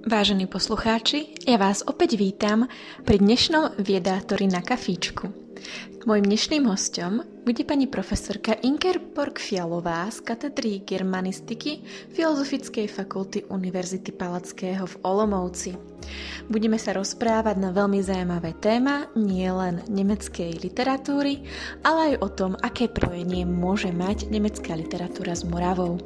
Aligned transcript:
Vážení 0.00 0.48
poslucháči, 0.48 1.36
ja 1.44 1.60
vás 1.60 1.84
opäť 1.84 2.16
vítam 2.16 2.64
pri 3.04 3.20
dnešnom 3.20 3.84
Viedátori 3.84 4.48
na 4.48 4.64
kafíčku. 4.64 5.28
Mojím 6.08 6.24
dnešným 6.24 6.64
hostom 6.64 7.20
bude 7.44 7.68
pani 7.68 7.84
profesorka 7.84 8.56
Inkerborg 8.64 9.36
Fialová 9.36 10.08
z 10.08 10.24
katedry 10.24 10.80
germanistiky 10.80 11.84
Filozofickej 12.16 12.88
fakulty 12.88 13.44
Univerzity 13.52 14.08
Palackého 14.16 14.88
v 14.88 14.96
Olomouci. 15.04 15.76
Budeme 16.48 16.80
sa 16.80 16.96
rozprávať 16.96 17.60
na 17.60 17.68
veľmi 17.68 18.00
zaujímavé 18.00 18.56
téma, 18.56 19.12
nie 19.20 19.52
len 19.52 19.84
nemeckej 19.84 20.64
literatúry, 20.64 21.44
ale 21.84 22.16
aj 22.16 22.24
o 22.24 22.28
tom, 22.32 22.52
aké 22.64 22.88
projenie 22.88 23.44
môže 23.44 23.92
mať 23.92 24.32
nemecká 24.32 24.72
literatúra 24.72 25.36
s 25.36 25.44
Moravou. 25.44 26.00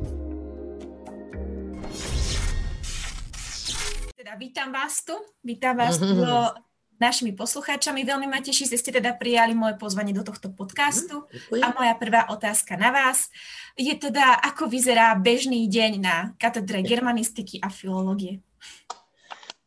Vítám 4.38 4.72
vás 4.72 5.04
tu, 5.04 5.12
vítám 5.44 5.76
vás 5.76 5.98
tu 5.98 6.04
mm-hmm. 6.04 6.52
našimi 7.00 7.32
poslucháčami. 7.32 8.06
Veľmi 8.06 8.26
ma 8.26 8.42
teší, 8.42 8.66
že 8.70 8.78
ste 8.78 8.90
teda 8.94 9.14
prijali 9.14 9.54
moje 9.54 9.78
pozvanie 9.78 10.14
do 10.14 10.22
tohto 10.26 10.50
podcastu. 10.50 11.26
Mm, 11.50 11.62
a 11.62 11.66
moja 11.74 11.94
prvá 11.94 12.22
otázka 12.30 12.78
na 12.78 12.90
vás 12.90 13.30
je 13.78 13.94
teda, 13.94 14.38
ako 14.42 14.70
vyzerá 14.70 15.14
bežný 15.18 15.66
deň 15.70 15.92
na 16.02 16.16
katedre 16.38 16.82
germanistiky 16.82 17.58
a 17.62 17.70
filologie? 17.70 18.42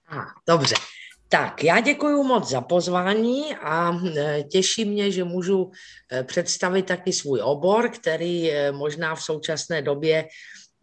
A, 0.07 0.31
dobře. 0.47 0.75
Tak, 1.29 1.63
já 1.63 1.79
děkuji 1.79 2.23
moc 2.23 2.49
za 2.49 2.61
pozvání 2.61 3.55
a 3.55 3.91
e, 3.91 4.43
těší 4.43 4.85
mě, 4.85 5.11
že 5.11 5.23
můžu 5.23 5.71
e, 6.11 6.23
představit 6.23 6.85
taky 6.85 7.13
svůj 7.13 7.41
obor, 7.43 7.89
který 7.89 8.51
e, 8.51 8.71
možná 8.71 9.15
v 9.15 9.23
současné 9.23 9.81
době 9.81 10.27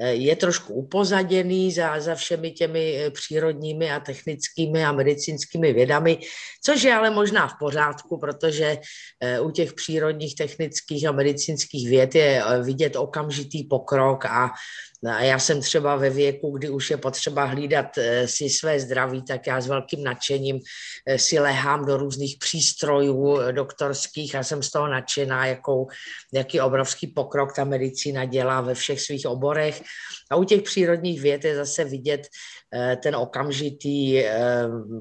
je 0.01 0.37
trošku 0.37 0.75
upozaděný 0.75 1.73
za, 1.73 2.01
za 2.01 2.15
všemi 2.15 2.51
těmi 2.51 2.97
eh, 2.97 3.11
přírodními 3.11 3.91
a 3.91 4.01
technickými 4.01 4.85
a 4.85 4.93
medicínskými 4.93 5.73
vědami, 5.73 6.19
což 6.65 6.83
je 6.83 6.95
ale 6.95 7.11
možná 7.11 7.49
v 7.49 7.55
pořádku, 7.59 8.19
protože 8.19 8.79
eh, 9.21 9.41
u 9.41 9.51
těch 9.51 9.73
přírodních, 9.73 10.35
technických 10.35 11.07
a 11.07 11.13
medicínských 11.13 11.89
věd 11.89 12.15
je 12.15 12.43
eh, 12.45 12.63
vidět 12.63 12.97
okamžitý 12.97 13.65
pokrok 13.65 14.25
a 14.25 14.51
a 15.11 15.23
já 15.23 15.39
jsem 15.39 15.61
třeba 15.61 15.97
ve 15.97 16.11
věku, 16.11 16.51
kdy 16.51 16.69
už 16.69 16.91
je 16.91 16.97
potřeba 16.97 17.45
hlídat 17.45 17.99
eh, 17.99 18.29
si 18.29 18.51
své 18.51 18.81
zdraví, 18.81 19.23
tak 19.23 19.47
já 19.47 19.61
s 19.61 19.67
velkým 19.67 20.05
nadšením 20.05 20.61
eh, 21.07 21.19
si 21.19 21.39
lehám 21.39 21.85
do 21.85 21.97
různých 21.97 22.37
přístrojů 22.39 23.41
eh, 23.41 23.53
doktorských 23.53 24.35
a 24.35 24.43
jsem 24.43 24.63
z 24.63 24.71
toho 24.71 24.89
nadšená, 24.89 25.47
jakou, 25.47 25.89
jaký 26.33 26.61
obrovský 26.61 27.07
pokrok 27.07 27.57
ta 27.57 27.65
medicína 27.65 28.25
dělá 28.25 28.61
ve 28.61 28.75
všech 28.75 29.01
svých 29.01 29.27
oborech. 29.27 29.83
A 30.31 30.37
u 30.37 30.45
těch 30.45 30.63
přírodních 30.63 31.21
věd 31.21 31.45
je 31.45 31.57
zase 31.57 31.85
vidět 31.85 32.29
ten 33.03 33.17
okamžitý 33.17 34.23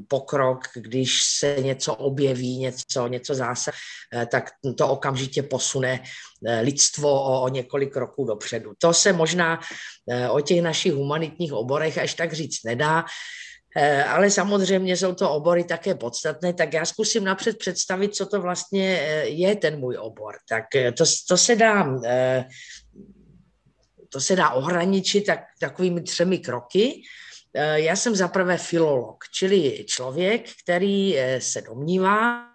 pokrok, 0.07 0.59
když 0.75 1.23
se 1.23 1.55
něco 1.59 1.95
objeví, 1.95 2.57
něco, 2.57 3.07
něco 3.07 3.35
zase, 3.35 3.71
tak 4.31 4.49
to 4.77 4.87
okamžitě 4.87 5.43
posune 5.43 6.03
lidstvo 6.61 7.23
o, 7.23 7.41
o 7.41 7.49
několik 7.49 7.95
roků 7.95 8.25
dopředu. 8.25 8.71
To 8.77 8.93
se 8.93 9.13
možná 9.13 9.59
Eh, 10.09 10.29
o 10.29 10.41
těch 10.41 10.61
našich 10.61 10.93
humanitních 10.93 11.53
oborech 11.53 11.97
až 11.97 12.13
tak 12.13 12.33
říct 12.33 12.63
nedá, 12.63 13.05
eh, 13.75 14.03
ale 14.03 14.31
samozřejmě 14.31 14.97
jsou 14.97 15.13
to 15.13 15.31
obory 15.31 15.63
také 15.63 15.95
podstatné, 15.95 16.53
tak 16.53 16.73
já 16.73 16.85
zkusím 16.85 17.23
napřed 17.23 17.57
představit, 17.57 18.15
co 18.15 18.25
to 18.25 18.41
vlastně 18.41 18.99
eh, 19.01 19.27
je 19.27 19.55
ten 19.55 19.79
můj 19.79 19.97
obor. 19.99 20.35
Tak 20.49 20.63
to, 20.97 21.03
to 21.27 21.37
se 21.37 21.55
dá 21.55 21.99
to 24.09 24.21
se 24.21 24.35
dá 24.35 24.49
ohraničit 24.49 25.25
tak, 25.25 25.39
takovými 25.59 26.01
třemi 26.01 26.37
kroky. 26.37 27.01
Já 27.73 27.95
jsem 27.95 28.15
zaprvé 28.15 28.57
filolog, 28.57 29.23
čili 29.33 29.85
člověk, 29.87 30.49
který 30.63 31.17
se 31.39 31.61
domnívá 31.61 32.45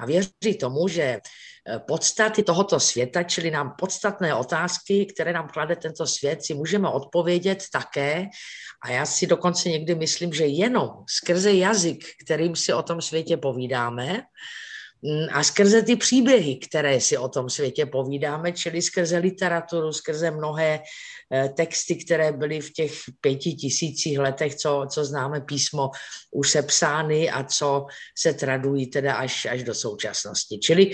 a 0.00 0.06
věří 0.06 0.58
tomu, 0.60 0.88
že 0.88 1.20
podstaty 1.86 2.42
tohoto 2.42 2.80
světa, 2.80 3.22
čili 3.22 3.50
nám 3.50 3.74
podstatné 3.78 4.34
otázky, 4.34 5.06
které 5.06 5.32
nám 5.32 5.48
klade 5.48 5.76
tento 5.76 6.06
svět, 6.06 6.44
si 6.44 6.54
můžeme 6.54 6.88
odpovědět 6.88 7.64
také. 7.72 8.26
A 8.82 8.90
já 8.90 9.06
si 9.06 9.26
dokonce 9.26 9.68
někdy 9.68 9.94
myslím, 9.94 10.32
že 10.32 10.46
jenom 10.46 10.88
skrze 11.08 11.52
jazyk, 11.52 12.04
kterým 12.24 12.56
si 12.56 12.72
o 12.72 12.82
tom 12.82 13.00
světě 13.00 13.36
povídáme, 13.36 14.22
a 15.32 15.42
skrze 15.42 15.82
ty 15.82 15.96
příběhy, 15.96 16.56
které 16.56 17.00
si 17.00 17.18
o 17.18 17.28
tom 17.28 17.50
světě 17.50 17.86
povídáme, 17.86 18.52
čili 18.52 18.82
skrze 18.82 19.18
literaturu, 19.18 19.92
skrze 19.92 20.30
mnohé 20.30 20.80
Eh, 21.32 21.48
texty, 21.48 21.96
které 21.96 22.32
byly 22.32 22.60
v 22.60 22.72
těch 22.72 22.92
pěti 23.20 23.52
tisících 23.52 24.18
letech, 24.18 24.54
co, 24.54 24.86
co 24.90 25.04
známe 25.04 25.40
písmo, 25.40 25.90
už 26.30 26.50
sepsány 26.50 27.30
a 27.30 27.44
co 27.44 27.86
se 28.18 28.32
tradují 28.32 28.86
teda 28.86 29.14
až, 29.14 29.46
až 29.46 29.62
do 29.62 29.74
současnosti. 29.74 30.58
Čili 30.58 30.90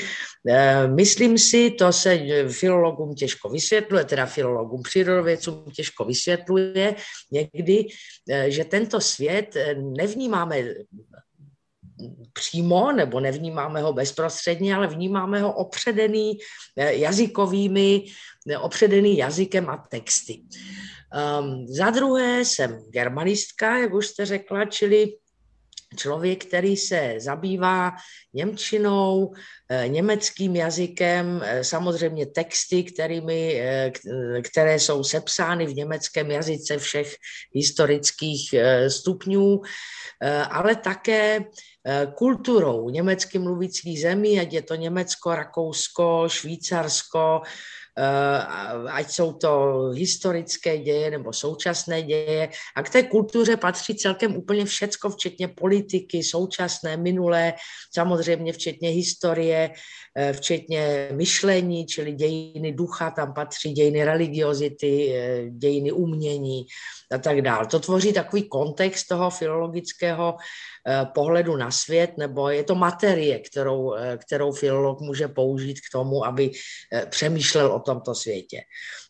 eh, 0.49 0.89
myslím 0.89 1.39
si, 1.39 1.71
to 1.71 1.93
se 1.93 2.19
filologům 2.49 3.15
těžko 3.15 3.49
vysvětluje, 3.49 4.05
teda 4.05 4.27
filologům 4.27 4.83
přírodovědcům 4.83 5.65
těžko 5.77 6.05
vysvětluje 6.05 6.95
někdy, 7.31 7.87
eh, 8.31 8.51
že 8.51 8.65
tento 8.65 9.01
svět 9.01 9.57
nevnímáme 9.97 10.65
přímo, 12.33 12.93
nebo 12.93 13.21
nevnímáme 13.21 13.83
ho 13.83 13.93
bezprostředně, 13.93 14.77
ale 14.77 14.87
vnímáme 14.87 15.43
ho 15.43 15.53
opředený 15.53 16.39
jazykovými 16.77 18.05
opředený 18.61 19.17
jazykem 19.17 19.71
a 19.71 19.87
texty. 19.91 20.43
Um, 21.41 21.67
za 21.69 21.91
druhé 21.91 22.45
jsem 22.45 22.83
germanistka, 22.91 23.79
jak 23.79 23.95
už 23.95 24.07
jste 24.07 24.27
řekla, 24.27 24.65
čili 24.65 25.13
člověk, 25.97 26.45
který 26.45 26.77
se 26.77 27.15
zabývá 27.19 27.93
němčinou, 28.35 29.35
eh, 29.69 29.89
německým 29.89 30.57
jazykem, 30.57 31.43
eh, 31.45 31.65
samozřejmě 31.65 32.27
texty, 32.27 32.85
kterými, 32.85 33.61
eh, 33.61 33.93
které 34.43 34.79
jsou 34.79 35.05
sepsány 35.05 35.67
v 35.67 35.75
německém 35.75 36.31
jazyce 36.31 36.79
všech 36.79 37.17
historických 37.55 38.55
stupňů, 38.89 39.61
ale 40.51 40.77
také 40.77 41.45
kulturou. 42.15 42.91
Německy 42.91 43.39
mluvících 43.39 44.01
zemí, 44.01 44.41
ať 44.41 44.53
je 44.53 44.63
to 44.63 44.75
Německo, 44.75 45.35
Rakousko, 45.35 46.25
Švýcarsko, 46.29 47.43
ať 48.89 49.11
jsou 49.11 49.33
to 49.33 49.83
historické 49.95 50.79
děje 50.79 51.11
nebo 51.11 51.33
současné 51.33 52.03
děje. 52.03 52.49
A 52.77 52.83
k 52.83 52.91
té 52.91 53.03
kultuře 53.03 53.57
patří 53.57 53.95
celkem 53.95 54.37
úplně 54.37 54.65
všecko, 54.65 55.11
včetně 55.11 55.49
politiky, 55.49 56.23
současné, 56.23 56.97
minulé, 56.97 57.53
samozřejmě 57.95 58.53
včetně 58.53 58.89
historie, 58.89 59.71
eh, 60.17 60.33
včetně 60.33 61.09
myšlení, 61.13 61.87
čili 61.87 62.13
dějiny 62.13 62.73
ducha, 62.73 63.11
tam 63.11 63.35
patří 63.35 63.73
dějiny 63.73 64.05
religiozity, 64.05 65.15
eh, 65.15 65.51
dějiny 65.51 65.93
umění 65.93 66.67
a 67.13 67.19
tak 67.19 67.43
dále. 67.43 67.67
To 67.67 67.81
tvoří 67.81 68.13
takový 68.13 68.49
kontext 68.49 69.09
toho 69.09 69.31
filologického 69.31 70.35
Eh, 70.87 71.07
pohledu 71.15 71.57
na 71.57 71.71
svět, 71.71 72.19
nebo 72.19 72.49
je 72.49 72.65
to 72.65 72.75
materie, 72.75 73.39
kterou, 73.39 73.95
eh, 73.95 74.19
kterou 74.27 74.53
filolog 74.53 75.01
může 75.01 75.29
použít 75.29 75.81
k 75.81 75.93
tomu, 75.93 76.27
aby 76.27 76.51
eh, 76.93 77.07
přemýšlel 77.07 77.73
o 77.73 77.81
tomto 77.81 78.15
světě. 78.15 78.61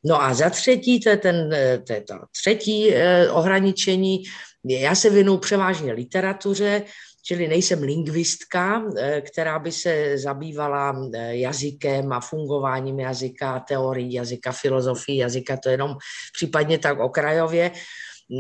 No 0.05 0.23
a 0.23 0.35
za 0.35 0.51
třetí, 0.51 1.01
to 1.01 1.09
je, 1.09 1.17
ten, 1.17 1.51
to, 1.87 1.93
je 1.93 2.01
to 2.01 2.15
třetí 2.41 2.95
ohraničení, 3.31 4.23
já 4.65 4.95
se 4.95 5.11
věnuju 5.11 5.39
převážně 5.39 5.93
literatuře, 5.93 6.83
čili 7.23 7.49
nejsem 7.49 7.83
lingvistka, 7.83 8.83
která 9.21 9.59
by 9.59 9.73
se 9.73 10.19
zabývala 10.19 11.11
jazykem 11.31 12.13
a 12.13 12.21
fungováním 12.21 13.01
jazyka, 13.01 13.61
teorií 13.61 14.13
jazyka, 14.13 14.53
filozofii 14.53 15.19
jazyka, 15.19 15.57
to 15.57 15.69
jenom 15.69 15.97
případně 16.35 16.79
tak 16.79 17.01
okrajově. 17.01 17.71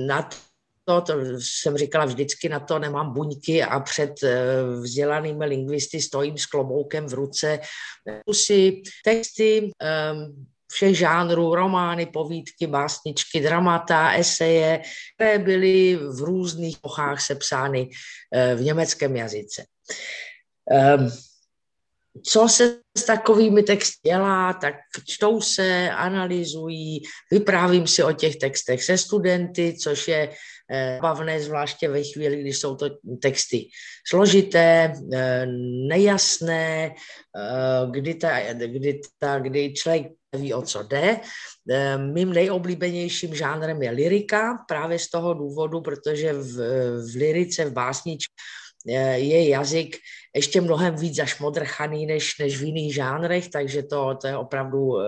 Na 0.06 0.28
to, 0.84 1.00
to 1.00 1.15
jsem 1.38 1.77
říkala 1.77 2.04
vždycky, 2.04 2.48
na 2.48 2.60
to 2.60 2.78
nemám 2.78 3.12
buňky 3.12 3.62
a 3.62 3.80
před 3.80 4.12
eh, 4.22 4.62
vzdělanými 4.80 5.47
lingvisty 5.47 6.01
stojím 6.01 6.39
s 6.39 6.47
kloboukem 6.47 7.07
v 7.07 7.12
ruce. 7.12 7.60
Si 8.33 8.83
texty 9.04 9.71
všech 10.72 10.98
žánrů, 10.98 11.54
romány, 11.54 12.07
povídky, 12.07 12.66
básničky, 12.66 13.41
dramata, 13.41 14.13
eseje, 14.13 14.83
které 15.15 15.39
byly 15.39 15.97
v 15.97 16.21
různých 16.21 16.78
pochách 16.78 17.21
sepsány 17.21 17.89
uh, 17.89 18.59
v 18.59 18.63
německém 18.63 19.16
jazyce. 19.16 19.65
Um, 20.98 21.10
co 22.24 22.48
se 22.48 22.78
s 22.98 23.04
takovými 23.04 23.63
texty 23.63 24.09
dělá, 24.09 24.53
tak 24.53 24.74
čtou 25.09 25.41
se, 25.41 25.91
analyzují, 25.91 27.03
vyprávím 27.30 27.86
si 27.86 28.03
o 28.03 28.13
těch 28.13 28.36
textech 28.36 28.84
se 28.84 28.98
studenty, 28.98 29.77
což 29.80 30.09
je 30.09 30.28
Eh, 30.74 30.98
bavné, 31.03 31.41
zvláště 31.41 31.89
ve 31.89 32.03
chvíli, 32.03 32.41
kdy 32.41 32.53
jsou 32.53 32.77
to 32.77 32.91
texty 33.22 33.69
složité, 34.09 34.92
eh, 35.15 35.47
nejasné, 35.89 36.95
eh, 37.36 37.91
kdy, 37.91 38.15
ta, 38.15 38.53
kdy, 38.53 39.01
ta, 39.19 39.39
kdy 39.39 39.72
člověk 39.74 40.07
neví, 40.33 40.55
o 40.55 40.63
co 40.63 40.83
jde. 40.83 41.21
Mým 41.97 42.33
nejoblíbenějším 42.33 43.34
žánrem 43.34 43.83
je 43.83 43.91
lyrika, 43.91 44.65
právě 44.69 44.99
z 44.99 45.11
toho 45.11 45.34
důvodu, 45.34 45.81
protože 45.81 46.33
v, 46.33 46.57
v 47.13 47.17
lirice, 47.17 47.65
v 47.65 47.73
básničce 47.73 48.27
je 49.15 49.49
jazyk 49.49 49.97
ještě 50.34 50.61
mnohem 50.61 50.97
víc 50.97 51.17
zašmodrchaný 51.17 52.07
než, 52.07 52.39
než 52.39 52.61
v 52.61 52.63
jiných 52.63 52.95
žánrech, 52.95 53.49
takže 53.49 53.83
to, 53.83 54.15
to 54.21 54.27
je 54.27 54.37
opravdu 54.37 54.79
uh, 54.79 55.03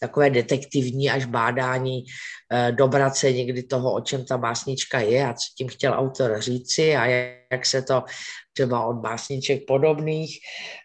takové 0.00 0.30
detektivní 0.30 1.10
až 1.10 1.24
bádání, 1.24 2.02
uh, 2.02 2.76
dobrat 2.76 3.16
se 3.16 3.32
někdy 3.32 3.62
toho, 3.62 3.92
o 3.92 4.00
čem 4.00 4.24
ta 4.24 4.38
básnička 4.38 5.00
je 5.00 5.26
a 5.26 5.34
co 5.34 5.46
tím 5.58 5.68
chtěl 5.68 5.92
autor 5.92 6.40
říci 6.40 6.96
a 6.96 7.06
jak 7.06 7.66
se 7.66 7.82
to 7.82 8.02
třeba 8.52 8.86
od 8.86 8.96
básniček 8.96 9.66
podobných. 9.66 10.38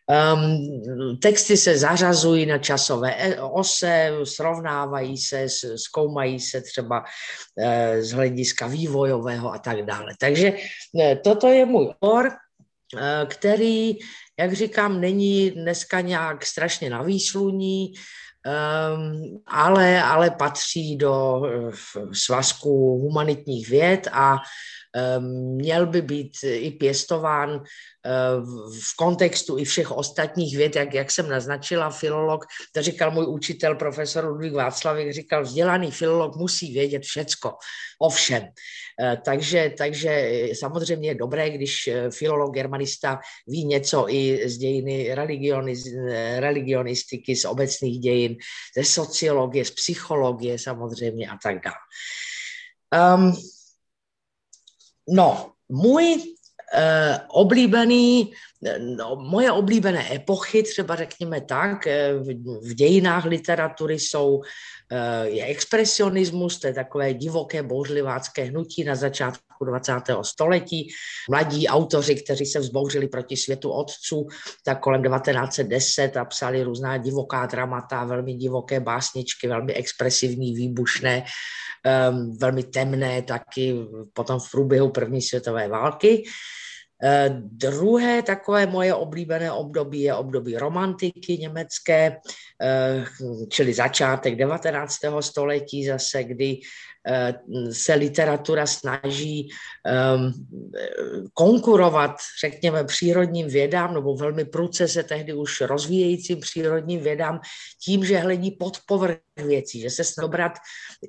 Um, 0.08 1.18
texty 1.22 1.58
se 1.58 1.78
zařazují 1.78 2.46
na 2.46 2.58
časové 2.58 3.16
e, 3.16 3.42
ose, 3.42 4.12
srovnávají 4.24 5.18
se, 5.18 5.48
zkoumají 5.76 6.40
se 6.40 6.62
třeba 6.62 7.00
uh, 7.00 8.02
z 8.02 8.12
hlediska 8.12 8.68
vývojového 8.68 9.54
a 9.54 9.58
tak 9.58 9.86
dále. 9.86 10.14
Takže 10.20 10.52
uh, 10.52 11.16
toto 11.24 11.48
je 11.48 11.66
můj 11.66 11.94
or, 12.00 12.32
který, 13.28 13.96
jak 14.40 14.54
říkám, 14.54 15.02
není 15.02 15.52
dneska 15.52 16.02
nějak 16.02 16.46
strašně 16.46 16.90
na 16.90 17.02
výsluní, 17.02 17.94
ehm, 18.46 19.22
ale, 19.48 20.04
ale 20.04 20.32
patří 20.32 20.96
do 20.96 21.42
svazku 22.14 22.70
humanitních 23.02 23.70
věd 23.70 24.08
a 24.12 24.38
měl 25.20 25.86
by 25.86 26.02
být 26.02 26.32
i 26.44 26.72
pěstován 26.72 27.64
v 28.82 28.96
kontextu 28.98 29.58
i 29.58 29.66
všech 29.66 29.92
ostatních 29.92 30.58
věd, 30.58 30.76
jak, 30.76 30.94
jak 30.94 31.12
jsem 31.12 31.30
naznačila, 31.30 31.90
filolog, 31.90 32.46
to 32.72 32.82
říkal 32.82 33.12
můj 33.12 33.26
učitel, 33.28 33.76
profesor 33.76 34.26
Ludvík 34.26 34.54
Václavik, 34.54 35.14
říkal, 35.14 35.44
vzdělaný 35.44 35.92
filolog 35.92 36.36
musí 36.36 36.74
vědět 36.74 37.04
všecko, 37.04 37.54
o 38.00 38.10
všem. 38.10 38.44
Eh, 39.02 39.18
takže, 39.26 39.74
takže 39.78 40.32
samozřejmě 40.60 41.10
je 41.10 41.16
dobré, 41.16 41.50
když 41.50 41.88
eh, 41.88 42.12
filolog, 42.12 42.54
germanista 42.54 43.20
ví 43.48 43.66
něco 43.66 44.06
i 44.10 44.50
z 44.50 44.58
dějiny 44.58 45.16
religionistiky, 46.40 47.36
z 47.36 47.46
obecných 47.46 48.00
dějin, 48.00 48.36
ze 48.78 48.84
sociologie, 48.84 49.66
z 49.66 49.72
psychologie 49.72 50.60
samozřejmě 50.60 51.30
a 51.30 51.38
tak 51.44 51.56
dále. 51.64 51.76
Um, 53.16 53.34
no, 55.08 55.52
můj 55.70 56.38
Eh, 56.74 57.20
oblíbený, 57.28 58.32
no, 58.80 59.16
moje 59.16 59.52
oblíbené 59.52 60.16
epochy, 60.16 60.64
třeba 60.64 60.96
řekněme 60.96 61.42
tak, 61.42 61.88
eh, 61.88 62.14
v, 62.62 62.74
dějinách 62.74 63.26
literatury 63.26 64.00
jsou 64.00 64.42
eh, 64.92 65.30
je 65.30 65.46
expresionismus, 65.46 66.60
to 66.60 66.68
je 66.68 66.74
takové 66.74 67.14
divoké 67.14 67.64
bouřlivácké 67.64 68.44
hnutí 68.44 68.84
na 68.84 68.96
začátku 68.96 69.66
20. 69.66 69.94
století. 70.22 70.90
Mladí 71.30 71.68
autoři, 71.68 72.16
kteří 72.16 72.46
se 72.46 72.60
vzbouřili 72.60 73.08
proti 73.08 73.38
světu 73.38 73.72
otců, 73.72 74.28
tak 74.66 74.80
kolem 74.80 75.04
1910 75.04 76.18
a 76.18 76.26
psali 76.26 76.64
různá 76.64 76.98
divoká 76.98 77.46
dramata, 77.46 78.04
velmi 78.04 78.34
divoké 78.34 78.80
básničky, 78.80 79.48
velmi 79.48 79.74
expresivní, 79.74 80.56
výbušné, 80.56 81.24
velmi 82.40 82.64
temné 82.64 83.22
taky 83.22 83.76
potom 84.14 84.40
v 84.40 84.52
průběhu 84.52 84.90
první 84.90 85.22
světové 85.22 85.68
války. 85.68 86.24
Eh, 87.04 87.30
druhé 87.42 88.22
takové 88.22 88.66
moje 88.66 88.94
oblíbené 88.94 89.52
období 89.52 90.02
je 90.02 90.14
období 90.14 90.58
romantiky 90.58 91.38
německé, 91.38 92.18
eh, 92.62 93.06
čili 93.50 93.74
začátek 93.74 94.36
19. 94.36 95.22
století 95.22 95.86
zase, 95.86 96.24
kdy 96.24 96.60
se 97.72 97.94
literatura 97.94 98.66
snaží 98.66 99.50
konkurovat, 101.34 102.16
řekněme, 102.42 102.84
přírodním 102.84 103.48
vědám, 103.48 103.94
nebo 103.94 104.16
velmi 104.16 104.46
pruce 104.46 104.88
se 104.88 105.04
tehdy 105.04 105.34
už 105.34 105.62
rozvíjejícím 105.62 106.40
přírodním 106.40 107.00
vědám, 107.00 107.40
tím, 107.84 108.06
že 108.06 108.18
hledí 108.18 108.52
pod 108.52 108.78
povrch 108.88 109.18
věcí, 109.46 109.82
že 109.82 109.90
se 109.90 110.04
snobrat 110.04 110.52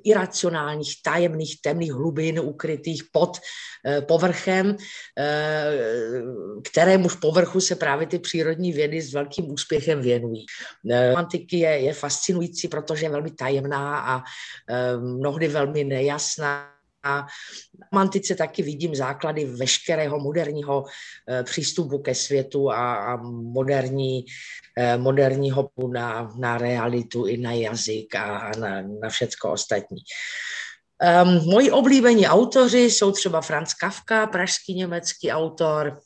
iracionálních, 0.03 1.01
tajemných, 1.03 1.61
temných 1.61 1.93
hlubin 1.93 2.39
ukrytých 2.39 3.03
pod 3.11 3.37
eh, 3.85 4.01
povrchem, 4.01 4.75
eh, 5.19 5.71
kterému 6.63 7.07
v 7.07 7.19
povrchu 7.19 7.61
se 7.61 7.75
právě 7.75 8.07
ty 8.07 8.19
přírodní 8.19 8.71
vědy 8.73 9.01
s 9.01 9.13
velkým 9.13 9.51
úspěchem 9.51 10.01
věnují. 10.01 10.45
Romantiky 11.09 11.57
je, 11.57 11.69
je 11.69 11.93
fascinující, 11.93 12.67
protože 12.67 13.05
je 13.05 13.09
velmi 13.09 13.31
tajemná 13.31 13.99
a 13.99 14.23
mnohdy 14.99 15.47
velmi 15.47 15.83
nejasná. 15.89 16.69
A 17.03 17.27
romantice 17.93 18.35
taky 18.35 18.63
vidím 18.63 18.95
základy 18.95 19.45
veškerého 19.45 20.19
moderního 20.19 20.85
eh, 21.29 21.43
přístupu 21.43 21.99
ke 21.99 22.15
světu 22.15 22.71
a, 22.71 22.95
a 22.95 23.15
moderní, 23.31 24.25
eh, 24.77 24.97
moderního 24.97 25.69
na, 25.93 26.33
na 26.39 26.57
realitu 26.57 27.25
i 27.25 27.37
na 27.37 27.51
jazyk 27.51 28.15
a 28.15 28.51
na, 28.59 28.81
na 28.81 29.09
všecko 29.09 29.51
ostatní. 29.51 29.97
Um, 31.23 31.45
moji 31.45 31.71
oblíbení 31.71 32.27
autoři 32.27 32.79
jsou 32.79 33.11
třeba 33.11 33.41
Franz 33.41 33.73
Kafka, 33.73 34.27
pražský 34.27 34.73
německý 34.73 35.31
autor, 35.31 35.99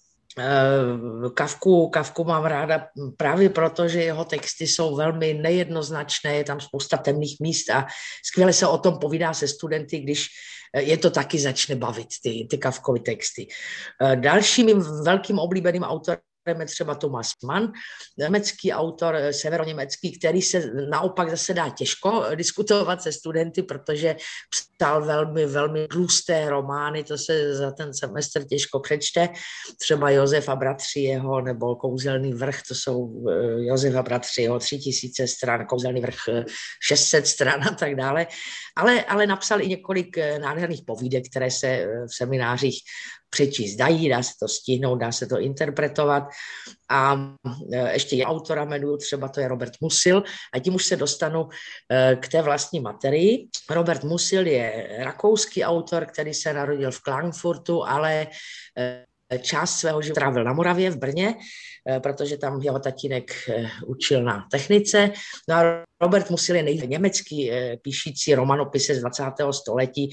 Kavku, 1.33 1.89
Kavku 1.89 2.23
mám 2.23 2.45
ráda 2.45 2.87
právě 3.17 3.49
proto, 3.49 3.87
že 3.87 4.03
jeho 4.03 4.25
texty 4.25 4.67
jsou 4.67 4.95
velmi 4.95 5.33
nejednoznačné, 5.33 6.35
je 6.35 6.43
tam 6.43 6.59
spousta 6.61 6.97
temných 6.97 7.39
míst 7.39 7.69
a 7.69 7.87
skvěle 8.25 8.53
se 8.53 8.67
o 8.67 8.77
tom 8.77 8.99
povídá 8.99 9.33
se 9.33 9.47
studenty, 9.47 9.99
když 9.99 10.27
eh, 10.73 10.81
je 10.81 10.97
to 10.97 11.09
taky 11.09 11.39
začne 11.39 11.75
bavit, 11.75 12.07
ty, 12.23 12.47
ty 12.49 12.57
Kavkovy 12.57 12.99
texty. 12.99 13.47
Eh, 14.01 14.15
dalším 14.15 14.79
velkým 15.03 15.39
oblíbeným 15.39 15.83
autorem 15.83 16.19
je 16.47 16.65
třeba 16.65 16.95
Thomas 16.95 17.27
Mann, 17.45 17.71
německý 18.17 18.73
autor, 18.73 19.15
eh, 19.15 19.33
severoněmecký, 19.33 20.19
který 20.19 20.41
se 20.41 20.71
naopak 20.89 21.29
zase 21.29 21.53
dá 21.53 21.69
těžko 21.69 22.25
diskutovat 22.35 23.01
se 23.01 23.11
studenty, 23.11 23.63
protože 23.63 24.15
psal 24.49 25.05
velmi, 25.05 25.45
velmi 25.45 25.87
tlusté 25.87 26.49
romány, 26.49 27.03
to 27.03 27.17
se 27.17 27.55
za 27.55 27.71
ten 27.71 27.93
semestr 27.93 28.43
těžko 28.43 28.79
přečte, 28.79 29.29
třeba 29.81 30.09
Josef 30.09 30.49
a 30.49 30.55
bratři 30.55 30.99
jeho, 30.99 31.41
nebo 31.41 31.75
Kouzelný 31.75 32.33
vrch, 32.33 32.61
to 32.67 32.75
jsou 32.75 33.25
eh, 33.29 33.63
Josef 33.63 33.95
a 33.95 34.03
bratři 34.03 34.41
jeho, 34.41 34.59
tři 34.59 34.77
tisíce 34.77 35.27
stran, 35.27 35.65
Kouzelný 35.65 36.01
vrch 36.01 36.19
600 36.87 37.23
eh, 37.23 37.27
stran 37.27 37.63
a 37.67 37.71
tak 37.71 37.95
dále, 37.95 38.27
ale, 38.75 39.03
ale 39.03 39.27
napsal 39.27 39.61
i 39.61 39.67
několik 39.67 40.17
nádherných 40.17 40.81
povídek, 40.87 41.23
které 41.29 41.51
se 41.51 41.85
v 42.07 42.15
seminářích 42.15 42.79
přečíst 43.33 43.75
dají, 43.75 44.09
dá 44.09 44.23
se 44.23 44.33
to 44.39 44.47
stihnout, 44.47 44.99
dá 44.99 45.11
se 45.11 45.25
to 45.25 45.39
interpretovat. 45.39 46.23
A 46.89 47.33
e, 47.73 47.93
ještě 47.93 48.15
je 48.15 48.25
autora 48.25 48.63
jmenuju, 48.63 48.97
třeba 48.97 49.27
to 49.27 49.39
je 49.39 49.47
Robert 49.47 49.73
Musil, 49.81 50.23
a 50.53 50.59
tím 50.59 50.75
už 50.75 50.85
se 50.85 50.95
dostanu 50.95 51.49
e, 51.89 52.15
k 52.15 52.27
té 52.27 52.41
vlastní 52.41 52.79
materii. 52.79 53.47
Robert 53.69 54.03
Musil 54.03 54.47
je 54.47 54.89
rakouský 54.99 55.63
autor, 55.63 56.05
který 56.05 56.33
se 56.33 56.53
narodil 56.53 56.91
v 56.91 57.01
Klagenfurtu, 57.01 57.85
ale 57.85 58.27
e, 58.77 59.05
část 59.41 59.79
svého 59.79 60.01
života 60.01 60.21
trávil 60.21 60.43
na 60.43 60.53
Moravě 60.53 60.89
v 60.89 60.97
Brně, 60.97 61.35
protože 62.03 62.37
tam 62.37 62.61
jeho 62.61 62.79
tatínek 62.79 63.49
učil 63.87 64.23
na 64.23 64.47
technice. 64.51 65.11
No 65.49 65.55
a 65.55 65.83
Robert 66.01 66.29
Musil 66.29 66.55
je 66.55 66.63
nejvíc 66.63 66.89
německý 66.89 67.51
píšící 67.81 68.35
romanopise 68.35 68.95
z 68.95 69.01
20. 69.01 69.23
století, 69.51 70.09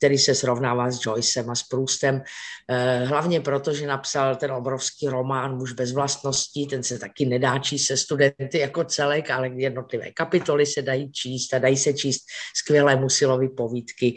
který 0.00 0.18
se 0.18 0.34
srovnává 0.34 0.90
s 0.90 1.06
Joycem 1.06 1.50
a 1.50 1.54
s 1.54 1.62
Proustem, 1.62 2.22
eh, 2.68 3.04
hlavně 3.04 3.40
proto, 3.40 3.74
že 3.74 3.86
napsal 3.86 4.36
ten 4.36 4.52
obrovský 4.52 5.08
román 5.08 5.56
Muž 5.56 5.72
bez 5.72 5.92
vlastností, 5.92 6.66
ten 6.66 6.82
se 6.82 6.98
taky 6.98 7.26
nedá 7.26 7.58
číst 7.58 7.86
se 7.86 7.96
studenty 7.96 8.58
jako 8.58 8.84
celek, 8.84 9.30
ale 9.30 9.48
jednotlivé 9.48 10.10
kapitoly 10.10 10.66
se 10.66 10.82
dají 10.82 11.12
číst 11.12 11.54
a 11.54 11.58
dají 11.58 11.76
se 11.76 11.92
číst 11.92 12.24
skvělé 12.56 12.96
musilovy 12.96 13.48
povídky, 13.48 14.16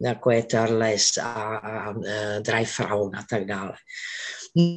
jako 0.00 0.30
je 0.30 0.42
Terles 0.42 1.16
a, 1.16 1.32
a, 1.32 1.78
a 1.78 1.94
eh, 2.06 2.42
a 3.16 3.22
tak 3.30 3.44
dále. 3.44 3.72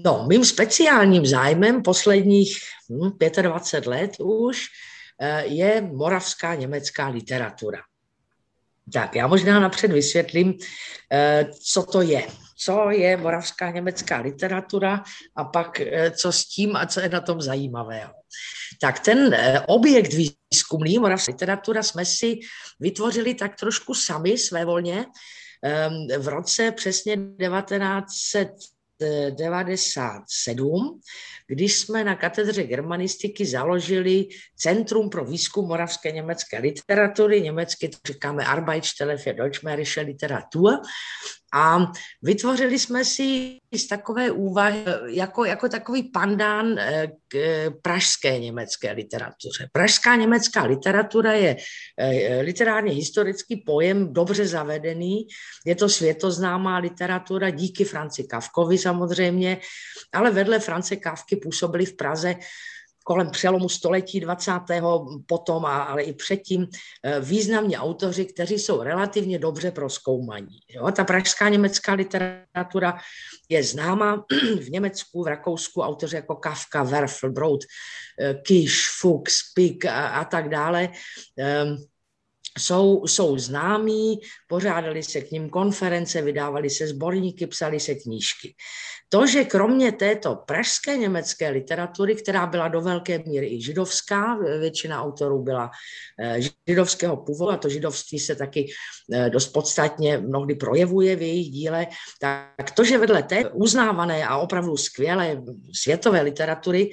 No, 0.05 0.25
mým 0.27 0.45
speciálním 0.45 1.25
zájmem 1.25 1.81
posledních 1.81 2.59
hm, 2.91 3.11
25 3.41 3.87
let 3.87 4.11
už 4.19 4.67
eh, 5.21 5.45
je 5.45 5.81
moravská 5.81 6.55
německá 6.55 7.07
literatura. 7.07 7.79
Tak 8.93 9.15
já 9.15 9.27
možná 9.27 9.59
napřed 9.59 9.91
vysvětlím, 9.91 10.57
eh, 11.11 11.45
co 11.63 11.83
to 11.83 12.01
je. 12.01 12.27
Co 12.57 12.89
je 12.89 13.17
moravská 13.17 13.71
německá 13.71 14.21
literatura 14.21 15.03
a 15.35 15.43
pak 15.43 15.79
eh, 15.79 16.11
co 16.11 16.31
s 16.31 16.45
tím 16.45 16.75
a 16.75 16.85
co 16.85 16.99
je 16.99 17.09
na 17.09 17.21
tom 17.21 17.41
zajímavého. 17.41 18.13
Tak 18.81 18.99
ten 18.99 19.33
eh, 19.33 19.59
objekt 19.67 20.13
výzkumný 20.13 20.99
moravská 20.99 21.31
literatura 21.31 21.83
jsme 21.83 22.05
si 22.05 22.39
vytvořili 22.79 23.33
tak 23.33 23.55
trošku 23.55 23.93
sami 23.93 24.37
svévolně 24.37 25.05
v 26.17 26.27
roce 26.27 26.71
přesně 26.71 27.17
1900 27.17 28.49
1997, 29.01 30.99
když 31.47 31.79
jsme 31.79 32.03
na 32.03 32.15
katedře 32.15 32.63
germanistiky 32.63 33.45
založili 33.45 34.27
Centrum 34.55 35.09
pro 35.09 35.25
výzkum 35.25 35.67
moravské 35.67 36.11
německé 36.11 36.59
literatury, 36.59 37.41
německy 37.41 37.89
to 37.89 37.97
říkáme 38.05 38.45
Arbeitsstelle 38.45 39.17
für 39.17 39.33
Deutschmärische 39.33 40.01
Literatur, 40.01 40.77
a 41.53 41.91
vytvořili 42.21 42.79
jsme 42.79 43.05
si 43.05 43.57
z 43.75 43.87
takové 43.87 44.31
úvahy 44.31 44.83
jako, 45.07 45.45
jako 45.45 45.69
takový 45.69 46.03
pandán 46.03 46.79
eh, 46.79 47.07
k 47.27 47.35
eh, 47.35 47.69
pražské 47.81 48.39
německé 48.39 48.91
literatuře. 48.91 49.69
Pražská 49.71 50.15
německá 50.15 50.63
literatura 50.63 51.33
je 51.33 51.57
eh, 51.97 52.41
literárně 52.41 52.91
historický 52.91 53.63
pojem 53.65 54.13
dobře 54.13 54.47
zavedený, 54.47 55.27
je 55.65 55.75
to 55.75 55.89
světoznámá 55.89 56.77
literatura 56.77 57.49
díky 57.49 57.83
Franci 57.83 58.23
Kavkovi 58.23 58.77
samozřejmě, 58.77 59.57
ale 60.13 60.31
vedle 60.31 60.59
France 60.59 60.95
Kavky 60.95 61.35
působili 61.35 61.85
v 61.85 61.95
Praze 61.95 62.35
kolem 63.11 63.29
přelomu 63.29 63.69
století 63.69 64.19
20. 64.19 64.51
potom, 65.25 65.65
ale 65.65 66.03
i 66.03 66.13
předtím, 66.13 66.67
eh, 67.03 67.19
významní 67.19 67.77
autoři, 67.77 68.25
kteří 68.25 68.59
jsou 68.59 68.83
relativně 68.83 69.39
dobře 69.39 69.71
proskoumaní. 69.71 70.59
Jo? 70.69 70.91
Ta 70.91 71.03
pražská 71.03 71.49
německá 71.49 71.93
literatura 71.93 72.97
je 73.49 73.63
známa 73.63 74.23
v 74.63 74.69
Německu, 74.71 75.23
v 75.23 75.27
Rakousku, 75.27 75.81
autoři 75.81 76.15
jako 76.15 76.35
Kafka, 76.35 76.83
Werfel, 76.83 77.31
Brod, 77.31 77.59
eh, 78.19 78.33
Kiš, 78.33 78.87
Fuchs, 78.99 79.51
Pick 79.53 79.85
a, 79.85 80.07
a 80.07 80.25
tak 80.25 80.49
dále. 80.49 80.89
Um, 81.35 81.90
jsou, 82.59 83.07
jsou 83.07 83.37
známí, 83.37 84.19
pořádali 84.47 85.03
se 85.03 85.21
k 85.21 85.31
ním 85.31 85.49
konference, 85.49 86.21
vydávali 86.21 86.69
se 86.69 86.87
sborníky, 86.87 87.47
psali 87.47 87.79
se 87.79 87.95
knížky. 87.95 88.55
To, 89.09 89.27
že 89.27 89.43
kromě 89.43 89.91
této 89.91 90.35
pražské 90.35 90.97
německé 90.97 91.49
literatury, 91.49 92.15
která 92.15 92.45
byla 92.45 92.67
do 92.67 92.81
velké 92.81 93.19
míry 93.19 93.55
i 93.55 93.61
židovská, 93.61 94.37
většina 94.59 95.03
autorů 95.03 95.43
byla 95.43 95.71
eh, 96.19 96.37
židovského 96.67 97.17
původu 97.17 97.51
a 97.51 97.57
to 97.57 97.69
židovství 97.69 98.19
se 98.19 98.35
taky 98.35 98.71
eh, 99.13 99.29
dost 99.29 99.47
podstatně 99.47 100.17
mnohdy 100.17 100.55
projevuje 100.55 101.15
v 101.15 101.21
jejich 101.21 101.51
díle, 101.51 101.87
tak 102.21 102.71
to, 102.75 102.83
že 102.83 102.97
vedle 102.97 103.23
té 103.23 103.49
uznávané 103.49 104.27
a 104.27 104.37
opravdu 104.37 104.77
skvělé 104.77 105.43
světové 105.75 106.21
literatury 106.21 106.89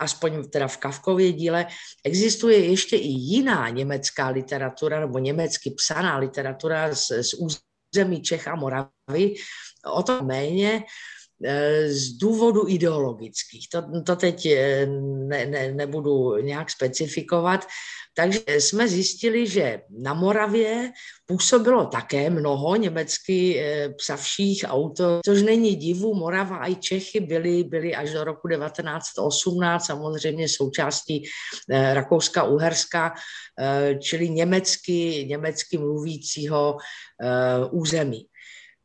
aspoň 0.00 0.50
teda 0.50 0.68
v 0.68 0.76
Kavkově 0.76 1.32
díle, 1.32 1.66
existuje 2.04 2.58
ještě 2.58 2.96
i 2.96 3.08
jiná 3.08 3.68
německá 3.68 4.28
literatura 4.28 5.00
nebo 5.00 5.18
německy 5.18 5.70
psaná 5.70 6.18
literatura 6.18 6.94
z, 6.94 7.06
z 7.06 7.30
území 7.34 8.22
Čech 8.22 8.48
a 8.48 8.54
Moravy, 8.54 9.34
o 9.94 10.02
to 10.02 10.24
méně, 10.24 10.82
z 11.86 12.08
důvodu 12.08 12.68
ideologických. 12.68 13.68
To, 13.68 14.02
to 14.06 14.16
teď 14.16 14.46
e, 14.46 14.86
ne, 15.26 15.46
ne, 15.46 15.72
nebudu 15.72 16.36
nějak 16.36 16.70
specifikovat, 16.70 17.66
takže 18.14 18.40
jsme 18.48 18.88
zjistili, 18.88 19.46
že 19.46 19.80
na 19.90 20.14
Moravě 20.14 20.92
působilo 21.26 21.86
také 21.86 22.30
mnoho 22.30 22.76
německy 22.76 23.58
eh, 23.58 23.88
psavších 23.88 24.64
autorů, 24.68 25.20
což 25.24 25.42
není 25.42 25.76
divu, 25.76 26.14
Morava 26.14 26.56
a 26.56 26.70
i 26.70 26.74
Čechy 26.76 27.20
byly, 27.20 27.64
byly 27.64 27.94
až 27.94 28.12
do 28.12 28.24
roku 28.24 28.48
1918 28.48 29.86
samozřejmě 29.86 30.48
součástí 30.48 31.24
eh, 31.70 31.94
Rakouska-Uherska, 31.94 33.12
eh, 33.60 33.98
čili 34.02 34.30
německy, 34.30 35.24
německy 35.28 35.78
mluvícího 35.78 36.76
území. 37.70 38.26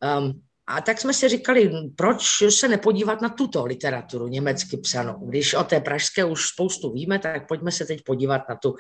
Ehm, 0.03 0.31
a 0.67 0.81
tak 0.81 1.01
jsme 1.01 1.13
si 1.13 1.29
říkali, 1.29 1.71
proč 1.95 2.43
se 2.49 2.67
nepodívat 2.67 3.21
na 3.21 3.29
tuto 3.29 3.65
literaturu 3.65 4.27
německy 4.27 4.77
psanou. 4.77 5.27
Když 5.27 5.53
o 5.53 5.63
té 5.63 5.79
pražské 5.79 6.25
už 6.25 6.47
spoustu 6.47 6.91
víme, 6.91 7.19
tak 7.19 7.47
pojďme 7.47 7.71
se 7.71 7.85
teď 7.85 8.03
podívat 8.05 8.41
na 8.49 8.55
tu 8.55 8.75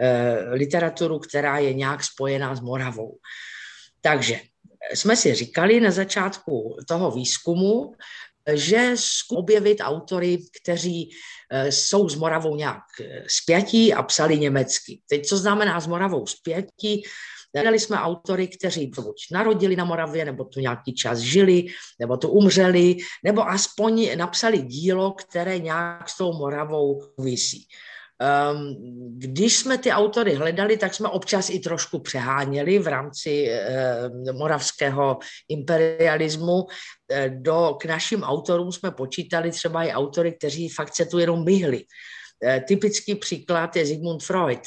e, 0.00 0.54
literaturu, 0.54 1.18
která 1.18 1.58
je 1.58 1.74
nějak 1.74 2.04
spojená 2.04 2.54
s 2.54 2.60
Moravou. 2.60 3.18
Takže 4.00 4.40
jsme 4.94 5.16
si 5.16 5.34
říkali 5.34 5.80
na 5.80 5.90
začátku 5.90 6.76
toho 6.88 7.10
výzkumu, 7.10 7.94
že 8.54 8.94
objevit 9.30 9.78
autory, 9.80 10.38
kteří 10.62 11.10
eh, 11.50 11.72
jsou 11.72 12.08
s 12.08 12.14
Moravou 12.14 12.56
nějak 12.56 12.82
eh, 13.00 13.24
spjatí 13.28 13.94
a 13.94 14.02
psali 14.02 14.38
německy. 14.38 15.00
Teď 15.08 15.26
co 15.26 15.36
znamená 15.36 15.80
s 15.80 15.86
Moravou 15.86 16.26
spjatí? 16.26 17.02
Hledali 17.54 17.78
jsme 17.78 17.96
autory, 17.96 18.48
kteří 18.48 18.86
buď 18.86 19.16
narodili 19.32 19.76
na 19.76 19.84
Moravě, 19.84 20.24
nebo 20.24 20.44
tu 20.44 20.60
nějaký 20.60 20.94
čas 20.94 21.18
žili, 21.18 21.66
nebo 21.98 22.16
tu 22.16 22.28
umřeli, 22.28 22.96
nebo 23.24 23.48
aspoň 23.48 24.18
napsali 24.18 24.58
dílo, 24.62 25.12
které 25.12 25.58
nějak 25.58 26.08
s 26.08 26.16
tou 26.16 26.32
Moravou 26.32 27.02
visí. 27.18 27.66
Um, 28.52 28.76
když 29.18 29.56
jsme 29.56 29.78
ty 29.78 29.90
autory 29.90 30.34
hledali, 30.34 30.76
tak 30.76 30.94
jsme 30.94 31.08
občas 31.08 31.50
i 31.50 31.58
trošku 31.58 31.98
přeháněli 31.98 32.78
v 32.78 32.86
rámci 32.86 33.48
uh, 33.48 34.36
moravského 34.38 35.18
imperialismu. 35.48 36.66
Eh, 37.10 37.28
do, 37.28 37.76
k 37.80 37.84
našim 37.84 38.22
autorům 38.22 38.72
jsme 38.72 38.90
počítali 38.90 39.50
třeba 39.50 39.84
i 39.84 39.92
autory, 39.92 40.32
kteří 40.32 40.68
fakt 40.68 40.96
se 40.96 41.06
tu 41.06 41.18
jenom 41.18 41.44
myhli. 41.44 41.84
Uh, 42.44 42.64
typický 42.68 43.14
příklad 43.14 43.76
je 43.76 43.86
Sigmund 43.86 44.22
Freud 44.22 44.60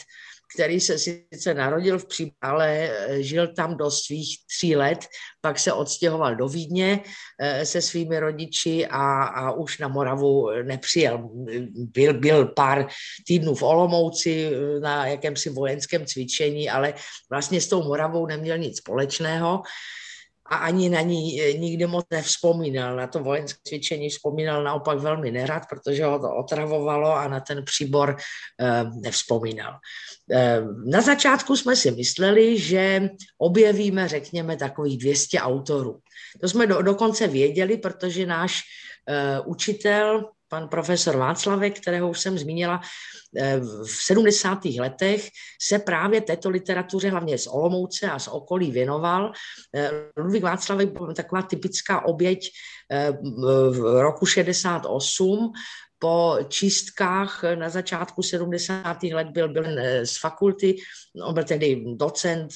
který 0.53 0.79
se 0.79 0.97
sice 0.99 1.53
narodil 1.53 1.99
v 1.99 2.05
Příbram, 2.05 2.33
ale 2.41 2.69
eh, 2.69 3.23
žil 3.23 3.47
tam 3.47 3.77
do 3.77 3.91
svých 3.91 4.37
tří 4.47 4.75
let, 4.75 4.99
pak 5.41 5.59
se 5.59 5.73
odstěhoval 5.73 6.35
do 6.35 6.47
Vídně 6.47 6.99
eh, 7.39 7.65
se 7.65 7.81
svými 7.81 8.19
rodiči 8.19 8.87
a, 8.87 9.23
a 9.23 9.51
už 9.51 9.79
na 9.79 9.87
Moravu 9.87 10.49
nepřijel. 10.63 11.29
Byl, 11.75 12.13
byl 12.13 12.45
pár 12.45 12.87
týdnů 13.27 13.55
v 13.55 13.63
Olomouci 13.63 14.51
eh, 14.53 14.79
na 14.79 15.07
jakémsi 15.07 15.49
vojenském 15.49 16.05
cvičení, 16.05 16.69
ale 16.69 16.93
vlastně 17.29 17.61
s 17.61 17.67
tou 17.67 17.83
Moravou 17.83 18.25
neměl 18.25 18.57
nic 18.57 18.77
společného 18.77 19.61
a 20.53 20.69
ani 20.69 20.89
na 20.89 21.01
ní 21.01 21.41
eh, 21.41 21.57
nikdy 21.57 21.87
moc 21.87 22.05
nevzpomínal. 22.11 22.95
Na 22.95 23.07
to 23.07 23.19
vojenské 23.19 23.59
cvičení 23.67 24.09
vzpomínal 24.09 24.63
naopak 24.63 24.99
velmi 24.99 25.31
nerad, 25.31 25.63
protože 25.69 26.05
ho 26.05 26.19
to 26.19 26.35
otravovalo 26.35 27.11
a 27.15 27.27
na 27.27 27.39
ten 27.39 27.65
příbor 27.65 28.17
eh, 28.61 28.83
nevzpomínal. 29.01 29.79
Eh, 30.31 30.61
na 30.85 31.01
začátku 31.01 31.57
jsme 31.57 31.75
si 31.75 31.91
mysleli, 31.91 32.59
že 32.59 33.09
objevíme, 33.37 34.07
řekněme, 34.07 34.57
takových 34.57 34.97
200 34.97 35.39
autorů. 35.39 35.99
To 36.41 36.49
jsme 36.49 36.67
do, 36.67 36.81
dokonce 36.81 37.27
věděli, 37.27 37.77
protože 37.77 38.25
náš 38.25 38.61
učitel 39.45 40.31
pan 40.53 40.69
profesor 40.69 41.17
Václavek, 41.17 41.81
kterého 41.81 42.09
už 42.09 42.19
jsem 42.19 42.37
zmínila, 42.37 42.81
eh, 43.37 43.57
v 43.85 43.89
70. 43.89 44.77
letech 44.79 45.29
se 45.57 45.79
právě 45.79 46.21
této 46.21 46.49
literatuře, 46.49 47.09
hlavně 47.09 47.37
z 47.37 47.47
Olomouce 47.47 48.05
a 48.05 48.19
z 48.19 48.27
okolí 48.27 48.71
věnoval. 48.71 49.33
Eh, 49.73 49.89
Ludvík 50.17 50.43
Václavek 50.43 50.93
byl 50.93 51.13
taková 51.13 51.41
typická 51.41 52.05
oběť 52.05 52.53
eh, 52.91 53.11
v 53.73 54.01
roku 54.01 54.25
68, 54.25 55.49
po 56.03 56.37
čistkách 56.47 57.43
na 57.55 57.69
začátku 57.69 58.23
70. 58.23 59.03
let 59.03 59.27
byl, 59.27 59.53
byl 59.53 59.65
z 60.03 60.19
fakulty, 60.19 60.75
on 61.23 61.33
byl 61.33 61.43
tedy 61.43 61.83
docent, 61.95 62.51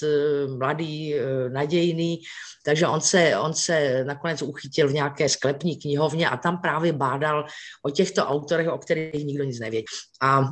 mladý, 0.57 1.15
nadějný, 1.49 2.19
takže 2.65 2.87
on 2.87 3.01
se, 3.01 3.37
on 3.37 3.53
se 3.53 4.03
nakonec 4.03 4.41
uchytil 4.41 4.87
v 4.87 4.93
nějaké 4.93 5.29
sklepní 5.29 5.79
knihovně 5.79 6.29
a 6.29 6.37
tam 6.37 6.57
právě 6.61 6.93
bádal 6.93 7.45
o 7.85 7.89
těchto 7.89 8.25
autorech, 8.25 8.67
o 8.67 8.77
kterých 8.77 9.25
nikdo 9.25 9.43
nic 9.43 9.59
nevěděl. 9.59 9.87
A 10.21 10.49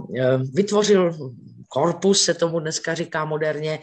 vytvořil 0.53 1.31
korpus, 1.67 2.21
se 2.21 2.33
tomu 2.33 2.59
dneska 2.59 2.93
říká 2.93 3.25
moderně, 3.25 3.79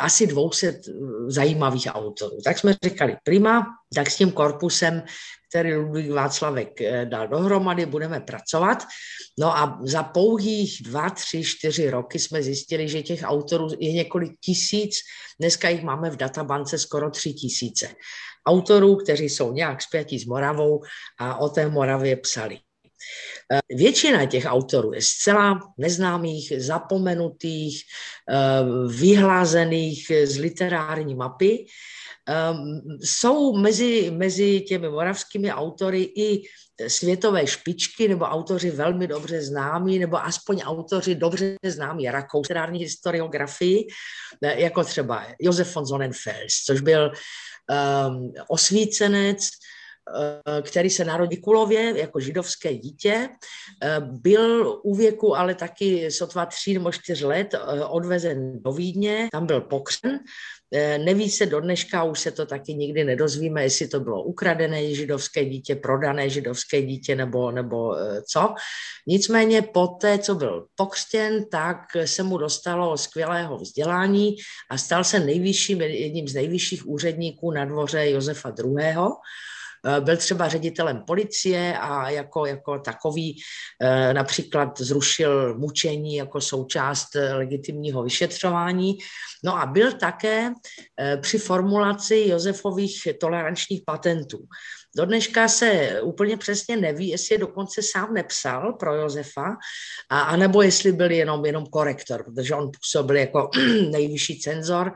asi 0.00 0.26
200 0.26 0.80
zajímavých 1.26 1.88
autorů. 1.90 2.38
Tak 2.44 2.58
jsme 2.58 2.74
říkali, 2.84 3.16
prima, 3.24 3.66
tak 3.94 4.10
s 4.10 4.16
tím 4.16 4.32
korpusem 4.32 5.02
který 5.52 5.74
Ludvík 5.74 6.10
Václavek 6.10 6.80
e, 6.80 7.06
dal 7.06 7.28
dohromady, 7.28 7.86
budeme 7.86 8.20
pracovat. 8.20 8.84
No 9.38 9.56
a 9.58 9.78
za 9.84 10.02
pouhých 10.02 10.82
dva, 10.82 11.10
tři, 11.10 11.44
čtyři 11.44 11.90
roky 11.90 12.18
jsme 12.18 12.42
zjistili, 12.42 12.88
že 12.88 13.02
těch 13.02 13.20
autorů 13.24 13.68
je 13.78 13.92
několik 13.92 14.32
tisíc, 14.40 14.96
dneska 15.40 15.68
jich 15.68 15.82
máme 15.82 16.10
v 16.10 16.16
databance 16.16 16.78
skoro 16.78 17.10
tři 17.10 17.32
tisíce. 17.32 17.88
Autorů, 18.46 18.96
kteří 18.96 19.28
jsou 19.28 19.52
nějak 19.52 19.82
zpětí 19.82 20.18
s 20.18 20.24
Moravou 20.24 20.82
a 21.20 21.36
o 21.36 21.48
té 21.48 21.68
Moravě 21.68 22.16
psali. 22.16 22.58
Eh, 23.52 23.60
většina 23.76 24.26
těch 24.26 24.44
autorů 24.46 24.92
je 24.92 25.02
zcela 25.02 25.60
neznámých, 25.78 26.52
zapomenutých, 26.56 27.82
eh, 28.30 28.36
vyhlázených 28.88 30.12
z 30.24 30.38
literární 30.38 31.14
mapy. 31.14 31.66
Ehm, 32.28 32.80
jsou 33.02 33.56
mezi, 33.56 34.10
mezi 34.10 34.60
těmi 34.60 34.88
moravskými 34.88 35.52
autory 35.52 36.02
i 36.02 36.42
světové 36.88 37.46
špičky 37.46 38.08
nebo 38.08 38.24
autoři 38.24 38.70
velmi 38.70 39.06
dobře 39.06 39.42
známí, 39.42 39.98
nebo 39.98 40.24
aspoň 40.24 40.60
autoři 40.64 41.14
dobře 41.14 41.56
známí 41.64 42.10
rakouské 42.10 42.66
historiografii, 42.72 43.86
jako 44.42 44.84
třeba 44.84 45.26
Josef 45.40 45.74
von 45.74 45.86
Sonnenfels, 45.86 46.52
což 46.66 46.80
byl 46.80 47.12
um, 48.10 48.32
osvícenec, 48.48 49.48
který 50.62 50.90
se 50.90 51.04
narodil 51.04 51.38
Kulově 51.42 51.98
jako 51.98 52.20
židovské 52.20 52.74
dítě. 52.74 53.28
Byl 54.00 54.80
u 54.84 54.94
věku 54.94 55.36
ale 55.36 55.54
taky 55.54 56.10
sotva 56.10 56.46
tří 56.46 56.74
nebo 56.74 56.92
čtyř 56.92 57.20
let 57.22 57.54
odvezen 57.88 58.62
do 58.62 58.72
Vídně, 58.72 59.28
tam 59.32 59.46
byl 59.46 59.60
pokřen 59.60 60.18
neví 60.98 61.30
se 61.30 61.46
do 61.46 61.60
dneška, 61.60 62.02
už 62.02 62.20
se 62.20 62.30
to 62.30 62.46
taky 62.46 62.74
nikdy 62.74 63.04
nedozvíme, 63.04 63.62
jestli 63.62 63.88
to 63.88 64.00
bylo 64.00 64.22
ukradené 64.22 64.94
židovské 64.94 65.44
dítě, 65.44 65.76
prodané 65.76 66.30
židovské 66.30 66.82
dítě 66.82 67.16
nebo, 67.16 67.50
nebo 67.50 67.96
eh, 67.96 68.22
co. 68.22 68.54
Nicméně 69.06 69.62
po 69.62 69.86
té, 69.86 70.18
co 70.18 70.34
byl 70.34 70.66
pokřtěn, 70.74 71.44
tak 71.50 71.78
se 72.04 72.22
mu 72.22 72.38
dostalo 72.38 72.98
skvělého 72.98 73.58
vzdělání 73.58 74.36
a 74.70 74.78
stal 74.78 75.04
se 75.04 75.20
nejvyšším, 75.20 75.80
jedním 75.80 76.28
z 76.28 76.34
nejvyšších 76.34 76.88
úředníků 76.88 77.50
na 77.50 77.64
dvoře 77.64 78.10
Josefa 78.10 78.54
II. 78.64 78.96
Eh, 79.86 80.00
byl 80.00 80.16
třeba 80.16 80.48
ředitelem 80.48 81.02
policie 81.06 81.78
a 81.78 82.10
jako, 82.10 82.46
jako 82.46 82.78
takový 82.78 83.40
eh, 83.82 84.14
například 84.14 84.80
zrušil 84.80 85.58
mučení 85.58 86.16
jako 86.16 86.40
součást 86.40 87.16
eh, 87.16 87.34
legitimního 87.34 88.02
vyšetřování. 88.02 88.98
No 89.44 89.58
a 89.58 89.66
byl 89.66 89.92
také 89.92 90.50
při 91.20 91.38
formulaci 91.38 92.24
Josefových 92.28 93.08
tolerančních 93.20 93.82
patentů. 93.86 94.38
Do 94.96 95.04
dneška 95.04 95.48
se 95.48 96.00
úplně 96.02 96.36
přesně 96.36 96.76
neví, 96.76 97.08
jestli 97.08 97.34
je 97.34 97.38
dokonce 97.38 97.82
sám 97.82 98.14
nepsal 98.14 98.72
pro 98.72 98.94
Josefa, 98.94 99.56
a, 100.10 100.20
anebo 100.20 100.62
jestli 100.62 100.92
byl 100.92 101.10
jenom, 101.10 101.44
jenom 101.44 101.66
korektor, 101.66 102.24
protože 102.24 102.54
on 102.54 102.70
působil 102.70 103.16
jako 103.16 103.50
nejvyšší 103.90 104.40
cenzor 104.40 104.92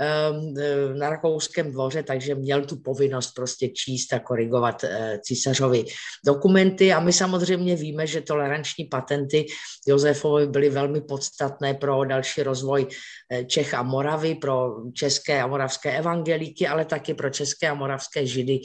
e, 0.00 0.94
na 0.94 1.10
rakouském 1.10 1.72
dvoře, 1.72 2.02
takže 2.02 2.34
měl 2.34 2.64
tu 2.64 2.76
povinnost 2.76 3.32
prostě 3.32 3.68
číst 3.68 4.12
a 4.12 4.18
korigovat 4.18 4.84
e, 4.84 5.18
císařovi 5.22 5.84
dokumenty. 6.26 6.92
A 6.92 7.00
my 7.00 7.12
samozřejmě 7.12 7.76
víme, 7.76 8.06
že 8.06 8.20
toleranční 8.20 8.84
patenty 8.84 9.46
Josefovi 9.86 10.46
byly 10.46 10.70
velmi 10.70 11.00
podstatné 11.00 11.74
pro 11.74 12.04
další 12.04 12.42
rozvoj 12.42 12.86
e, 13.32 13.44
Čech 13.44 13.74
a 13.74 13.82
Moravy, 13.82 14.34
pro 14.34 14.76
české 14.94 15.42
a 15.42 15.46
moravské 15.46 15.98
evangelíky, 15.98 16.66
ale 16.68 16.84
taky 16.84 17.14
pro 17.14 17.30
české 17.30 17.68
a 17.68 17.74
moravské 17.74 18.26
židy, 18.26 18.60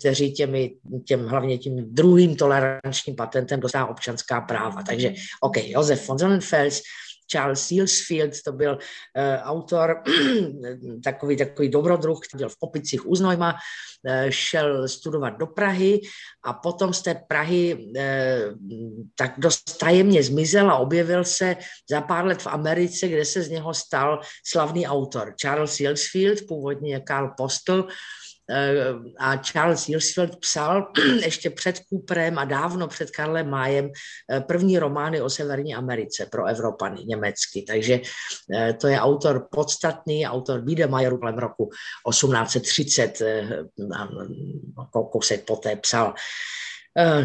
kteří 0.00 0.32
těmi, 0.32 0.74
těm, 1.04 1.26
hlavně 1.26 1.58
tím 1.58 1.94
druhým 1.94 2.36
tolerančním 2.36 3.16
patentem 3.16 3.60
dostává 3.60 3.90
občanská 3.90 4.40
práva. 4.40 4.82
Takže 4.82 5.12
OK, 5.40 5.56
Josef 5.56 6.08
von 6.08 6.18
Sonnenfels, 6.18 6.82
Charles 7.30 7.66
Sealsfield, 7.66 8.42
to 8.44 8.52
byl 8.52 8.72
uh, 8.72 8.78
autor, 9.42 10.02
takový, 11.04 11.36
takový 11.36 11.68
dobrodruh, 11.68 12.20
který 12.20 12.38
byl 12.38 12.48
v 12.48 12.58
Kopicích 12.58 13.06
u 13.06 13.14
Znojma, 13.14 13.52
uh, 13.52 14.30
šel 14.30 14.88
studovat 14.88 15.30
do 15.30 15.46
Prahy 15.46 16.00
a 16.44 16.52
potom 16.52 16.94
z 16.94 17.02
té 17.02 17.14
Prahy 17.28 17.74
uh, 17.74 17.92
tak 19.14 19.34
dost 19.38 19.78
tajemně 19.78 20.22
zmizel 20.22 20.70
a 20.70 20.76
objevil 20.76 21.24
se 21.24 21.56
za 21.90 22.00
pár 22.00 22.26
let 22.26 22.42
v 22.42 22.46
Americe, 22.46 23.08
kde 23.08 23.24
se 23.24 23.42
z 23.42 23.48
něho 23.48 23.74
stal 23.74 24.20
slavný 24.46 24.86
autor. 24.86 25.34
Charles 25.40 25.74
Sealsfield, 25.74 26.38
původně 26.48 27.00
Karl 27.00 27.30
Postel, 27.36 27.86
a 29.18 29.36
Charles 29.36 29.86
Hilsfeld 29.86 30.36
psal 30.36 30.92
ještě 31.24 31.50
před 31.50 31.80
Cooperem 31.88 32.38
a 32.38 32.44
dávno 32.44 32.88
před 32.88 33.10
Karlem 33.10 33.50
Májem 33.50 33.90
eh, 34.32 34.40
první 34.40 34.78
romány 34.78 35.20
o 35.20 35.30
Severní 35.30 35.74
Americe 35.74 36.26
pro 36.26 36.46
Evropany 36.46 37.04
německy. 37.04 37.62
Takže 37.62 38.00
eh, 38.54 38.72
to 38.72 38.88
je 38.88 39.00
autor 39.00 39.48
podstatný, 39.52 40.26
autor 40.26 40.60
Biedermeieru 40.60 41.18
kolem 41.18 41.38
roku 41.38 41.70
1830, 42.10 43.22
kousek 45.12 45.44
poté 45.44 45.76
psal. 45.76 46.14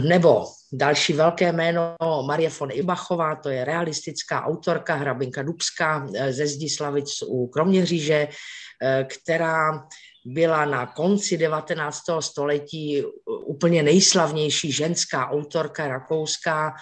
Nebo 0.09 0.45
další 0.73 1.13
velké 1.13 1.51
jméno 1.51 1.95
Marie 2.27 2.49
von 2.49 2.69
Ibachová, 2.71 3.35
to 3.35 3.49
je 3.49 3.65
realistická 3.65 4.45
autorka, 4.45 4.95
hrabinka 4.95 5.43
Dubská 5.43 6.07
ze 6.29 6.47
Zdislavic 6.47 7.21
u 7.27 7.47
Kroměříže, 7.47 8.27
která 9.07 9.87
byla 10.25 10.65
na 10.65 10.85
konci 10.85 11.37
19. 11.37 11.99
století 12.19 13.03
úplně 13.45 13.83
nejslavnější 13.83 14.71
ženská 14.71 15.29
autorka 15.29 15.87
rakouská, 15.87 16.73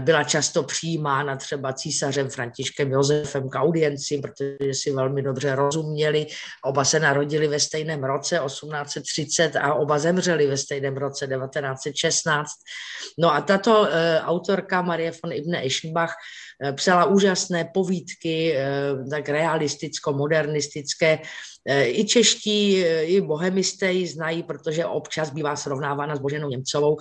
byla 0.00 0.24
často 0.24 0.62
přijímána 0.62 1.36
třeba 1.36 1.72
císařem 1.72 2.30
Františkem 2.30 2.92
Josefem 2.92 3.48
k 3.48 3.54
audienci, 3.54 4.18
protože 4.18 4.74
si 4.74 4.92
velmi 4.92 5.22
dobře 5.22 5.54
rozuměli. 5.54 6.26
Oba 6.64 6.84
se 6.84 7.00
narodili 7.00 7.48
ve 7.48 7.60
stejném 7.60 8.04
roce 8.04 8.40
1830 8.46 9.56
a 9.56 9.74
oba 9.74 9.98
zemřeli 9.98 10.46
ve 10.46 10.56
stejném 10.56 10.96
roce 10.96 11.26
1916. 11.26 12.50
No 13.18 13.34
a 13.34 13.40
tato 13.40 13.80
uh, 13.80 13.88
autorka 14.22 14.82
Marie 14.82 15.12
von 15.22 15.32
Ibne 15.32 15.66
Eschenbach 15.66 16.14
psala 16.72 17.04
úžasné 17.04 17.64
povídky, 17.74 18.56
uh, 18.56 19.08
tak 19.10 19.28
realisticko-modernistické, 19.28 21.18
i 21.84 22.04
čeští, 22.04 22.84
i 23.02 23.20
bohemisté 23.20 23.92
ji 23.92 24.06
znají, 24.06 24.42
protože 24.42 24.86
občas 24.86 25.30
bývá 25.30 25.56
srovnávána 25.56 26.16
s 26.16 26.20
Boženou 26.20 26.48
Němcovou, 26.48 26.96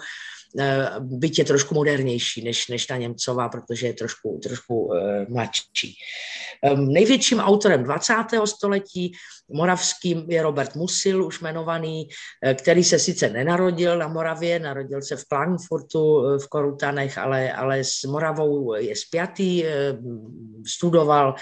Eh, 0.60 0.89
byť 0.99 1.39
je 1.39 1.45
trošku 1.45 1.76
modernější 1.76 2.43
než, 2.43 2.67
než 2.67 2.86
ta 2.86 2.97
Němcová, 2.97 3.49
protože 3.49 3.88
je 3.88 3.93
trošku, 3.93 4.39
trošku 4.43 4.93
mladší. 5.30 5.95
Největším 6.76 7.39
autorem 7.39 7.84
20. 7.84 8.13
století 8.45 9.12
moravským 9.52 10.32
je 10.32 10.43
Robert 10.43 10.76
Musil, 10.76 11.26
už 11.26 11.41
jmenovaný, 11.41 12.10
eh, 12.45 12.54
který 12.54 12.84
se 12.84 12.99
sice 12.99 13.30
nenarodil 13.30 13.97
na 13.97 14.08
Moravě, 14.08 14.60
narodil 14.60 15.02
se 15.02 15.15
v 15.15 15.26
Klagenfurtu 15.26 16.23
v 16.39 16.47
Korutanech, 16.47 17.17
ale, 17.17 17.54
ale 17.54 17.84
s 17.84 18.04
Moravou 18.04 18.73
je 18.73 18.95
spjatý, 18.95 19.63
studoval 20.67 21.36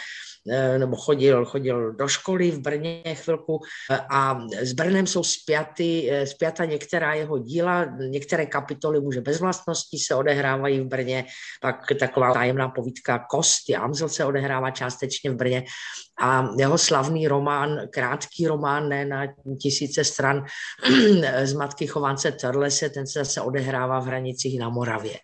Eh, 0.49 0.79
nebo 0.79 0.95
chodil, 0.95 1.45
chodil 1.45 1.93
do 1.93 2.07
školy 2.07 2.51
v 2.51 2.60
Brně 2.60 3.03
chvilku 3.13 3.60
eh, 3.91 3.99
a 4.10 4.41
s 4.62 4.73
Brnem 4.73 5.07
jsou 5.07 5.23
spjaty, 5.23 6.10
eh, 6.12 6.27
spjata 6.27 6.65
některá 6.65 7.13
jeho 7.13 7.38
díla, 7.38 7.86
některé 7.86 8.45
kapitoly 8.45 9.01
muže 9.01 9.21
bez 9.21 9.39
vlastnosti 9.39 9.97
se 9.97 10.15
odehrávají 10.15 10.79
v 10.79 10.86
Brně, 10.86 11.25
pak 11.62 11.86
taková 11.99 12.34
tajemná 12.34 12.69
povídka 12.69 13.25
Kost, 13.29 13.69
Amzel 13.77 14.10
se 14.10 14.25
odehrává 14.25 14.71
částečně 14.71 15.11
v 15.30 15.36
Brně 15.36 15.63
a 16.21 16.50
jeho 16.60 16.78
slavný 16.78 17.28
román, 17.28 17.80
krátký 17.89 18.47
román, 18.47 18.89
ne 18.89 19.06
na 19.06 19.28
tisíce 19.62 20.04
stran 20.04 20.45
z 21.43 21.54
matky 21.54 21.88
Chovance 21.88 22.32
Törlese, 22.32 22.89
ten 22.89 23.08
se 23.08 23.19
zase 23.19 23.41
odehrává 23.41 24.00
v 24.00 24.06
hranicích 24.06 24.60
na 24.60 24.69
Moravě 24.69 25.19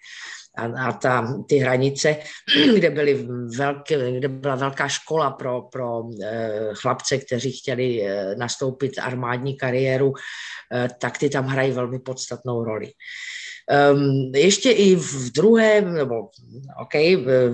a, 0.58 0.88
a 0.88 0.92
ta, 0.92 1.44
ty 1.50 1.58
hranice, 1.58 2.16
kde, 2.76 2.90
byly 2.90 3.28
velké, 3.58 4.12
kde 4.12 4.28
byla 4.28 4.56
velká 4.56 4.88
škola 4.88 5.32
pro, 5.32 5.62
pro 5.62 6.04
e, 6.24 6.50
chlapce, 6.74 7.18
kteří 7.18 7.52
chtěli 7.52 8.04
e, 8.04 8.36
nastoupit 8.36 9.00
armádní 9.02 9.58
kariéru, 9.58 10.14
e, 10.74 10.88
tak 11.02 11.18
ty 11.18 11.30
tam 11.30 11.46
hrají 11.46 11.72
velmi 11.72 12.00
podstatnou 12.00 12.64
roli. 12.64 12.92
Um, 13.68 14.32
ještě 14.36 14.72
i 14.72 14.96
v 14.96 15.32
druhé, 15.32 15.82
nebo 15.82 16.16
OK, 16.82 16.94
v 16.94 17.52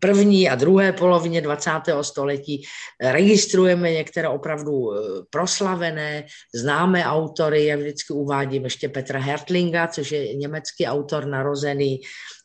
první 0.00 0.50
a 0.50 0.54
druhé 0.54 0.92
polovině 0.92 1.40
20. 1.40 1.70
století 2.02 2.62
registrujeme 3.00 3.92
některé 3.92 4.28
opravdu 4.28 4.92
eh, 4.92 4.98
proslavené, 5.30 6.26
známé 6.54 7.04
autory. 7.04 7.66
Já 7.66 7.76
vždycky 7.76 8.12
uvádím 8.12 8.64
ještě 8.64 8.88
Petra 8.88 9.20
Hertlinga, 9.20 9.86
což 9.86 10.12
je 10.12 10.34
německý 10.34 10.86
autor 10.86 11.26
narozený 11.26 12.00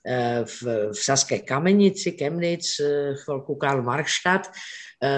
eh, 0.08 0.43
v, 0.45 0.63
v 0.93 1.03
Saské 1.03 1.39
Kamenici, 1.39 2.12
Chemnitz, 2.12 2.79
eh, 2.79 3.13
chvilku 3.15 3.55
Karl 3.55 3.82
Markstadt, 3.82 4.51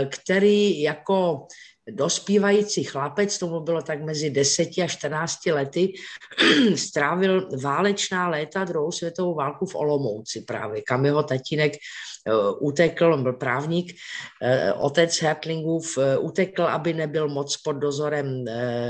který 0.10 0.82
jako 0.82 1.48
dospívající 1.96 2.84
chlapec, 2.84 3.38
tomu 3.38 3.60
bylo 3.60 3.82
tak 3.82 4.04
mezi 4.04 4.30
10 4.30 4.70
a 4.84 4.88
14 4.88 5.46
lety, 5.46 5.94
strávil 6.76 7.50
válečná 7.62 8.30
léta 8.30 8.64
druhou 8.64 8.92
světovou 8.92 9.36
válku 9.36 9.66
v 9.66 9.76
Olomouci 9.76 10.42
právě, 10.42 10.82
kam 10.82 11.06
jeho 11.06 11.24
tatínek 11.24 11.74
eh, 11.74 12.32
utekl, 12.60 13.14
on 13.14 13.24
byl 13.24 13.34
právník, 13.34 13.96
eh, 14.42 14.74
otec 14.74 15.22
Hertlingův 15.22 15.98
eh, 15.98 16.18
utekl, 16.18 16.64
aby 16.64 16.94
nebyl 16.94 17.30
moc 17.30 17.58
pod 17.58 17.74
dozorem 17.74 18.46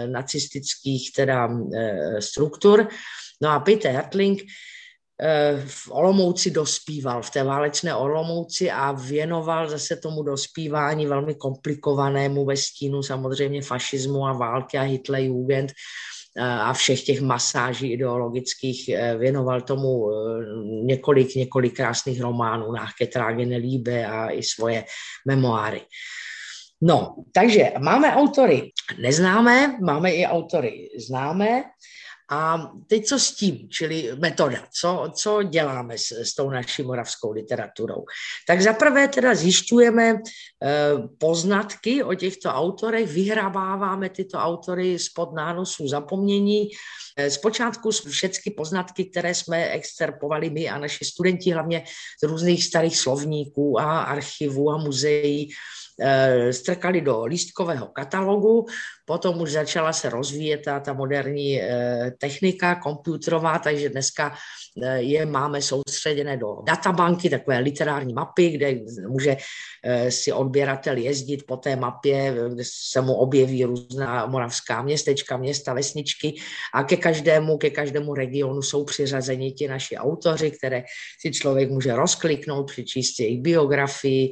nacistických 0.06 1.12
teda 1.16 1.50
struktur. 2.20 2.88
No 3.42 3.50
a 3.50 3.60
Peter 3.60 3.92
Hertling 3.92 4.42
v 5.66 5.92
Olomouci 5.92 6.52
dospíval, 6.52 7.22
v 7.22 7.30
té 7.30 7.44
válečné 7.44 7.96
Olomouci 7.96 8.72
a 8.72 8.92
věnoval 8.92 9.70
zase 9.70 9.96
tomu 9.96 10.24
dospívání 10.24 11.06
velmi 11.06 11.36
komplikovanému 11.36 12.46
ve 12.46 12.58
stínu 12.58 13.04
samozřejmě 13.04 13.62
fašismu 13.62 14.26
a 14.26 14.34
války 14.34 14.78
a 14.78 14.82
Hitlerjugend 14.82 15.72
eh, 16.38 16.42
a 16.42 16.74
všech 16.74 17.04
těch 17.04 17.22
masáží 17.22 17.92
ideologických 17.92 18.90
eh, 18.90 19.18
věnoval 19.18 19.62
tomu 19.62 20.10
několik, 20.84 21.36
několik 21.36 21.76
krásných 21.76 22.22
románů, 22.22 22.72
Nachke 22.72 23.08
Tragene 23.08 23.58
Líbe 23.58 24.06
a 24.06 24.30
i 24.30 24.44
svoje 24.44 24.86
memoáry. 25.28 25.82
No, 26.82 27.16
takže 27.34 27.72
máme 27.80 28.16
autory 28.16 28.72
neznámé, 29.02 29.78
máme 29.82 30.12
i 30.12 30.26
autory 30.26 30.90
známé. 30.98 31.64
A 32.32 32.72
teď 32.88 33.06
co 33.06 33.20
s 33.20 33.36
tím, 33.36 33.70
čili 33.70 34.12
metoda, 34.16 34.64
co, 34.72 35.12
co 35.16 35.44
děláme 35.44 35.98
s, 35.98 36.12
s 36.12 36.36
tou 36.36 36.50
naší 36.50 36.84
moravskou 36.84 37.32
literaturou? 37.32 38.06
Tak 38.48 38.62
zaprvé 38.62 39.08
teda 39.08 39.36
zjišťujeme 39.36 40.10
e, 40.10 40.20
poznatky 41.18 42.04
o 42.04 42.14
těchto 42.16 42.50
autorech, 42.50 43.08
vyhrabáváme 43.10 44.10
tyto 44.10 44.38
autory 44.38 45.00
spod 45.00 45.34
nánosů 45.34 45.88
zapomnění. 45.88 46.68
E, 47.18 47.32
zpočátku 47.32 47.92
všechny 47.92 48.52
poznatky, 48.58 49.06
které 49.06 49.36
jsme 49.36 49.70
excerpovali 49.70 50.50
my 50.50 50.70
a 50.70 50.80
naši 50.80 51.06
studenti, 51.06 51.52
hlavně 51.52 51.84
z 52.24 52.28
různých 52.28 52.64
starých 52.64 52.98
slovníků 52.98 53.80
a 53.80 54.02
archivů 54.02 54.72
a 54.72 54.78
muzeí, 54.78 55.50
Eh, 55.50 55.81
strkali 56.52 57.02
do 57.02 57.26
lístkového 57.26 57.88
katalogu, 57.88 58.66
potom 59.06 59.42
už 59.42 59.52
začala 59.52 59.94
se 59.94 60.10
rozvíjet 60.10 60.62
ta, 60.66 60.80
ta 60.80 60.94
moderní 60.94 61.62
eh, 61.62 62.12
technika 62.18 62.76
komputerová, 62.76 63.60
takže 63.60 63.90
dneska 63.90 64.36
eh, 64.84 65.02
je 65.02 65.26
máme 65.26 65.62
soustředěné 65.62 66.38
do 66.38 66.58
databanky, 66.68 67.30
takové 67.30 67.60
literární 67.60 68.14
mapy, 68.14 68.50
kde 68.50 68.76
může 69.08 69.38
si 70.10 70.34
odběratel 70.34 70.98
jezdit 70.98 71.44
po 71.48 71.58
té 71.58 71.76
mapě, 71.76 72.36
kde 72.54 72.64
se 72.66 73.02
mu 73.02 73.14
objeví 73.14 73.66
různá 73.66 74.26
moravská 74.26 74.82
městečka, 74.82 75.38
města, 75.38 75.74
vesničky 75.74 76.36
a 76.74 76.84
ke 76.84 76.98
každému, 76.98 77.58
ke 77.58 77.70
každému 77.70 78.14
regionu 78.14 78.62
jsou 78.62 78.86
přiřazeni 78.86 79.52
ti 79.52 79.68
naši 79.68 79.98
autoři, 79.98 80.52
které 80.52 80.84
si 81.20 81.32
člověk 81.32 81.70
může 81.70 81.96
rozkliknout, 81.96 82.72
přečíst 82.72 83.20
jejich 83.20 83.42
biografii, 83.42 84.32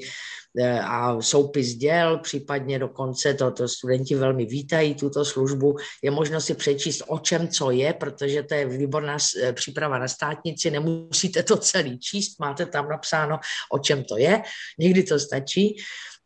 a 0.84 1.22
soupis 1.22 1.76
děl, 1.76 2.18
případně 2.18 2.80
dokonce 2.80 3.34
to, 3.34 3.52
to 3.52 3.68
studenti 3.68 4.16
velmi 4.16 4.46
vítají 4.46 4.96
tuto 4.96 5.26
službu. 5.26 5.78
Je 6.04 6.12
možno 6.12 6.42
si 6.42 6.54
přečíst, 6.54 7.04
o 7.08 7.20
čem 7.20 7.48
co 7.48 7.72
je, 7.72 7.94
protože 7.94 8.44
to 8.44 8.54
je 8.54 8.66
výborná 8.66 9.18
e, 9.44 9.54
příprava 9.54 10.00
na 10.00 10.08
státnici, 10.08 10.72
nemusíte 10.72 11.44
to 11.44 11.58
celý 11.58 12.00
číst, 12.00 12.40
máte 12.40 12.66
tam 12.66 12.90
napsáno, 12.90 13.40
o 13.72 13.80
čem 13.80 14.04
to 14.04 14.18
je, 14.18 14.42
někdy 14.80 15.04
to 15.04 15.20
stačí. 15.20 15.78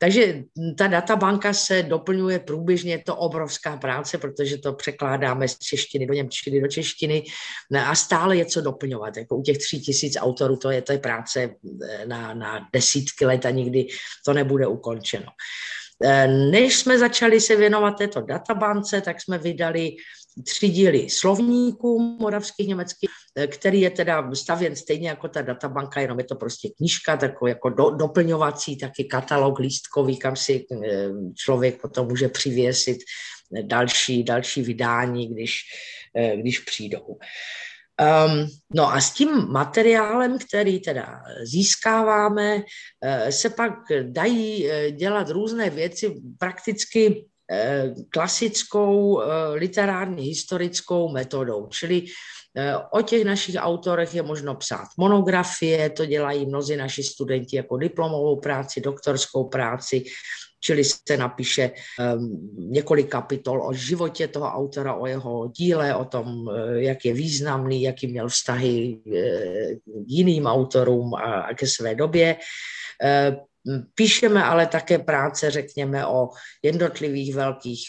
Takže 0.04 0.44
ta 0.78 0.88
databanka 0.88 1.54
se 1.54 1.84
doplňuje 1.84 2.40
průběžně, 2.40 3.04
to 3.06 3.16
obrovská 3.16 3.78
práce, 3.78 4.18
protože 4.18 4.58
to 4.58 4.74
překládáme 4.74 5.48
z 5.48 5.60
češtiny 5.60 6.08
do 6.08 6.14
němčiny, 6.14 6.62
do 6.62 6.68
češtiny 6.68 7.24
a 7.86 7.96
stále 7.96 8.38
je 8.38 8.46
co 8.46 8.62
doplňovat. 8.62 9.18
Jako 9.18 9.36
u 9.36 9.42
těch 9.42 9.58
tří 9.58 9.82
tisíc 9.82 10.18
autorů 10.20 10.58
to 10.58 10.72
je, 10.72 10.82
to 10.82 10.92
je 10.92 10.98
práce 10.98 11.44
eh, 11.44 12.06
na, 12.06 12.34
na 12.34 12.68
desítky 12.74 13.26
let 13.26 13.46
a 13.46 13.50
nikdy 13.50 13.88
to 14.26 14.34
nebude 14.34 14.68
ukončeno. 14.68 15.32
Eh, 16.04 16.28
než 16.28 16.76
jsme 16.80 17.00
začali 17.00 17.42
se 17.42 17.56
věnovat 17.56 17.92
této 17.92 18.22
databance, 18.22 19.02
tak 19.02 19.22
jsme 19.22 19.38
vydali 19.38 19.96
tři 20.46 20.70
díly 20.70 21.10
slovníků 21.10 22.00
moravských 22.00 22.68
německých, 22.68 23.10
eh, 23.36 23.48
který 23.48 23.82
je 23.82 23.90
teda 23.90 24.32
stavěn 24.34 24.76
stejně 24.76 25.10
jako 25.10 25.28
ta 25.28 25.42
databanka, 25.42 26.02
jenom 26.02 26.20
je 26.20 26.26
to 26.26 26.36
prostě 26.36 26.70
knížka, 26.78 27.18
takový 27.18 27.50
jako 27.50 27.70
do, 27.70 27.90
doplňovací, 27.90 28.78
taky 28.78 29.04
katalog 29.04 29.60
lístkový, 29.60 30.18
kam 30.18 30.36
si 30.36 30.66
eh, 30.72 31.10
člověk 31.36 31.82
potom 31.82 32.08
může 32.08 32.28
přivěsit 32.28 32.98
další, 33.62 34.24
další 34.24 34.62
vydání, 34.62 35.28
když, 35.28 35.60
když 36.36 36.60
přijdou. 36.60 37.18
Um, 38.02 38.48
no 38.74 38.94
a 38.94 39.02
s 39.02 39.14
tím 39.14 39.48
materiálem, 39.50 40.38
který 40.40 40.80
teda 40.80 41.22
získáváme, 41.44 42.64
eh, 43.02 43.32
se 43.32 43.50
pak 43.50 43.74
dají 44.02 44.70
eh, 44.72 44.92
dělat 44.92 45.30
různé 45.30 45.70
věci 45.70 46.16
prakticky 46.40 47.06
eh, 47.08 47.33
klasickou 48.10 49.22
literárně 49.54 50.24
historickou 50.24 51.12
metodou, 51.12 51.68
čili 51.72 52.06
O 52.92 53.02
těch 53.02 53.26
našich 53.26 53.56
autorech 53.58 54.16
je 54.16 54.24
možno 54.24 54.56
psát 54.56 54.88
monografie, 54.98 55.90
to 55.90 56.06
dělají 56.06 56.46
mnozí 56.46 56.76
naši 56.76 57.04
studenti 57.04 57.56
jako 57.56 57.78
diplomovou 57.78 58.40
práci, 58.40 58.82
doktorskou 58.82 59.44
práci, 59.44 60.04
čili 60.64 60.84
se 60.84 61.18
napíše 61.18 61.72
um, 62.16 62.50
několik 62.58 63.10
kapitol 63.10 63.68
o 63.68 63.74
životě 63.74 64.28
toho 64.28 64.46
autora, 64.46 64.94
o 64.94 65.08
jeho 65.08 65.48
díle, 65.48 65.96
o 65.96 66.06
tom, 66.06 66.50
eh, 66.50 66.82
jak 66.82 67.06
je 67.06 67.14
významný, 67.14 67.82
jaký 67.82 68.08
měl 68.08 68.30
vztahy 68.30 68.98
eh, 69.16 69.76
k 69.76 70.08
jiným 70.08 70.46
autorům 70.46 71.16
a 71.16 71.54
ke 71.54 71.68
své 71.68 71.96
době. 71.96 72.36
Píšeme 73.96 74.44
ale 74.44 74.68
také 74.68 75.00
práce, 75.00 75.52
řekněme, 75.52 76.08
o 76.08 76.30
jednotlivých 76.64 77.36
velkých 77.36 77.84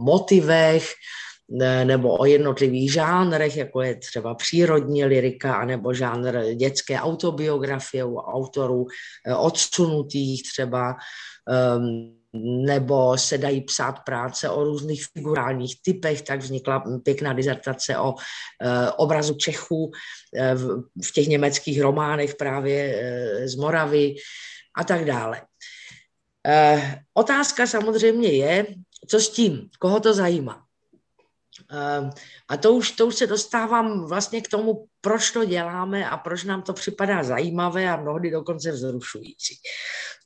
motivech, 0.00 0.92
nebo 1.84 2.16
o 2.16 2.24
jednotlivých 2.24 2.92
žánrech, 2.92 3.56
jako 3.56 3.82
je 3.82 3.94
třeba 3.96 4.34
přírodní 4.34 5.04
lirika, 5.04 5.54
anebo 5.54 5.94
žánr 5.94 6.54
dětské 6.54 7.00
autobiografie 7.00 8.04
u 8.04 8.16
autorů 8.16 8.86
eh, 9.26 9.34
odsunutých 9.34 10.42
třeba, 10.52 10.96
ehm, 11.48 12.17
nebo 12.66 13.18
se 13.18 13.38
dají 13.38 13.60
psát 13.60 13.92
práce 13.92 14.50
o 14.50 14.64
různých 14.64 15.06
figurálních 15.06 15.82
typech, 15.82 16.22
tak 16.22 16.40
vznikla 16.40 16.84
pěkná 17.02 17.32
dizertace 17.32 17.98
o 17.98 18.14
eh, 18.62 18.90
obrazu 18.90 19.34
Čechů 19.34 19.92
eh, 20.36 20.54
v 21.04 21.12
těch 21.12 21.26
německých 21.26 21.80
románech 21.80 22.34
právě 22.34 23.02
z 23.48 23.54
Moravy 23.54 24.14
a 24.76 24.84
tak 24.84 25.04
dále. 25.04 25.42
Otázka 27.14 27.66
samozřejmě 27.66 28.28
je, 28.28 28.66
co 29.08 29.20
s 29.20 29.30
tím, 29.30 29.68
koho 29.78 30.00
to 30.00 30.14
zajímá. 30.14 30.67
Ehm, 31.70 32.10
a 32.48 32.56
to 32.56 32.72
už, 32.72 32.90
to 32.90 33.06
už 33.06 33.14
se 33.14 33.26
dostávám 33.26 34.06
vlastně 34.06 34.40
k 34.40 34.48
tomu, 34.48 34.86
proč 35.00 35.30
to 35.30 35.44
děláme 35.44 36.10
a 36.10 36.16
proč 36.16 36.44
nám 36.44 36.62
to 36.62 36.72
připadá 36.72 37.22
zajímavé 37.22 37.90
a 37.90 37.96
mnohdy 37.96 38.30
dokonce 38.30 38.72
vzrušující. 38.72 39.54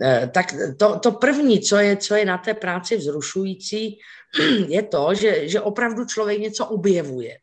Ehm, 0.01 0.31
tak 0.31 0.55
to, 0.79 0.99
to 0.99 1.13
první, 1.13 1.61
co 1.61 1.77
je, 1.77 1.97
co 1.97 2.15
je 2.15 2.25
na 2.25 2.39
té 2.39 2.55
práci 2.55 2.97
vzrušující, 2.97 3.99
je 4.69 4.83
to, 4.83 5.15
že, 5.15 5.49
že 5.49 5.61
opravdu 5.61 6.05
člověk 6.05 6.41
něco 6.41 6.67
objevuje. 6.67 7.37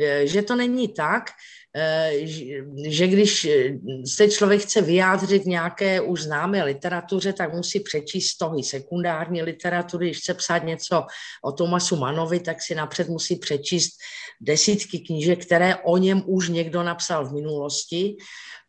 Ehm, 0.00 0.26
že 0.26 0.42
to 0.42 0.56
není 0.56 0.88
tak, 0.88 1.24
Eh, 1.30 1.63
že 2.86 3.06
když 3.06 3.48
se 4.06 4.28
člověk 4.28 4.62
chce 4.62 4.82
vyjádřit 4.82 5.46
nějaké 5.46 6.00
už 6.00 6.22
známé 6.22 6.64
literatuře, 6.64 7.32
tak 7.32 7.54
musí 7.54 7.80
přečíst 7.80 8.28
stohy 8.28 8.62
sekundární 8.62 9.42
literatury. 9.42 10.06
Když 10.06 10.18
chce 10.18 10.34
psát 10.34 10.58
něco 10.58 11.06
o 11.44 11.52
Tomasu 11.52 11.96
Manovi, 11.96 12.40
tak 12.40 12.62
si 12.62 12.74
napřed 12.74 13.08
musí 13.08 13.36
přečíst 13.36 13.90
desítky 14.40 14.98
knížek, 14.98 15.46
které 15.46 15.76
o 15.76 15.96
něm 15.96 16.22
už 16.26 16.48
někdo 16.48 16.82
napsal 16.82 17.26
v 17.26 17.32
minulosti. 17.32 18.16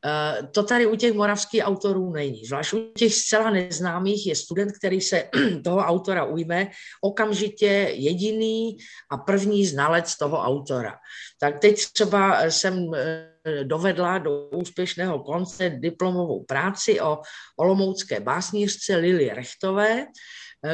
Eh, 0.05 0.47
to 0.51 0.63
tady 0.63 0.85
u 0.85 0.95
těch 0.95 1.13
moravských 1.13 1.63
autorů 1.63 2.11
není. 2.11 2.45
Zvlášť 2.45 2.73
u 2.73 2.91
těch 2.97 3.15
zcela 3.15 3.49
neznámých 3.49 4.27
je 4.27 4.35
student, 4.35 4.71
který 4.71 5.01
se 5.01 5.29
toho 5.63 5.77
autora 5.77 6.25
ujme, 6.25 6.67
okamžitě 7.01 7.89
jediný 7.93 8.77
a 9.11 9.17
první 9.17 9.65
znalec 9.65 10.17
toho 10.17 10.37
autora. 10.37 10.95
Tak 11.39 11.59
teď 11.59 11.85
třeba 11.93 12.41
jsem 12.51 12.91
eh, 12.95 13.63
dovedla 13.63 14.17
do 14.17 14.49
úspěšného 14.49 15.19
konce 15.19 15.69
diplomovou 15.69 16.43
práci 16.43 17.01
o 17.01 17.21
olomoucké 17.57 18.19
básnířce 18.19 18.95
Lily 18.95 19.29
Rechtové, 19.29 20.05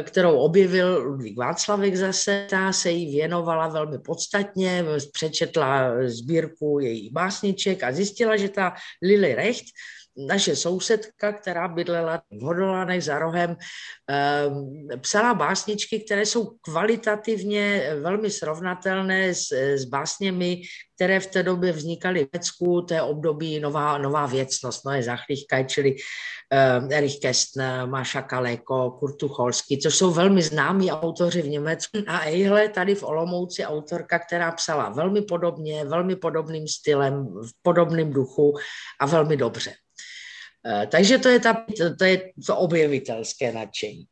kterou 0.04 0.38
objevil 0.38 1.04
Ludvík 1.04 1.38
Václavek 1.38 1.96
zase, 1.96 2.48
ta 2.50 2.74
se 2.74 2.92
jí 2.92 3.12
věnovala 3.12 3.68
velmi 3.68 4.00
podstatně, 4.00 4.86
přečetla 5.14 5.92
sbírku 6.06 6.80
jejich 6.80 7.12
básniček 7.12 7.84
a 7.84 7.92
zjistila, 7.92 8.38
že 8.38 8.50
ta 8.50 8.74
Lily 9.02 9.36
Recht 9.36 9.66
naše 10.18 10.56
sousedka, 10.56 11.34
která 11.34 11.68
bydlela 11.68 12.22
v 12.32 12.42
Hodolánech 12.42 13.04
za 13.04 13.20
rohem, 13.20 13.56
ehm, 14.08 14.88
psala 15.02 15.34
básničky, 15.34 16.00
které 16.00 16.26
jsou 16.26 16.52
kvalitativně 16.62 17.94
velmi 18.02 18.30
srovnatelné 18.30 19.34
s, 19.34 19.52
s 19.52 19.86
básněmi, 19.86 20.62
které 20.96 21.20
v 21.20 21.28
té 21.28 21.44
době 21.44 21.72
vznikaly 21.72 22.26
v 22.26 22.30
Německu, 22.34 22.82
to 22.82 22.94
je 22.94 23.02
období 23.02 23.60
nová, 23.60 23.98
nová 23.98 24.26
věcnost, 24.26 24.86
no 24.86 24.92
je 24.92 25.04
Zachlíchkaj, 25.04 25.66
čili 25.66 25.96
uh, 25.96 26.94
Erich 26.94 27.20
Kästner, 27.20 27.88
Maša 27.88 28.22
Kaleko, 28.22 28.92
Kurt 28.92 29.18
Tucholsky, 29.18 29.78
což 29.78 29.96
jsou 29.96 30.12
velmi 30.12 30.42
známí 30.42 30.92
autoři 30.92 31.42
v 31.42 31.50
Německu. 31.50 31.98
A 32.08 32.20
Eihle 32.20 32.70
tady 32.70 32.96
v 32.96 33.04
Olomouci 33.04 33.66
autorka, 33.66 34.20
která 34.20 34.52
psala 34.52 34.90
velmi 34.90 35.22
podobně, 35.22 35.86
velmi 35.86 36.16
podobným 36.16 36.68
stylem, 36.68 37.26
v 37.26 37.52
podobném 37.62 38.14
duchu 38.14 38.54
a 39.00 39.06
velmi 39.06 39.38
dobře. 39.38 39.74
Eh, 40.66 40.88
takže 40.88 41.18
to 41.18 41.30
je, 41.30 41.40
ta, 41.40 41.66
to, 41.98 42.04
je 42.06 42.22
to 42.46 42.58
objevitelské 42.58 43.52
nadšení. 43.52 44.06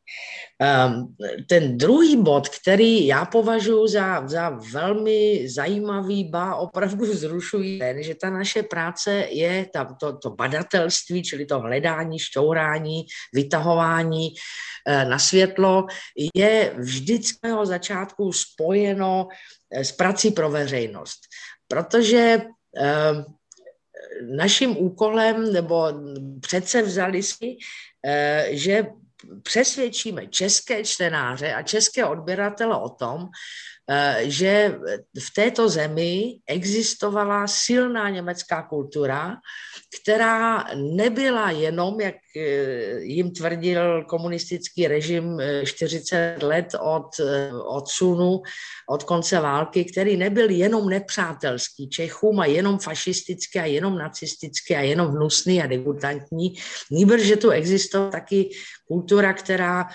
Um, 0.58 1.16
ten 1.50 1.78
druhý 1.78 2.18
bod, 2.18 2.50
který 2.50 3.08
já 3.08 3.26
považuji 3.26 3.88
za, 3.88 4.28
za 4.28 4.50
velmi 4.50 5.50
zajímavý, 5.50 6.24
ba 6.24 6.56
opravdu 6.56 7.06
vzrušují, 7.06 7.80
ten, 7.80 8.04
že 8.04 8.16
ta 8.16 8.30
naše 8.30 8.64
práce 8.64 9.14
je 9.30 9.66
ta, 9.74 9.86
to, 10.00 10.18
to 10.18 10.30
badatelství, 10.30 11.24
čili 11.24 11.46
to 11.46 11.60
hledání, 11.60 12.20
šťourání, 12.20 13.06
vytahování 13.34 14.34
eh, 14.88 15.06
na 15.06 15.20
světlo, 15.20 15.86
je 16.36 16.74
vždycky 16.78 17.52
od 17.52 17.66
začátku 17.66 18.34
spojeno 18.34 19.28
eh, 19.72 19.86
s 19.86 19.92
prací 19.92 20.32
pro 20.32 20.50
veřejnost. 20.50 21.20
Protože 21.68 22.42
ehm, 22.78 23.26
naším 24.22 24.78
úkolem, 24.78 25.54
nebo 25.54 25.88
přece 26.42 26.82
vzali 26.82 27.24
si, 27.24 27.58
eh, 28.06 28.48
že 28.52 28.86
přesvědčíme 29.44 30.28
české 30.28 30.84
čtenáře 30.84 31.54
a 31.54 31.64
české 31.64 32.06
odběratele 32.06 32.78
o 32.78 32.90
tom, 32.90 33.28
že 34.21 34.80
v 35.19 35.34
této 35.36 35.69
zemi 35.69 36.39
existovala 36.47 37.47
silná 37.47 38.10
německá 38.10 38.62
kultura, 38.62 39.38
která 40.02 40.65
nebyla 40.75 41.52
jenom, 41.52 42.02
jak 42.02 42.15
eh, 42.38 43.02
jim 43.02 43.32
tvrdil 43.32 44.04
komunistický 44.04 44.88
režim 44.88 45.41
40 45.65 46.15
eh, 46.15 46.45
let 46.45 46.75
od 46.82 47.10
odsunu, 47.65 48.41
od 48.89 49.04
konce 49.04 49.39
války, 49.39 49.86
který 49.86 50.17
nebyl 50.17 50.49
jenom 50.49 50.89
nepřátelský 50.89 51.89
Čechům 51.89 52.39
a 52.39 52.45
jenom 52.45 52.80
fašistický 52.80 53.60
a 53.60 53.65
jenom 53.65 53.97
nacistický 53.97 54.75
a 54.75 54.82
jenom 54.82 55.08
hnusný 55.08 55.62
a 55.62 55.67
degutantní, 55.67 56.54
nýbrž, 56.91 57.21
že 57.21 57.36
tu 57.36 57.49
existovala 57.49 58.12
taky 58.12 58.49
kultura, 58.88 59.34
která 59.34 59.88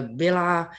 byla 0.00 0.68
Eh, 0.68 0.72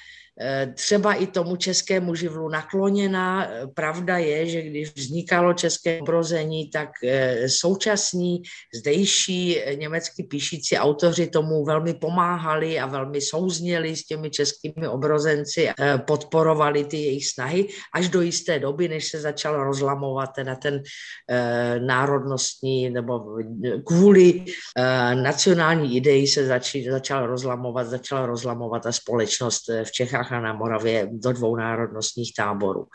třeba 0.74 1.14
i 1.14 1.28
tomu 1.28 1.56
českému 1.56 2.16
živlu 2.16 2.50
nakloněná. 2.50 3.48
Eh, 3.48 3.68
pravda 3.68 4.18
je, 4.18 4.46
že 4.46 4.62
když 4.62 4.96
vznikalo 4.96 5.54
české 5.54 6.00
obrození, 6.02 6.70
tak 6.70 6.90
eh, 7.04 7.50
současní 7.50 8.42
zdejší 8.76 9.60
německy 9.76 10.24
píšící 10.24 10.78
autoři 10.78 11.28
tomu 11.28 11.66
velmi 11.66 11.94
pomáhali 11.94 12.80
a 12.80 12.86
velmi 12.86 13.22
souzněli 13.22 13.96
s 13.96 14.06
těmi 14.06 14.30
českými 14.30 14.88
obrozenci, 14.88 15.70
podporovali 16.08 16.84
ty 16.84 16.98
jejich 16.98 17.28
snahy 17.28 17.68
až 17.94 18.10
do 18.10 18.22
jisté 18.22 18.60
doby, 18.60 18.88
než 18.88 19.08
se 19.08 19.20
začal 19.20 19.64
rozlamovat 19.64 20.30
teda 20.36 20.56
ten 20.56 20.84
národnostní 21.80 22.90
nebo 22.90 23.38
kvůli 23.86 24.46
nacionální 25.14 25.98
ideji 25.98 26.28
se 26.28 26.46
začal 26.90 27.28
rozlamovat, 27.28 27.88
začala 27.88 28.26
rozlamovat 28.26 28.84
ta 28.84 28.92
společnost 28.92 29.70
v 29.84 29.92
Čechách 29.92 30.29
Čechách 30.30 30.40
a 30.40 30.42
na 30.42 30.54
Moravě 30.54 31.10
do 31.12 31.34
dvou 31.34 31.56
národnostních 31.56 32.34
táborů. 32.34 32.86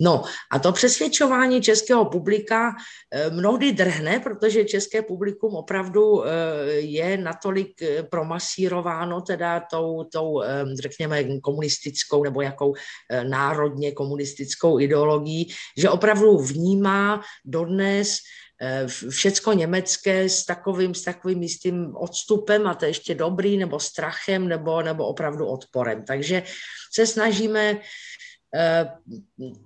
No 0.00 0.22
a 0.50 0.58
to 0.58 0.72
přesvědčování 0.72 1.60
českého 1.60 2.04
publika 2.04 2.76
eh, 3.10 3.30
mnohdy 3.30 3.72
drhne, 3.72 4.20
protože 4.20 4.64
české 4.64 5.02
publikum 5.02 5.54
opravdu 5.54 6.24
eh, 6.24 6.30
je 6.72 7.16
natolik 7.16 7.82
eh, 7.82 8.02
promasírováno 8.02 9.20
teda 9.20 9.60
tou, 9.70 10.04
tou 10.04 10.42
řekněme, 10.80 11.40
komunistickou 11.40 12.24
nebo 12.24 12.42
jakou 12.42 12.74
národně 13.22 13.92
komunistickou 13.92 14.80
ideologií, 14.80 15.54
že 15.76 15.90
opravdu 15.90 16.38
vnímá 16.38 17.22
dodnes 17.44 18.18
všecko 19.10 19.52
německé 19.52 20.28
s 20.28 20.44
takovým, 20.44 20.94
s 20.94 21.02
takovým 21.02 21.42
jistým 21.42 21.96
odstupem 21.96 22.66
a 22.66 22.74
to 22.74 22.84
ještě 22.84 23.14
dobrý, 23.14 23.56
nebo 23.56 23.80
strachem, 23.80 24.48
nebo, 24.48 24.82
nebo 24.82 25.06
opravdu 25.06 25.46
odporem. 25.46 26.04
Takže 26.04 26.42
se 26.92 27.06
snažíme 27.06 27.78
eh, 28.54 28.88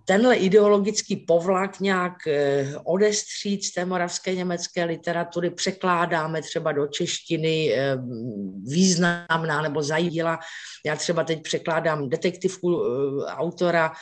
tenhle 0.05 0.37
ideologický 0.37 1.17
povlak 1.17 1.81
nějak 1.81 2.27
eh, 2.27 2.75
odestřít 2.85 3.65
z 3.65 3.73
té 3.73 3.85
moravské 3.85 4.35
německé 4.35 4.85
literatury, 4.85 5.51
překládáme 5.51 6.43
třeba 6.43 6.73
do 6.73 6.87
češtiny 6.87 7.75
eh, 7.75 7.97
významná 8.65 9.63
nebo 9.63 9.83
zajíla. 9.83 10.39
Já 10.87 10.97
třeba 10.97 11.25
teď 11.25 11.43
překládám 11.43 12.09
detektivku 12.09 12.83
autora 13.27 13.93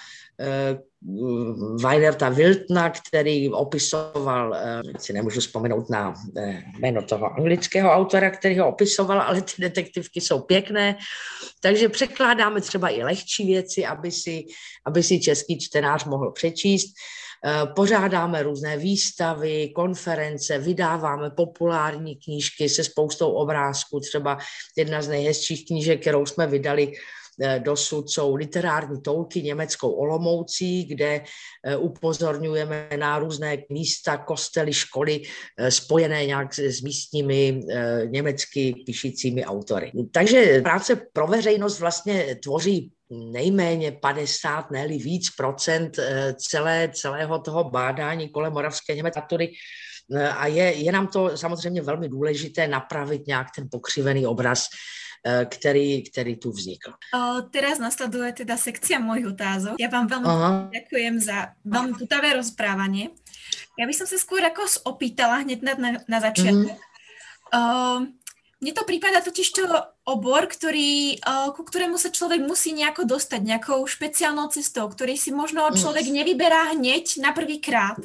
Weinerta 1.83 2.29
Wiltna, 2.29 2.91
který 2.91 3.49
opisoval, 3.49 4.55
eh, 4.55 4.83
si 4.99 5.13
nemůžu 5.13 5.41
vzpomenout 5.41 5.91
na 5.91 6.15
eh, 6.37 6.63
jméno 6.79 7.03
toho 7.03 7.27
anglického 7.27 7.91
autora, 7.91 8.31
který 8.31 8.59
ho 8.59 8.69
opisoval, 8.69 9.21
ale 9.21 9.43
ty 9.43 9.53
detektivky 9.59 10.21
jsou 10.21 10.41
pěkné, 10.41 10.97
takže 11.61 11.89
překládáme 11.89 12.61
třeba 12.61 12.89
i 12.89 13.03
lehčí 13.03 13.47
věci, 13.47 13.87
aby 13.87 14.11
si, 14.11 14.45
aby 14.87 15.03
si 15.03 15.21
český 15.21 15.59
čtenář 15.59 16.05
mohl 16.05 16.33
přečíst. 16.33 16.95
Eh, 17.45 17.67
pořádáme 17.77 18.43
různé 18.43 18.77
výstavy, 18.77 19.73
konference, 19.75 20.59
vydáváme 20.59 21.31
populární 21.31 22.17
knížky 22.17 22.69
se 22.69 22.85
spoustou 22.85 23.31
obrázků. 23.31 24.01
Třeba 24.01 24.39
jedna 24.77 25.03
z 25.03 25.09
nejhezčích 25.09 25.67
knížek, 25.67 26.01
kterou 26.01 26.27
jsme 26.27 26.47
vydali, 26.47 26.93
Eh, 26.93 27.20
dosud 27.59 28.11
jsou 28.11 28.35
literární 28.35 29.03
tolky 29.03 29.43
německou 29.43 29.91
Olomoucí, 29.91 30.85
kde 30.85 31.25
eh, 31.65 31.77
upozorňujeme 31.77 32.89
na 32.97 33.19
různé 33.19 33.59
místa, 33.71 34.17
kostely, 34.17 34.73
školy 34.73 35.23
eh, 35.59 35.71
spojené 35.71 36.27
nějak 36.27 36.55
s 36.55 36.81
místními 36.81 37.61
německy 38.05 38.83
píšícími 38.87 39.45
autory. 39.45 39.93
Takže 40.13 40.61
práce 40.63 41.01
pro 41.13 41.27
veřejnost 41.27 41.81
vlastně 41.81 42.37
tvoří 42.43 42.93
nejméně 43.11 43.93
50, 43.93 44.71
ne 44.71 44.89
víc 44.89 45.31
procent 45.37 45.97
celé, 46.35 46.91
celého 46.95 47.39
toho 47.39 47.65
bádání 47.65 48.29
kolem 48.29 48.53
moravské 48.53 48.95
německé 48.95 49.49
a 50.37 50.47
je, 50.47 50.65
je 50.73 50.93
nám 50.93 51.07
to 51.07 51.37
samozřejmě 51.37 51.83
velmi 51.83 52.09
důležité 52.09 52.69
napravit 52.69 53.27
nějak 53.27 53.47
ten 53.57 53.69
pokřivený 53.71 54.27
obraz 54.27 54.63
Eh, 54.63 55.00
který, 55.25 56.03
který 56.03 56.37
tu 56.37 56.51
vznikl. 56.51 56.91
O, 57.15 57.43
teraz 57.43 57.79
nasleduje 57.79 58.33
teda 58.33 58.57
sekcia 58.57 58.99
mojich 58.99 59.27
otázok. 59.37 59.77
Ja 59.77 59.93
vám 59.93 60.09
Aha. 60.09 60.51
ďakujem 60.73 61.21
za 61.21 61.53
veľmi 61.65 61.93
putavé 62.01 62.33
rozprávanie. 62.33 63.13
Ja 63.77 63.85
by 63.85 63.95
som 63.97 64.09
sa 64.09 64.17
skôr 64.17 64.41
ako 64.41 64.65
opýtala 64.89 65.45
hneď 65.45 65.61
na, 65.61 65.75
na, 65.77 65.91
na 66.09 66.19
začiatok. 66.21 66.77
Mm. 67.51 68.17
mne 68.61 68.73
to 68.77 68.85
prípada 68.85 69.25
totiž 69.25 69.49
to 69.57 69.65
obor, 70.05 70.45
ktorý, 70.47 71.17
ku 71.57 71.63
ktorému 71.65 71.97
sa 71.97 72.13
človek 72.13 72.45
musí 72.45 72.77
nejako 72.77 73.09
dostať, 73.09 73.41
nejakou 73.41 73.81
špeciálnou 73.89 74.53
cestou, 74.53 74.85
ktorý 74.85 75.17
si 75.17 75.33
možno 75.33 75.65
človek 75.73 76.05
mm. 76.07 76.15
nevyberá 76.17 76.77
hneď 76.77 77.25
na 77.25 77.33
prvý 77.33 77.61
krát. 77.61 78.01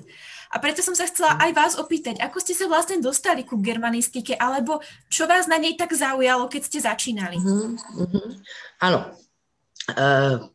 A 0.52 0.60
preto 0.60 0.86
som 0.86 0.94
sa 0.94 1.10
chcela 1.10 1.38
aj 1.42 1.52
vás 1.54 1.74
opýtať, 1.80 2.22
ako 2.22 2.38
ste 2.42 2.54
sa 2.54 2.70
vlastne 2.70 3.02
dostali 3.02 3.46
ku 3.46 3.58
germanistike, 3.58 4.38
alebo 4.38 4.84
čo 5.10 5.26
vás 5.26 5.50
na 5.50 5.58
nej 5.58 5.74
tak 5.74 5.94
zaujalo, 5.94 6.50
keď 6.52 6.62
ste 6.66 6.80
začínali? 6.82 7.38
Mm-hmm. 7.40 8.28
Ano. 8.86 9.00
Uh, 9.96 10.50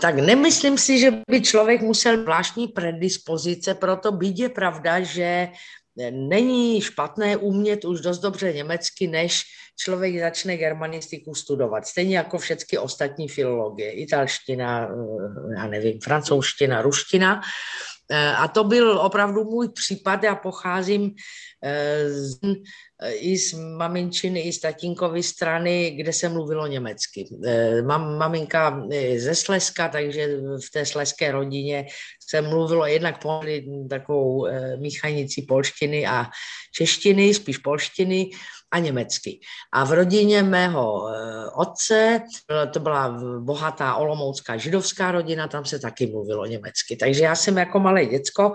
tak 0.00 0.20
nemyslím 0.20 0.78
si, 0.78 0.98
že 0.98 1.24
by 1.24 1.40
člověk 1.40 1.80
musel 1.82 2.20
zvláštní 2.20 2.68
predispozice, 2.68 3.74
proto 3.74 4.12
byť 4.12 4.36
je 4.38 4.48
pravda, 4.48 5.00
že 5.00 5.48
není 6.10 6.80
špatné 6.80 7.36
umět 7.36 7.84
už 7.84 8.00
dost 8.00 8.18
dobře 8.18 8.52
německy, 8.52 9.06
než 9.06 9.42
člověk 9.80 10.20
začne 10.20 10.56
germanistiku 10.56 11.34
studovat. 11.34 11.86
Stejně 11.86 12.16
jako 12.16 12.38
všechny 12.38 12.78
ostatní 12.78 13.28
filologie. 13.28 13.92
Italština, 13.92 14.88
eh, 14.88 15.54
já 15.56 15.66
nevím, 15.66 16.00
francouzština, 16.00 16.82
ruština. 16.82 17.40
Eh, 17.40 17.89
a 18.36 18.48
to 18.48 18.64
byl 18.64 18.98
opravdu 18.98 19.44
můj 19.44 19.68
případ. 19.68 20.22
Já 20.22 20.34
pocházím 20.34 21.14
eh, 21.64 22.10
z, 22.10 22.38
eh, 23.02 23.12
i 23.12 23.38
z 23.38 23.52
maminčiny, 23.52 24.40
i 24.40 24.52
z 24.52 24.60
tatínkovy 24.60 25.22
strany, 25.22 25.90
kde 25.90 26.12
se 26.12 26.28
mluvilo 26.28 26.66
německy. 26.66 27.28
Mám 27.86 28.18
maminka 28.18 28.82
ze 29.16 29.34
Slezska, 29.34 29.88
takže 29.88 30.36
v 30.36 30.70
té 30.72 30.86
sleské 30.86 31.32
rodině 31.32 31.86
se 32.28 32.42
mluvilo 32.42 32.86
jednak 32.86 33.18
takovou 33.90 34.46
míchanicí 34.76 35.42
polštiny 35.42 36.06
a 36.06 36.26
češtiny, 36.72 37.34
spíš 37.34 37.58
polštiny 37.58 38.30
a 38.70 38.78
německy. 38.78 39.40
A 39.72 39.84
v 39.84 39.92
rodině 39.92 40.42
mého 40.42 41.08
eh, 41.08 41.50
otce, 41.54 42.22
to 42.72 42.80
byla 42.80 43.18
bohatá 43.38 43.94
olomoucká 43.94 44.56
židovská 44.56 45.12
rodina, 45.12 45.48
tam 45.48 45.64
se 45.64 45.78
taky 45.78 46.06
mluvilo 46.06 46.46
německy. 46.46 46.96
Takže 46.96 47.24
já 47.24 47.34
jsem 47.34 47.58
jako 47.58 47.80
malé 47.80 48.06
děcko 48.06 48.52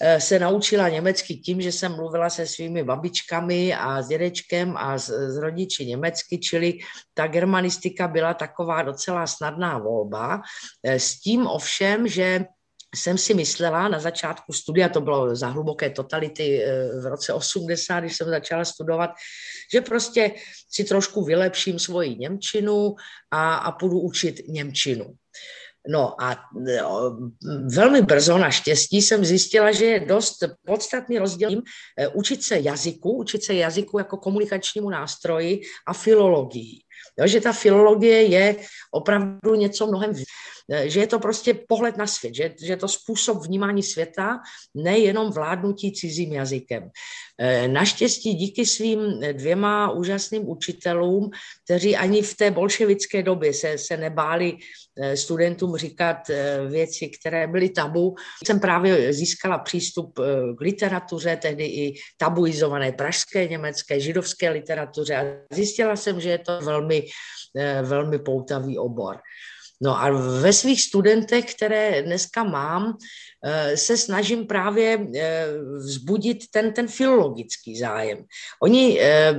eh, 0.00 0.20
se 0.20 0.38
naučila 0.38 0.88
německy 0.88 1.36
tím, 1.36 1.60
že 1.60 1.72
jsem 1.72 1.96
mluvila 1.96 2.30
se 2.30 2.46
svými 2.46 2.84
babičkami 2.84 3.74
a 3.74 4.02
s 4.02 4.08
dědečkem 4.08 4.76
a 4.76 4.98
s, 4.98 5.08
s 5.08 5.36
rodiči 5.36 5.86
německy, 5.86 6.38
čili 6.38 6.78
ta 7.14 7.26
germanistika 7.26 8.08
byla 8.08 8.34
taková 8.34 8.82
docela 8.82 9.26
snadná 9.26 9.78
volba, 9.78 10.40
eh, 10.84 11.00
s 11.00 11.20
tím 11.20 11.46
ovšem, 11.46 12.08
že 12.08 12.44
jsem 12.96 13.18
si 13.18 13.34
myslela 13.34 13.88
na 13.88 13.98
začátku 13.98 14.52
studia, 14.52 14.88
to 14.88 15.00
bylo 15.00 15.36
za 15.36 15.48
hluboké 15.48 15.90
totality 15.90 16.64
v 17.02 17.06
roce 17.06 17.32
80, 17.32 18.00
když 18.00 18.16
jsem 18.16 18.28
začala 18.28 18.64
studovat, 18.64 19.10
že 19.72 19.80
prostě 19.80 20.30
si 20.70 20.84
trošku 20.84 21.24
vylepším 21.24 21.78
svoji 21.78 22.16
Němčinu 22.16 22.94
a, 23.30 23.54
a 23.54 23.72
půjdu 23.72 24.00
učit 24.00 24.40
Němčinu. 24.48 25.14
No 25.88 26.22
a 26.22 26.36
velmi 27.74 28.02
brzo 28.02 28.38
naštěstí 28.38 29.02
jsem 29.02 29.24
zjistila, 29.24 29.72
že 29.72 29.84
je 29.84 30.00
dost 30.00 30.36
podstatný 30.66 31.18
rozdíl 31.18 31.62
eh, 31.98 32.08
učit 32.08 32.42
se 32.42 32.58
jazyku, 32.58 33.16
učit 33.16 33.44
se 33.44 33.54
jazyku 33.54 33.98
jako 33.98 34.16
komunikačnímu 34.16 34.90
nástroji 34.90 35.60
a 35.86 35.92
filologii. 35.92 36.80
Jo, 37.18 37.26
že 37.26 37.40
ta 37.40 37.52
filologie 37.52 38.22
je 38.22 38.56
opravdu 38.92 39.54
něco 39.54 39.86
mnohem 39.86 40.12
Eh, 40.12 40.55
že 40.84 41.00
je 41.00 41.06
to 41.06 41.18
prostě 41.18 41.54
pohled 41.54 41.96
na 41.96 42.06
svět, 42.06 42.34
že, 42.34 42.54
že 42.64 42.72
je 42.72 42.76
to 42.76 42.88
způsob 42.88 43.46
vnímání 43.46 43.82
světa, 43.82 44.38
nejenom 44.74 45.32
vládnutí 45.32 45.92
cizím 45.92 46.32
jazykem. 46.32 46.90
Eh, 47.38 47.68
naštěstí 47.68 48.34
díky 48.34 48.66
svým 48.66 49.20
dvěma 49.32 49.90
úžasným 49.90 50.48
učitelům, 50.48 51.30
kteří 51.64 51.96
ani 51.96 52.22
v 52.22 52.36
té 52.36 52.50
bolševické 52.50 53.22
době 53.22 53.52
se, 53.52 53.78
se 53.78 53.96
nebáli 53.96 54.56
eh, 54.96 55.16
studentům 55.16 55.76
říkat 55.76 56.16
věci, 56.68 57.08
které 57.08 57.46
byly 57.46 57.68
tabu, 57.68 58.14
jsem 58.46 58.60
právě 58.60 59.12
získala 59.12 59.58
přístup 59.58 60.18
k 60.58 60.60
literatuře, 60.60 61.36
tehdy 61.36 61.64
i 61.64 61.94
tabuizované 62.16 62.92
pražské, 62.92 63.48
německé, 63.48 64.00
židovské 64.00 64.50
literatuře 64.50 65.16
a 65.16 65.54
zjistila 65.54 65.96
jsem, 65.96 66.20
že 66.20 66.30
je 66.30 66.38
to 66.38 66.60
velmi, 66.60 67.06
velmi 67.82 68.18
poutavý 68.18 68.78
obor. 68.78 69.16
No 69.80 70.02
a 70.02 70.10
ve 70.40 70.52
svých 70.52 70.82
studentech, 70.82 71.54
které 71.54 72.02
dneska 72.02 72.44
mám, 72.44 72.96
eh, 73.44 73.76
se 73.76 73.96
snažím 73.96 74.46
právě 74.46 74.98
eh, 75.14 75.46
vzbudit 75.78 76.38
ten, 76.50 76.72
ten 76.72 76.88
filologický 76.88 77.78
zájem. 77.78 78.24
Oni 78.62 79.00
eh, 79.00 79.36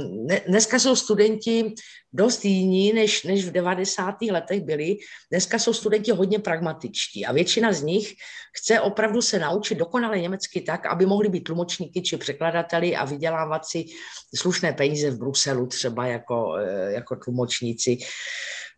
dneska 0.48 0.80
jsou 0.80 0.96
studenti 0.96 1.74
dost 2.14 2.46
jiní, 2.46 2.94
než, 2.94 3.24
než 3.24 3.46
v 3.46 3.52
90. 3.52 4.16
letech 4.32 4.62
byli. 4.62 4.98
Dneska 5.32 5.60
jsou 5.60 5.74
studenti 5.74 6.12
hodně 6.12 6.40
pragmatičtí 6.40 7.26
a 7.26 7.34
většina 7.34 7.74
z 7.74 7.84
nich 7.84 8.14
chce 8.58 8.80
opravdu 8.82 9.22
se 9.22 9.40
naučit 9.40 9.76
dokonale 9.76 10.20
německy 10.20 10.62
tak, 10.62 10.86
aby 10.86 11.06
mohli 11.06 11.30
být 11.30 11.44
tlumočníky 11.44 12.02
či 12.02 12.18
překladateli 12.18 12.96
a 12.96 13.06
vydělávat 13.06 13.66
si 13.66 13.86
slušné 14.36 14.74
peníze 14.74 15.12
v 15.12 15.18
Bruselu 15.18 15.68
třeba 15.68 16.08
jako, 16.08 16.56
jako 16.90 17.16
tlumočníci 17.16 17.98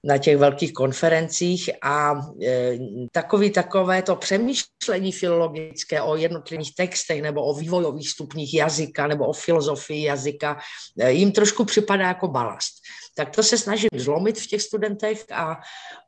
na 0.04 0.18
těch 0.18 0.38
velkých 0.38 0.74
konferencích 0.74 1.70
a 1.82 2.22
e, 2.44 2.78
takový 3.12 3.52
takové 3.52 4.02
to 4.02 4.16
přemýšlení 4.16 5.12
filologické 5.12 6.02
o 6.02 6.16
jednotlivých 6.16 6.76
textech 6.76 7.22
nebo 7.22 7.44
o 7.46 7.54
vývojových 7.54 8.10
stupních 8.10 8.54
jazyka 8.54 9.08
nebo 9.08 9.28
o 9.28 9.34
filozofii 9.34 10.04
jazyka 10.04 10.58
e, 11.00 11.12
jim 11.12 11.32
trošku 11.32 11.66
připadá 11.66 12.08
jako 12.08 12.28
balast. 12.28 12.74
Tak 13.20 13.36
to 13.36 13.44
se 13.44 13.58
snažím 13.58 13.90
zlomit 14.00 14.40
v 14.40 14.48
těch 14.48 14.62
studentech 14.62 15.26
a 15.32 15.60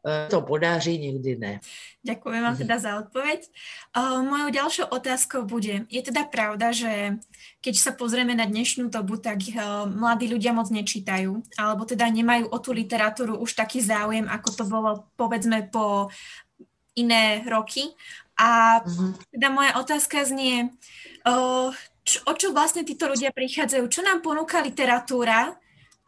e, 0.07 0.27
to 0.31 0.41
podaří, 0.41 0.97
někdy 0.97 1.35
ne. 1.35 1.59
Ďakujem 2.07 2.41
vám 2.43 2.57
teda 2.57 2.79
za 2.79 2.97
odpoveď. 3.03 3.39
Uh, 3.93 4.23
mojou 4.25 4.49
ďalšou 4.49 4.85
otázkou 4.89 5.45
bude, 5.45 5.85
je 5.85 6.01
teda 6.01 6.23
pravda, 6.25 6.71
že 6.71 7.19
keď 7.61 7.75
sa 7.77 7.91
pozrieme 7.93 8.33
na 8.33 8.49
dnešnú 8.49 8.89
dobu, 8.89 9.21
tak 9.21 9.37
uh, 9.53 9.85
mladí 9.85 10.25
ľudia 10.25 10.49
moc 10.49 10.71
nečítajú, 10.73 11.43
alebo 11.61 11.85
teda 11.85 12.09
nemajú 12.09 12.49
o 12.49 12.57
tú 12.57 12.73
literatúru 12.73 13.37
už 13.37 13.53
taký 13.53 13.85
záujem, 13.85 14.25
ako 14.25 14.49
to 14.49 14.63
bolo 14.65 15.05
povedzme 15.13 15.69
po 15.69 16.09
iné 16.97 17.45
roky. 17.45 17.91
A 18.39 18.81
uh-huh. 18.81 19.13
teda 19.29 19.53
moja 19.53 19.77
otázka 19.77 20.25
znie, 20.25 20.73
čo, 22.01 22.17
o 22.25 22.33
čo 22.33 22.49
vlastne 22.49 22.81
títo 22.81 23.05
ľudia 23.05 23.29
prichádzajú? 23.29 23.85
Čo 23.85 24.01
nám 24.01 24.25
ponúka 24.25 24.57
literatúra? 24.57 25.53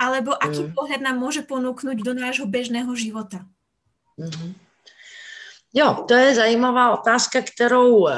Alebo 0.03 0.35
aký 0.35 0.67
uh-huh. 0.67 0.75
pohľad 0.75 0.99
nám 0.99 1.15
môže 1.15 1.47
ponúknuť 1.47 2.03
do 2.03 2.11
nášho 2.11 2.43
bežného 2.43 2.91
života? 2.91 3.47
Uh-huh. 4.19 4.51
Jo, 5.73 6.05
to 6.07 6.13
je 6.13 6.35
zajímavá 6.35 6.99
otázka, 6.99 7.41
kterou 7.41 8.05
um, 8.05 8.11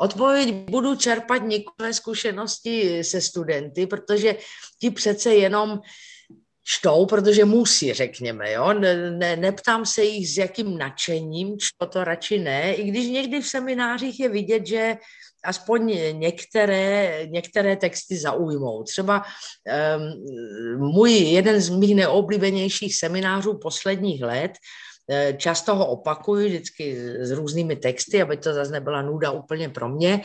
odpověď 0.00 0.70
budu 0.70 0.96
čerpat 0.96 1.42
některé 1.42 1.92
zkušenosti 1.92 3.04
se 3.04 3.20
studenty, 3.20 3.86
protože 3.86 4.36
ti 4.80 4.90
přece 4.90 5.34
jenom 5.34 5.80
čtou, 6.68 7.06
protože 7.06 7.44
musí, 7.44 7.92
řekněme, 7.92 8.52
jo. 8.52 8.72
Ne, 8.72 9.10
ne, 9.10 9.36
neptám 9.36 9.86
se 9.86 10.04
jich 10.04 10.28
s 10.28 10.36
jakým 10.38 10.78
nadšením, 10.78 11.58
čto 11.58 11.86
to 11.86 12.04
radši 12.04 12.38
ne, 12.38 12.74
i 12.74 12.90
když 12.90 13.08
někdy 13.08 13.40
v 13.40 13.46
seminářích 13.46 14.20
je 14.20 14.28
vidět, 14.28 14.66
že 14.66 14.96
aspoň 15.44 15.96
některé, 16.12 17.20
některé 17.26 17.76
texty 17.76 18.16
zaujmou. 18.16 18.82
Třeba 18.82 19.22
um, 19.22 20.92
můj 20.92 21.12
jeden 21.12 21.60
z 21.60 21.68
mých 21.68 21.94
neoblíbenějších 21.94 22.96
seminářů 22.96 23.58
posledních 23.62 24.22
let 24.22 24.52
často 25.36 25.74
ho 25.74 25.86
opakuju 25.86 26.46
vždycky 26.46 26.96
s 27.20 27.30
různými 27.30 27.76
texty, 27.76 28.22
aby 28.22 28.36
to 28.36 28.54
zase 28.54 28.72
nebyla 28.72 29.02
nuda 29.02 29.30
úplně 29.30 29.68
pro 29.68 29.88
mě, 29.88 30.20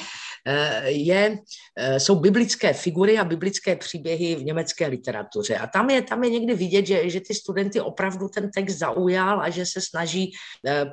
eh, 0.48 0.90
je, 0.90 1.38
eh, 1.78 2.00
jsou 2.00 2.16
biblické 2.16 2.74
figury 2.74 3.18
a 3.20 3.24
biblické 3.24 3.76
příběhy 3.76 4.36
v 4.36 4.44
německé 4.44 4.88
literatuře. 4.88 5.56
A 5.56 5.68
tam 5.68 5.90
je, 5.90 6.02
tam 6.02 6.24
je 6.24 6.30
někdy 6.30 6.54
vidět, 6.56 6.86
že, 6.86 7.10
že 7.10 7.20
ty 7.20 7.34
studenty 7.34 7.82
opravdu 7.82 8.28
ten 8.30 8.52
text 8.52 8.78
zaujal 8.78 9.42
a 9.42 9.50
že 9.50 9.66
se 9.66 9.82
snaží 9.82 10.32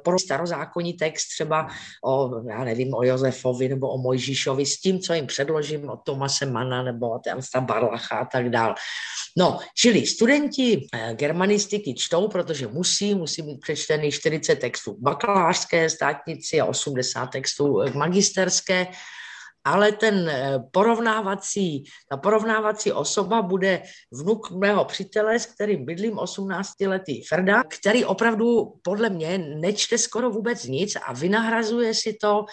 pro 0.05 0.19
starozákonní 0.19 0.95
text 0.95 1.29
třeba 1.29 1.69
o, 2.05 2.31
já 2.49 2.65
nevím, 2.65 2.95
o 2.95 3.03
Josefovi 3.03 3.69
nebo 3.69 3.89
o 3.89 3.99
Mojžíšovi 3.99 4.67
s 4.67 4.81
tím, 4.81 5.01
co 5.01 5.15
jim 5.15 5.27
předložím, 5.27 5.89
o 5.91 5.97
Tomase 5.97 6.47
Mana 6.47 6.83
nebo 6.83 7.11
o 7.11 7.21
Ernsta 7.27 7.61
Barlacha 7.61 8.19
a 8.19 8.25
tak 8.25 8.51
dál. 8.51 8.75
No, 9.37 9.59
čili 9.75 10.07
studenti 10.07 10.87
germanistiky 11.13 11.95
čtou, 11.95 12.29
protože 12.29 12.67
musí, 12.67 13.15
musí 13.15 13.43
mít 13.43 13.61
přečtených 13.81 14.15
40 14.15 14.57
textů. 14.57 14.95
K 14.95 14.99
bakalářské 14.99 15.91
státnici 15.91 16.61
a 16.61 16.65
80 16.65 17.27
textů 17.27 17.81
k 17.93 17.95
magisterské, 17.95 18.87
ale 19.65 19.93
ten 19.93 20.29
eh, 20.29 20.59
porovnávací, 20.73 21.85
ta 22.11 22.17
porovnávací 22.17 22.93
osoba 22.93 23.43
bude 23.43 23.83
vnuk 24.13 24.51
mého 24.51 24.85
přítele, 24.85 25.39
s 25.39 25.47
kterým 25.47 25.85
bydlím 25.85 26.15
18-letý 26.15 27.25
Ferda, 27.29 27.63
který 27.69 28.05
opravdu 28.05 28.81
podle 28.83 29.11
mě 29.11 29.39
nečte 29.39 29.99
skoro 29.99 30.31
vůbec 30.31 30.65
nic 30.65 30.97
a 30.97 31.13
vynahrazuje 31.13 31.95
si 31.95 32.17
to 32.21 32.45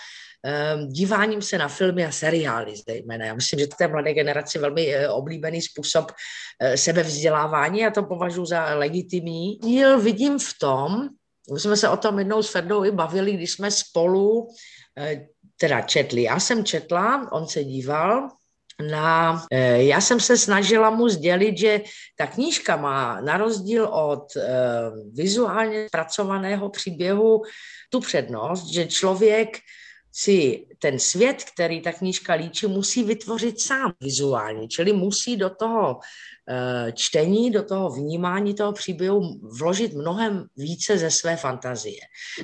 díváním 0.88 1.42
se 1.42 1.58
na 1.58 1.68
filmy 1.68 2.06
a 2.06 2.12
seriály 2.12 2.74
zejména. 2.90 3.26
Já 3.26 3.34
myslím, 3.34 3.60
že 3.60 3.68
to 3.68 3.84
je 3.84 3.88
mladé 3.88 4.14
generaci 4.14 4.60
velmi 4.60 4.96
uh, 4.96 5.18
oblíbený 5.18 5.62
způsob 5.62 6.12
uh, 6.12 6.74
sebevzdělávání 6.76 7.86
a 7.86 7.92
to 7.92 8.04
považuji 8.04 8.46
za 8.46 8.76
legitimní. 8.76 9.56
Díl 9.56 10.02
vidím 10.02 10.40
v 10.40 10.54
tom, 10.62 11.10
už 11.48 11.62
jsme 11.62 11.78
se 11.78 11.90
o 11.90 11.98
tom 11.98 12.20
jednou 12.20 12.44
s 12.44 12.50
Ferdou 12.50 12.84
i 12.84 12.92
bavili, 12.92 13.32
když 13.32 13.52
jsme 13.52 13.72
spolu 13.72 14.48
eh, 14.98 15.28
teda 15.60 15.82
četli. 15.82 16.24
Já 16.24 16.40
jsem 16.40 16.66
četla, 16.66 17.32
on 17.32 17.48
se 17.48 17.64
díval, 17.64 18.30
na, 18.92 19.46
eh, 19.52 19.84
já 19.84 20.02
jsem 20.02 20.20
se 20.20 20.38
snažila 20.38 20.90
mu 20.90 21.10
sdělit, 21.10 21.58
že 21.58 21.82
ta 22.18 22.28
knížka 22.28 22.76
má 22.76 23.22
na 23.22 23.38
rozdíl 23.38 23.86
od 23.86 24.36
eh, 24.38 24.46
vizuálně 25.14 25.88
zpracovaného 25.88 26.70
příběhu 26.70 27.42
tu 27.90 28.00
přednost, 28.00 28.66
že 28.68 28.88
člověk 28.88 29.58
si 30.18 30.66
ten 30.80 31.00
svět, 31.00 31.44
který 31.44 31.82
ta 31.82 31.92
knížka 31.92 32.34
líčí, 32.34 32.68
musí 32.68 33.04
vytvořit 33.04 33.62
sám 33.62 33.92
vizuálně, 34.02 34.68
čili 34.68 34.94
musí 34.94 35.38
do 35.38 35.50
toho 35.50 36.00
Eh, 36.50 36.92
čtení, 36.92 37.52
do 37.52 37.64
toho 37.64 37.90
vnímání 37.90 38.54
toho 38.54 38.74
příběhu 38.74 39.40
vložit 39.60 39.94
mnohem 39.94 40.46
více 40.58 40.98
ze 40.98 41.12
své 41.12 41.36
fantazie, 41.36 42.00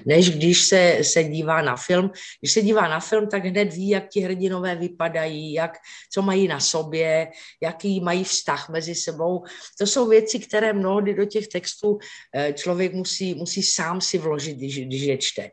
než 0.05 0.29
když 0.29 0.63
se, 0.63 0.97
se 1.01 1.23
dívá 1.23 1.61
na 1.61 1.75
film. 1.75 2.11
Když 2.41 2.51
se 2.51 2.61
dívá 2.61 2.87
na 2.87 2.99
film, 2.99 3.27
tak 3.27 3.45
hned 3.45 3.73
ví, 3.73 3.89
jak 3.89 4.09
ti 4.09 4.19
hrdinové 4.19 4.75
vypadají, 4.75 5.53
jak, 5.53 5.71
co 6.11 6.21
mají 6.21 6.47
na 6.47 6.59
sobě, 6.59 7.27
jaký 7.61 8.01
mají 8.01 8.23
vztah 8.23 8.69
mezi 8.69 8.95
sebou. 8.95 9.43
To 9.79 9.87
jsou 9.87 10.07
věci, 10.07 10.39
které 10.39 10.73
mnohdy 10.73 11.13
do 11.13 11.25
těch 11.25 11.47
textů 11.47 11.97
eh, 12.35 12.53
člověk 12.53 12.93
musí, 12.93 13.35
musí 13.35 13.63
sám 13.63 14.01
si 14.01 14.17
vložit, 14.17 14.57
když, 14.57 14.85
když 14.85 15.01
je 15.01 15.17
čte. 15.17 15.49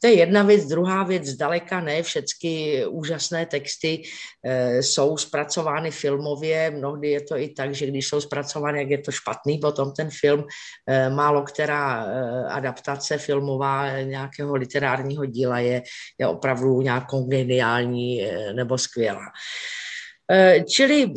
To 0.00 0.06
je 0.06 0.14
jedna 0.14 0.42
věc. 0.42 0.64
Druhá 0.64 1.02
věc, 1.02 1.24
zdaleka 1.26 1.80
ne 1.80 2.02
všechny 2.02 2.86
úžasné 2.86 3.46
texty 3.46 4.02
e, 4.44 4.82
jsou 4.82 5.16
zpracovány 5.16 5.90
filmově. 5.90 6.70
Mnohdy 6.70 7.10
je 7.10 7.20
to 7.20 7.36
i 7.38 7.48
tak, 7.48 7.74
že 7.74 7.86
když 7.86 8.08
jsou 8.08 8.20
zpracovány, 8.20 8.78
jak 8.78 8.90
je 8.90 8.98
to 8.98 9.10
špatný 9.10 9.58
potom 9.58 9.92
ten 9.92 10.08
film. 10.10 10.44
E, 10.88 11.10
málo 11.10 11.42
která 11.42 12.04
e, 12.04 12.44
adaptace 12.48 13.18
filmová 13.18 14.00
nějakého 14.00 14.54
literárního 14.54 15.24
díla 15.26 15.58
je, 15.58 15.82
je 16.18 16.26
opravdu 16.26 16.80
nějakou 16.82 17.24
geniální 17.24 18.22
nebo 18.52 18.78
skvělá. 18.78 19.26
Čili 20.68 21.12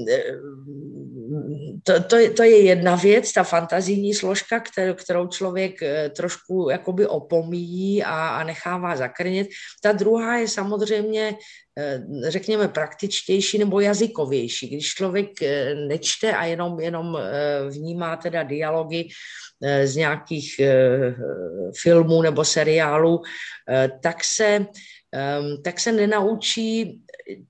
to, 1.84 2.04
to, 2.04 2.34
to 2.38 2.44
je 2.44 2.62
jedna 2.62 2.96
věc, 2.96 3.34
ta 3.34 3.44
fantazijní 3.44 4.14
složka, 4.14 4.60
kterou, 4.60 4.94
kterou 4.94 5.28
člověk 5.28 5.84
eh, 5.84 6.10
trošku 6.10 6.70
jakoby 6.70 7.08
opomíjí 7.08 8.04
a, 8.04 8.28
a 8.28 8.44
nechává 8.44 8.96
zakrnit. 8.96 9.48
Ta 9.84 9.92
druhá 9.92 10.38
je 10.38 10.48
samozřejmě, 10.48 11.36
eh, 11.78 12.02
řekněme, 12.28 12.68
praktičtější 12.68 13.58
nebo 13.58 13.80
jazykovější. 13.80 14.68
Když 14.68 14.94
člověk 14.94 15.30
nečte 15.88 16.34
a 16.34 16.46
jenom, 16.46 16.80
jenom 16.80 17.18
vnímá 17.70 18.16
teda 18.16 18.44
dialogy 18.44 19.10
z 19.84 19.96
nějakých 19.96 20.62
filmů 21.82 22.22
nebo 22.22 22.46
seriálů, 22.46 23.22
tak 24.02 24.24
se 24.24 24.66
tak 25.64 25.80
se 25.80 25.92
nenaučí 25.92 27.02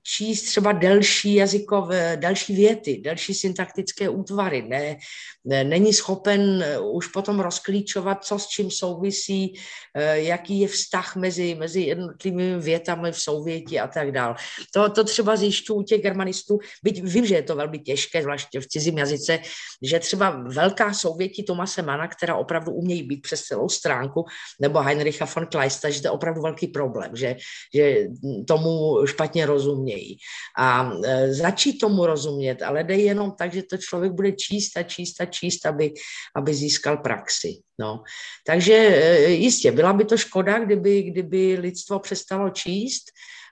číst 0.02 0.42
třeba 0.42 0.72
delší 0.72 1.34
jazykové, 1.34 2.16
další 2.16 2.54
věty, 2.54 3.00
další 3.04 3.34
syntaktické 3.34 4.08
útvary. 4.08 4.62
Ne, 4.62 4.96
není 5.44 5.92
schopen 5.92 6.62
eh, 6.62 6.78
už 6.78 7.06
potom 7.06 7.40
rozklíčovat, 7.40 8.24
co 8.24 8.38
s 8.38 8.46
čím 8.46 8.70
souvisí, 8.70 9.54
eh, 9.94 10.20
jaký 10.20 10.60
je 10.60 10.68
vztah 10.68 11.16
mezi, 11.16 11.54
mezi 11.54 11.80
jednotlivými 11.80 12.58
větami 12.58 13.12
v 13.12 13.18
souvěti 13.18 13.80
a 13.80 13.86
tak 13.86 14.12
dále. 14.12 14.34
To, 14.74 14.90
to 14.90 15.04
třeba 15.04 15.36
zjišťuju 15.36 15.78
u 15.78 15.82
těch 15.82 16.02
germanistů, 16.02 16.58
byť 16.82 17.02
vím, 17.02 17.26
že 17.26 17.34
je 17.34 17.42
to 17.42 17.56
velmi 17.56 17.78
těžké, 17.78 18.22
zvláště 18.22 18.60
v 18.60 18.66
cizím 18.66 18.98
jazyce, 18.98 19.38
že 19.82 19.98
třeba 19.98 20.30
velká 20.30 20.94
souvětí 20.94 21.44
Tomase 21.44 21.82
Mana, 21.82 22.08
která 22.08 22.36
opravdu 22.36 22.72
umějí 22.72 23.02
být 23.02 23.22
přes 23.22 23.42
celou 23.42 23.68
stránku, 23.68 24.24
nebo 24.60 24.80
Heinricha 24.80 25.26
von 25.36 25.46
Kleista, 25.46 25.90
že 25.90 26.00
to 26.02 26.06
je 26.06 26.10
opravdu 26.10 26.42
velký 26.42 26.66
problém, 26.66 27.16
že, 27.16 27.36
že 27.74 28.06
tomu 28.48 29.06
špatně 29.06 29.46
rozumějí. 29.46 30.16
A 30.58 30.92
e, 31.04 31.34
začít 31.34 31.78
tomu 31.78 32.06
rozumět, 32.06 32.62
ale 32.62 32.84
jde 32.84 32.94
jenom 32.94 33.32
tak, 33.38 33.54
že 33.54 33.62
to 33.62 33.76
člověk 33.76 34.12
bude 34.12 34.32
číst 34.32 34.76
a 34.76 34.82
číst 34.82 35.20
a 35.20 35.31
číst, 35.32 35.66
aby, 35.66 35.96
aby 36.36 36.54
získal 36.54 37.00
praxi. 37.00 37.64
No. 37.80 38.04
Takže 38.46 38.74
e, 38.74 39.30
jistě, 39.30 39.72
byla 39.72 39.92
by 39.92 40.04
to 40.04 40.16
škoda, 40.16 40.58
kdyby, 40.58 41.02
kdyby 41.02 41.56
lidstvo 41.60 41.98
přestalo 41.98 42.50
číst 42.50 43.04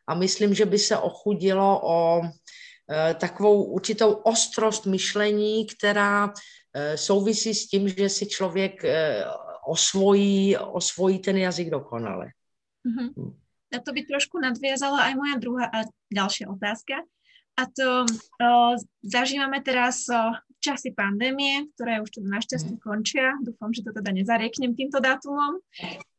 a 0.09 0.14
myslím, 0.14 0.55
že 0.55 0.66
by 0.66 0.78
se 0.78 0.97
ochudilo 0.97 1.81
o 1.83 2.20
e, 2.20 3.14
takovou 3.14 3.64
určitou 3.64 4.12
ostrost 4.12 4.87
myšlení, 4.87 5.66
která 5.66 6.33
souvisí 6.95 7.55
s 7.55 7.66
tím, 7.66 7.89
že 7.89 8.09
si 8.09 8.26
člověk 8.26 8.83
osvojí, 9.66 10.57
osvojí 10.57 11.18
ten 11.18 11.37
jazyk 11.37 11.70
dokonale. 11.70 12.26
Mm-hmm 12.87 13.35
na 13.70 13.78
to 13.78 13.95
by 13.95 14.03
trošku 14.03 14.43
nadviazala 14.43 15.07
aj 15.07 15.14
moja 15.14 15.37
druhá 15.39 15.66
a 15.70 15.87
ďalšia 16.11 16.51
otázka. 16.51 17.07
A 17.55 17.62
to 17.70 18.07
o, 18.07 18.74
zažívame 19.03 19.62
teraz 19.62 20.07
o, 20.11 20.18
časy 20.61 20.92
pandémie, 20.92 21.72
ktoré 21.74 22.04
už 22.04 22.20
teda 22.20 22.28
našťastie 22.28 22.76
mhm. 22.76 22.82
končia. 22.84 23.34
Dúfam, 23.40 23.72
že 23.72 23.84
to 23.84 23.96
teda 23.96 24.12
nezarieknem 24.12 24.76
týmto 24.76 25.00
dátumom. 25.00 25.58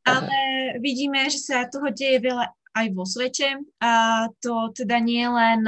Ale 0.01 0.37
vidíme, 0.81 1.29
že 1.29 1.37
sa 1.37 1.69
toho 1.69 1.93
deje 1.93 2.17
veľa 2.25 2.49
aj 2.71 2.87
vo 2.97 3.05
svete. 3.05 3.61
A 3.83 4.25
to 4.41 4.73
teda 4.73 4.97
nie 4.97 5.21
len 5.29 5.61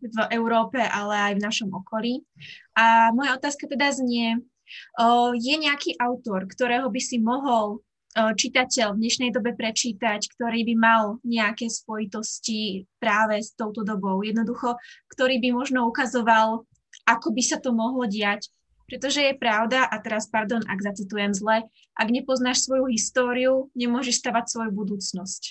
v 0.00 0.18
Európe, 0.32 0.80
ale 0.80 1.14
aj 1.30 1.32
v 1.36 1.44
našom 1.44 1.68
okolí. 1.68 2.24
A 2.78 3.12
moja 3.12 3.36
otázka 3.36 3.68
teda 3.68 3.92
znie, 3.92 4.40
je 5.36 5.54
nejaký 5.60 6.00
autor, 6.00 6.48
ktorého 6.48 6.88
by 6.88 7.00
si 7.02 7.20
mohol 7.20 7.84
Eh, 8.14 8.30
čitateľ 8.30 8.94
v 8.94 9.00
dnešnej 9.02 9.34
dobe 9.34 9.58
prečítať, 9.58 10.22
ktorý 10.38 10.62
by 10.70 10.74
mal 10.78 11.18
nejaké 11.26 11.66
spojitosti 11.66 12.86
práve 13.02 13.42
s 13.42 13.58
touto 13.58 13.82
dobou. 13.82 14.22
Jednoducho, 14.22 14.78
ktorý 15.10 15.42
by 15.42 15.50
možno 15.50 15.90
ukazoval, 15.90 16.62
ako 17.06 17.32
by 17.32 17.42
sa 17.42 17.56
to 17.60 17.72
mohlo 17.72 18.04
diať. 18.08 18.48
Pretože 18.84 19.24
je 19.24 19.34
pravda, 19.40 19.88
a 19.88 19.96
teraz 19.96 20.28
pardon, 20.28 20.60
ak 20.60 20.76
zacitujem 20.76 21.32
zle, 21.32 21.64
ak 21.96 22.08
nepoznáš 22.12 22.68
svoju 22.68 22.84
históriu, 22.92 23.72
nemôžeš 23.72 24.20
stavať 24.20 24.44
svoju 24.44 24.70
budúcnosť. 24.76 25.42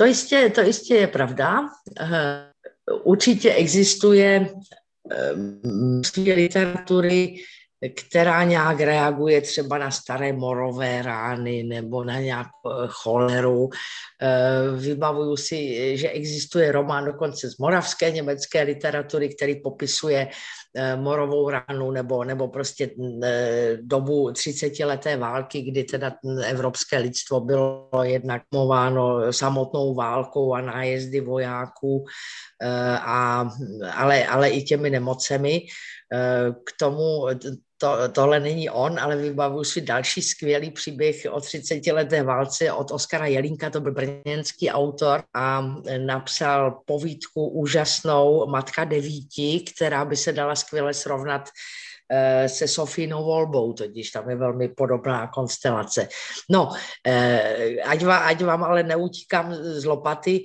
To 0.00 0.04
jistě, 0.04 0.50
to 0.54 0.60
jistě 0.60 0.94
je 0.94 1.06
pravda. 1.06 1.68
Eh, 2.00 2.48
určitě 3.04 3.54
existuje 3.54 4.48
množství 5.64 6.32
literatury, 6.32 7.34
která 7.90 8.44
nějak 8.44 8.80
reaguje 8.80 9.40
třeba 9.40 9.78
na 9.78 9.90
staré 9.90 10.32
morové 10.32 11.02
rány 11.02 11.62
nebo 11.62 12.04
na 12.04 12.20
nějakou 12.20 12.70
eh, 12.70 12.86
choleru. 12.86 13.70
Eh, 14.22 14.76
vybavuju 14.76 15.36
si, 15.36 15.96
že 15.96 16.08
existuje 16.08 16.72
román 16.72 17.04
dokonce 17.04 17.50
z 17.50 17.58
moravské 17.58 18.10
německé 18.10 18.62
literatury, 18.62 19.34
který 19.34 19.60
popisuje 19.60 20.28
eh, 20.76 20.96
morovou 20.96 21.50
ránu 21.50 21.90
nebo, 21.90 22.24
nebo 22.24 22.48
prostě 22.48 22.90
dobu 23.80 24.30
30-leté 24.30 25.16
války, 25.16 25.62
kdy 25.62 25.84
teda 25.84 26.12
evropské 26.46 26.98
lidstvo 26.98 27.40
bylo 27.40 27.90
jednak 28.02 28.42
mováno 28.54 29.32
samotnou 29.32 29.94
válkou 29.94 30.54
a 30.54 30.60
nájezdy 30.60 31.20
vojáků, 31.20 32.04
a, 33.00 33.48
ale, 33.94 34.26
ale 34.26 34.48
i 34.50 34.62
těmi 34.62 34.90
nemocemi. 34.90 35.66
K 36.64 36.72
tomu 36.78 37.26
to, 37.82 38.08
tohle 38.12 38.40
není 38.40 38.70
on, 38.70 38.98
ale 39.00 39.16
vybavuju 39.16 39.64
si 39.64 39.80
další 39.80 40.22
skvělý 40.22 40.70
příběh 40.70 41.16
o 41.30 41.40
30 41.40 41.86
leté 41.86 42.22
válce 42.22 42.72
od 42.72 42.90
Oskara 42.90 43.26
Jelínka, 43.26 43.70
to 43.70 43.80
byl 43.80 43.92
brněnský 43.92 44.70
autor 44.70 45.22
a 45.34 45.74
napsal 46.06 46.80
povídku 46.86 47.48
úžasnou 47.48 48.46
Matka 48.46 48.84
devíti, 48.84 49.64
která 49.74 50.04
by 50.04 50.16
se 50.16 50.32
dala 50.32 50.54
skvěle 50.54 50.94
srovnat 50.94 51.48
eh, 52.12 52.48
se 52.48 52.68
Sofínou 52.68 53.24
volbou, 53.24 53.72
totiž 53.72 54.10
tam 54.10 54.30
je 54.30 54.36
velmi 54.36 54.68
podobná 54.68 55.26
konstelace. 55.26 56.08
No, 56.50 56.70
eh, 57.06 57.76
ať 57.82 58.04
vám, 58.04 58.22
ať 58.22 58.44
vám 58.44 58.64
ale 58.64 58.82
neutíkám 58.82 59.54
z 59.54 59.84
lopaty, 59.84 60.44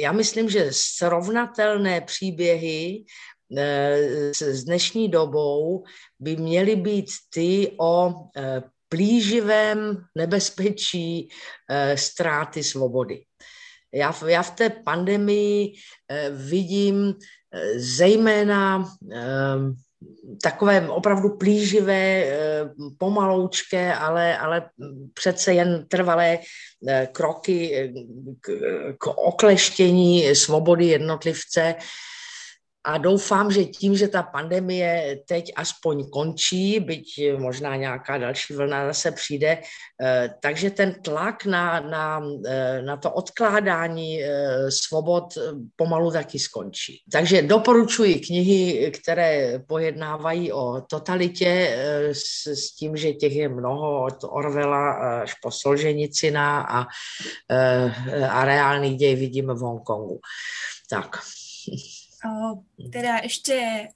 já 0.00 0.12
myslím, 0.12 0.50
že 0.50 0.68
srovnatelné 0.70 2.00
příběhy 2.00 3.04
s 3.50 4.64
dnešní 4.64 5.08
dobou 5.08 5.84
by 6.20 6.36
měly 6.36 6.76
být 6.76 7.06
ty 7.34 7.72
o 7.80 8.14
eh, 8.36 8.62
plíživém 8.88 10.04
nebezpečí 10.14 11.28
eh, 11.70 11.96
ztráty 11.96 12.64
svobody. 12.64 13.22
Já, 13.94 14.12
v, 14.12 14.22
já 14.22 14.42
v 14.42 14.50
té 14.50 14.70
pandemii 14.70 15.72
vidím 16.30 17.14
zejména 17.76 18.84
takové 20.42 20.88
opravdu 20.88 21.36
plíživé, 21.36 22.26
pomaloučké, 22.98 23.94
ale, 23.94 24.38
ale 24.38 24.70
přece 25.14 25.54
jen 25.54 25.86
trvalé 25.88 26.38
kroky 27.12 27.92
k, 28.40 28.50
k 28.98 29.06
okleštění 29.06 30.34
svobody 30.34 30.86
jednotlivce, 30.86 31.74
a 32.84 32.98
doufám, 32.98 33.50
že 33.50 33.64
tím, 33.64 33.96
že 33.96 34.08
ta 34.08 34.22
pandemie 34.22 35.18
teď 35.28 35.52
aspoň 35.56 36.10
končí, 36.10 36.80
byť 36.80 37.06
možná 37.38 37.76
nějaká 37.76 38.18
další 38.18 38.54
vlna 38.54 38.86
zase 38.86 39.12
přijde, 39.12 39.58
eh, 40.02 40.30
takže 40.40 40.70
ten 40.70 40.94
tlak 40.94 41.44
na, 41.44 41.80
na, 41.80 42.22
eh, 42.46 42.82
na 42.82 42.96
to 42.96 43.10
odkládání 43.10 44.22
eh, 44.22 44.70
svobod 44.70 45.24
pomalu 45.76 46.10
taky 46.10 46.38
skončí. 46.38 47.02
Takže 47.12 47.42
doporučuji 47.42 48.14
knihy, 48.20 48.90
které 48.90 49.58
pojednávají 49.66 50.52
o 50.52 50.80
totalitě 50.80 51.76
s, 52.12 52.46
s 52.46 52.74
tím, 52.74 52.96
že 52.96 53.12
těch 53.12 53.32
je 53.32 53.48
mnoho 53.48 54.04
od 54.04 54.24
Orvela 54.24 54.92
až 55.20 55.34
po 55.34 55.50
Solženicina 55.50 56.60
a, 56.60 56.86
a 58.30 58.44
reálný 58.44 58.96
děj 58.96 59.14
vidíme 59.14 59.54
v 59.54 59.58
Hongkongu. 59.58 60.20
Tak. 60.90 61.18
teda 62.90 63.20
ešte 63.24 63.88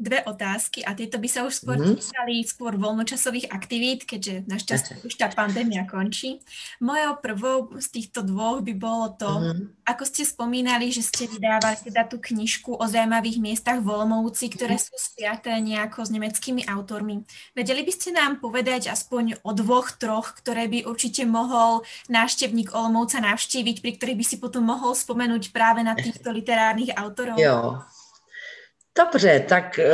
dve 0.00 0.24
otázky 0.24 0.80
a 0.80 0.96
tieto 0.96 1.20
by 1.20 1.28
sa 1.28 1.44
už 1.44 1.60
skôr 1.60 1.76
mm-hmm. 1.76 2.00
týkali 2.00 2.34
skôr 2.48 2.72
voľnočasových 2.80 3.52
aktivít, 3.52 4.08
keďže 4.08 4.48
našťastie 4.48 5.04
už 5.04 5.12
tá 5.20 5.28
pandémia 5.28 5.84
končí. 5.84 6.40
Mojou 6.80 7.20
prvou 7.20 7.58
z 7.76 7.86
týchto 7.92 8.24
dvoch 8.24 8.64
by 8.64 8.72
bolo 8.72 9.12
to, 9.20 9.28
mm-hmm. 9.28 9.84
ako 9.84 10.02
ste 10.08 10.24
spomínali, 10.24 10.88
že 10.88 11.04
ste 11.04 11.28
vydávali 11.28 11.76
teda 11.84 12.08
tú 12.08 12.16
knižku 12.16 12.80
o 12.80 12.84
zaujímavých 12.88 13.38
miestach 13.44 13.84
v 13.84 13.92
Olomouci, 13.92 14.48
ktoré 14.48 14.80
sú 14.80 14.96
spiaté 14.96 15.52
nejako 15.60 16.08
s 16.08 16.10
nemeckými 16.10 16.64
autormi. 16.64 17.20
Vedeli 17.52 17.84
by 17.84 17.92
ste 17.92 18.16
nám 18.16 18.40
povedať 18.40 18.88
aspoň 18.88 19.44
o 19.44 19.52
dvoch, 19.52 19.92
troch, 20.00 20.32
ktoré 20.40 20.64
by 20.72 20.88
určite 20.88 21.28
mohol 21.28 21.84
návštevník 22.08 22.72
Olomouca 22.72 23.20
navštíviť, 23.20 23.84
pri 23.84 23.92
ktorých 24.00 24.18
by 24.18 24.24
si 24.24 24.36
potom 24.40 24.64
mohol 24.64 24.96
spomenúť 24.96 25.52
práve 25.52 25.84
na 25.84 25.92
týchto 26.00 26.32
literárnych 26.32 26.96
autorov? 26.96 27.36
Jo, 27.36 27.84
Dobře, 29.04 29.44
tak 29.48 29.78
e, 29.78 29.90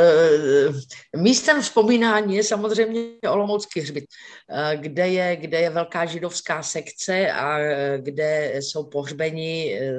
místem 1.17 1.61
vzpomínání 1.61 2.35
je 2.35 2.43
samozřejmě 2.43 3.01
Olomoucký 3.29 3.79
hřbit, 3.79 4.05
e, 4.49 4.77
kde 4.77 5.07
je, 5.07 5.35
kde 5.35 5.59
je 5.61 5.69
velká 5.69 6.05
židovská 6.05 6.63
sekce 6.63 7.31
a 7.31 7.59
e, 7.59 7.97
kde 8.01 8.53
jsou 8.55 8.89
pohřbeni 8.89 9.79
e, 9.79 9.91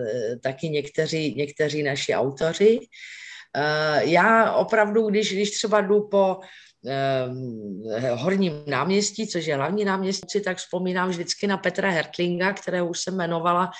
taky 0.42 0.68
někteří, 0.68 1.34
někteří 1.34 1.82
naši 1.82 2.14
autoři. 2.14 2.80
E, 3.56 4.04
já 4.04 4.52
opravdu, 4.52 5.06
když, 5.06 5.32
když 5.32 5.50
třeba 5.50 5.80
jdu 5.80 6.08
po 6.08 6.36
Horním 8.14 8.62
náměstí, 8.66 9.26
což 9.26 9.46
je 9.46 9.56
hlavní 9.56 9.84
náměstí, 9.84 10.40
tak 10.40 10.56
vzpomínám 10.56 11.08
vždycky 11.08 11.46
na 11.46 11.56
Petra 11.56 11.90
Hertlinga, 11.90 12.52
které 12.52 12.82
už 12.82 13.00
jsem 13.00 13.14
jmenovala 13.14 13.70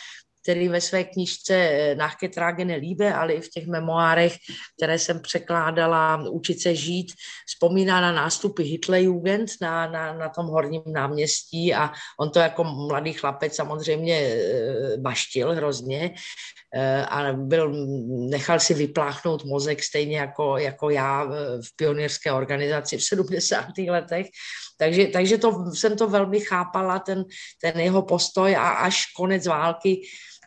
který 0.42 0.68
ve 0.68 0.80
své 0.80 1.04
knižce 1.04 1.54
eh, 1.54 1.94
Nachke 1.94 2.28
Tragene 2.28 2.76
Líbe, 2.76 3.14
ale 3.14 3.32
i 3.32 3.40
v 3.40 3.48
těch 3.48 3.66
memoárech, 3.66 4.36
které 4.76 4.98
jsem 4.98 5.20
překládala, 5.20 6.24
Učit 6.30 6.62
se 6.62 6.74
žít, 6.74 7.12
vzpomíná 7.46 8.00
na 8.00 8.12
nástupy 8.12 8.62
Hitlerjugend 8.62 9.50
na, 9.60 9.86
na, 9.86 10.12
na 10.12 10.28
tom 10.28 10.46
horním 10.46 10.82
náměstí 10.86 11.74
a 11.74 11.92
on 12.20 12.30
to 12.30 12.38
jako 12.38 12.64
mladý 12.64 13.12
chlapec 13.12 13.54
samozřejmě 13.54 14.16
eh, 14.18 14.96
baštil 14.96 15.54
hrozně 15.54 16.14
eh, 16.74 17.06
a 17.06 17.32
byl, 17.32 17.72
nechal 18.30 18.60
si 18.60 18.74
vypláchnout 18.74 19.44
mozek 19.44 19.82
stejně 19.82 20.18
jako, 20.18 20.58
jako 20.58 20.90
já 20.90 21.24
v 21.60 21.76
pionýrské 21.76 22.32
organizaci 22.32 22.96
v 22.96 23.04
70. 23.04 23.78
letech. 23.78 24.26
Takže, 24.78 25.06
takže 25.06 25.38
to, 25.38 25.74
jsem 25.74 25.96
to 25.96 26.08
velmi 26.08 26.40
chápala, 26.40 26.98
ten, 26.98 27.24
ten 27.60 27.80
jeho 27.80 28.02
postoj 28.02 28.56
a 28.56 28.68
až 28.68 29.06
konec 29.16 29.46
války 29.46 30.02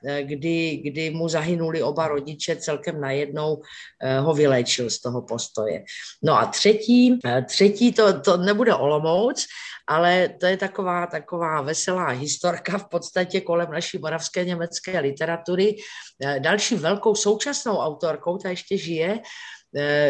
Eh, 0.06 0.24
kdy, 0.24 0.82
kdy 0.86 1.10
mu 1.10 1.30
zahynuli 1.30 1.84
oba 1.84 2.08
rodiče, 2.08 2.56
celkem 2.56 3.02
najednou 3.02 3.62
eh, 4.02 4.20
ho 4.20 4.34
vyléčil 4.34 4.90
z 4.90 5.00
toho 5.00 5.22
postoje. 5.22 5.84
No 6.24 6.40
a 6.40 6.46
třetí, 6.46 7.20
eh, 7.26 7.42
třetí 7.42 7.94
to, 7.94 8.22
to 8.22 8.38
nebude 8.38 8.76
Olomouc, 8.76 9.48
ale 9.88 10.30
to 10.40 10.46
je 10.46 10.58
taková, 10.58 11.08
taková 11.08 11.62
veselá 11.62 12.08
historka 12.08 12.78
v 12.78 12.90
podstatě 12.90 13.42
kolem 13.42 13.72
naší 13.72 13.98
moravské 13.98 14.46
německé 14.46 15.00
literatury. 15.00 15.76
Další 16.40 16.76
velkou 16.76 17.16
současnou 17.16 17.78
autorkou, 17.78 18.38
ta 18.38 18.50
ještě 18.50 18.78
žije, 18.78 19.20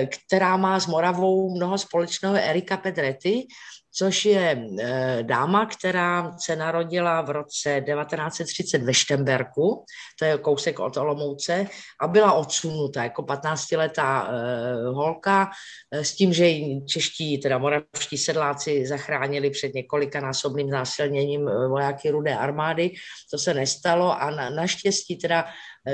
která 0.08 0.58
má 0.58 0.80
s 0.80 0.88
Moravou 0.88 1.56
mnoho 1.56 1.78
společného, 1.78 2.36
Erika 2.36 2.78
Pedretti, 2.78 3.48
což 3.94 4.26
je 4.26 4.68
eh, 4.80 5.20
dáma, 5.22 5.66
která 5.66 6.38
se 6.38 6.56
narodila 6.56 7.22
v 7.22 7.30
roce 7.30 7.84
1930 7.86 8.84
ve 8.84 8.94
Štemberku, 8.94 9.86
to 10.20 10.26
je 10.26 10.38
kousek 10.38 10.80
od 10.80 10.98
Olomouce, 10.98 11.68
a 12.02 12.08
byla 12.08 12.34
odsunuta 12.34 13.04
jako 13.04 13.22
15-letá 13.22 14.30
eh, 14.30 14.88
holka 14.88 15.52
eh, 15.92 16.06
s 16.06 16.16
tím, 16.16 16.34
že 16.34 16.48
ji 16.48 16.86
čeští, 16.86 17.38
teda 17.38 17.58
moravští 17.58 18.18
sedláci 18.18 18.88
zachránili 18.88 19.50
před 19.50 19.74
několika 19.74 20.20
násobným 20.20 20.70
násilněním 20.70 21.50
vojáky 21.70 22.10
Rudé 22.10 22.36
armády. 22.36 22.92
To 23.32 23.38
se 23.38 23.54
nestalo 23.54 24.22
a 24.22 24.30
na, 24.30 24.50
naštěstí 24.50 25.18
teda 25.18 25.46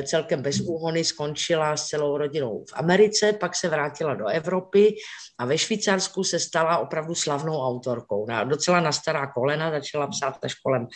celkem 0.04 0.42
bez 0.42 0.60
úhony 0.60 1.04
skončila 1.04 1.78
s 1.78 1.88
celou 1.88 2.18
rodinou 2.18 2.66
v 2.70 2.74
Americe, 2.74 3.34
pak 3.34 3.56
se 3.56 3.70
vrátila 3.70 4.14
do 4.14 4.28
Evropy 4.28 4.96
a 5.38 5.46
ve 5.46 5.58
Švýcarsku 5.58 6.24
se 6.24 6.40
stala 6.40 6.78
opravdu 6.78 7.16
slavnou 7.16 7.62
autorkou. 7.62 8.28
Docela 8.44 8.80
na 8.80 8.92
stará 8.92 9.28
kolena, 9.28 9.72
začala 9.72 10.08
psát 10.08 10.38
až 10.44 10.54
kolem 10.54 10.88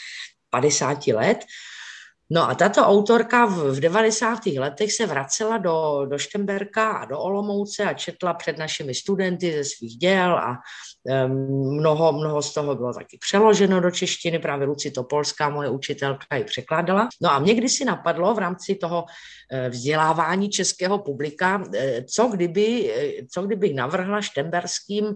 50 0.49 1.07
let 1.07 1.45
No 2.33 2.49
a 2.49 2.55
tato 2.55 2.81
autorka 2.81 3.45
v, 3.45 3.75
v 3.75 3.79
90. 3.79 4.45
letech 4.45 4.93
se 4.93 5.05
vracela 5.05 5.57
do, 5.57 6.05
do 6.09 6.17
Štemberka 6.17 6.91
a 6.91 7.05
do 7.05 7.19
Olomouce 7.19 7.83
a 7.83 7.93
četla 7.93 8.33
před 8.33 8.57
našimi 8.57 8.95
studenty 8.95 9.53
ze 9.53 9.63
svých 9.63 9.97
děl 9.97 10.37
a 10.37 10.57
um, 11.03 11.79
mnoho, 11.79 12.13
mnoho 12.13 12.41
z 12.41 12.53
toho 12.53 12.75
bylo 12.75 12.93
taky 12.93 13.17
přeloženo 13.17 13.81
do 13.81 13.91
češtiny, 13.91 14.39
právě 14.39 14.67
Luci 14.67 14.91
Topolská, 14.91 15.49
moje 15.49 15.69
učitelka, 15.69 16.35
ji 16.35 16.43
překládala. 16.43 17.09
No 17.21 17.31
a 17.31 17.39
mě 17.39 17.53
kdysi 17.55 17.85
napadlo 17.85 18.33
v 18.33 18.39
rámci 18.39 18.75
toho 18.75 19.05
eh, 19.51 19.69
vzdělávání 19.69 20.49
českého 20.49 20.99
publika, 20.99 21.63
eh, 21.75 22.03
co, 22.03 22.27
kdyby, 22.27 22.93
eh, 22.95 23.25
co 23.31 23.41
kdybych 23.41 23.75
navrhla 23.75 24.21
štemberským, 24.21 25.05
um, 25.05 25.15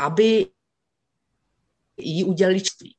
aby 0.00 0.46
jí 1.98 2.24
udělali 2.24 2.60
čtví 2.60 2.96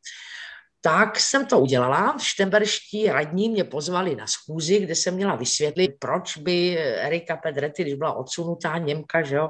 tak 0.81 1.19
jsem 1.19 1.45
to 1.45 1.59
udělala. 1.59 2.17
Štemberští 2.21 3.07
radní 3.07 3.49
mě 3.49 3.63
pozvali 3.63 4.15
na 4.15 4.27
schůzi, 4.27 4.79
kde 4.79 4.95
jsem 4.95 5.13
měla 5.13 5.35
vysvětlit, 5.35 5.91
proč 5.99 6.37
by 6.37 6.77
Erika 6.77 7.37
Pedretti, 7.37 7.83
když 7.83 7.93
byla 7.93 8.13
odsunutá 8.13 8.77
Němka, 8.77 9.21
že 9.21 9.35
jo, 9.35 9.49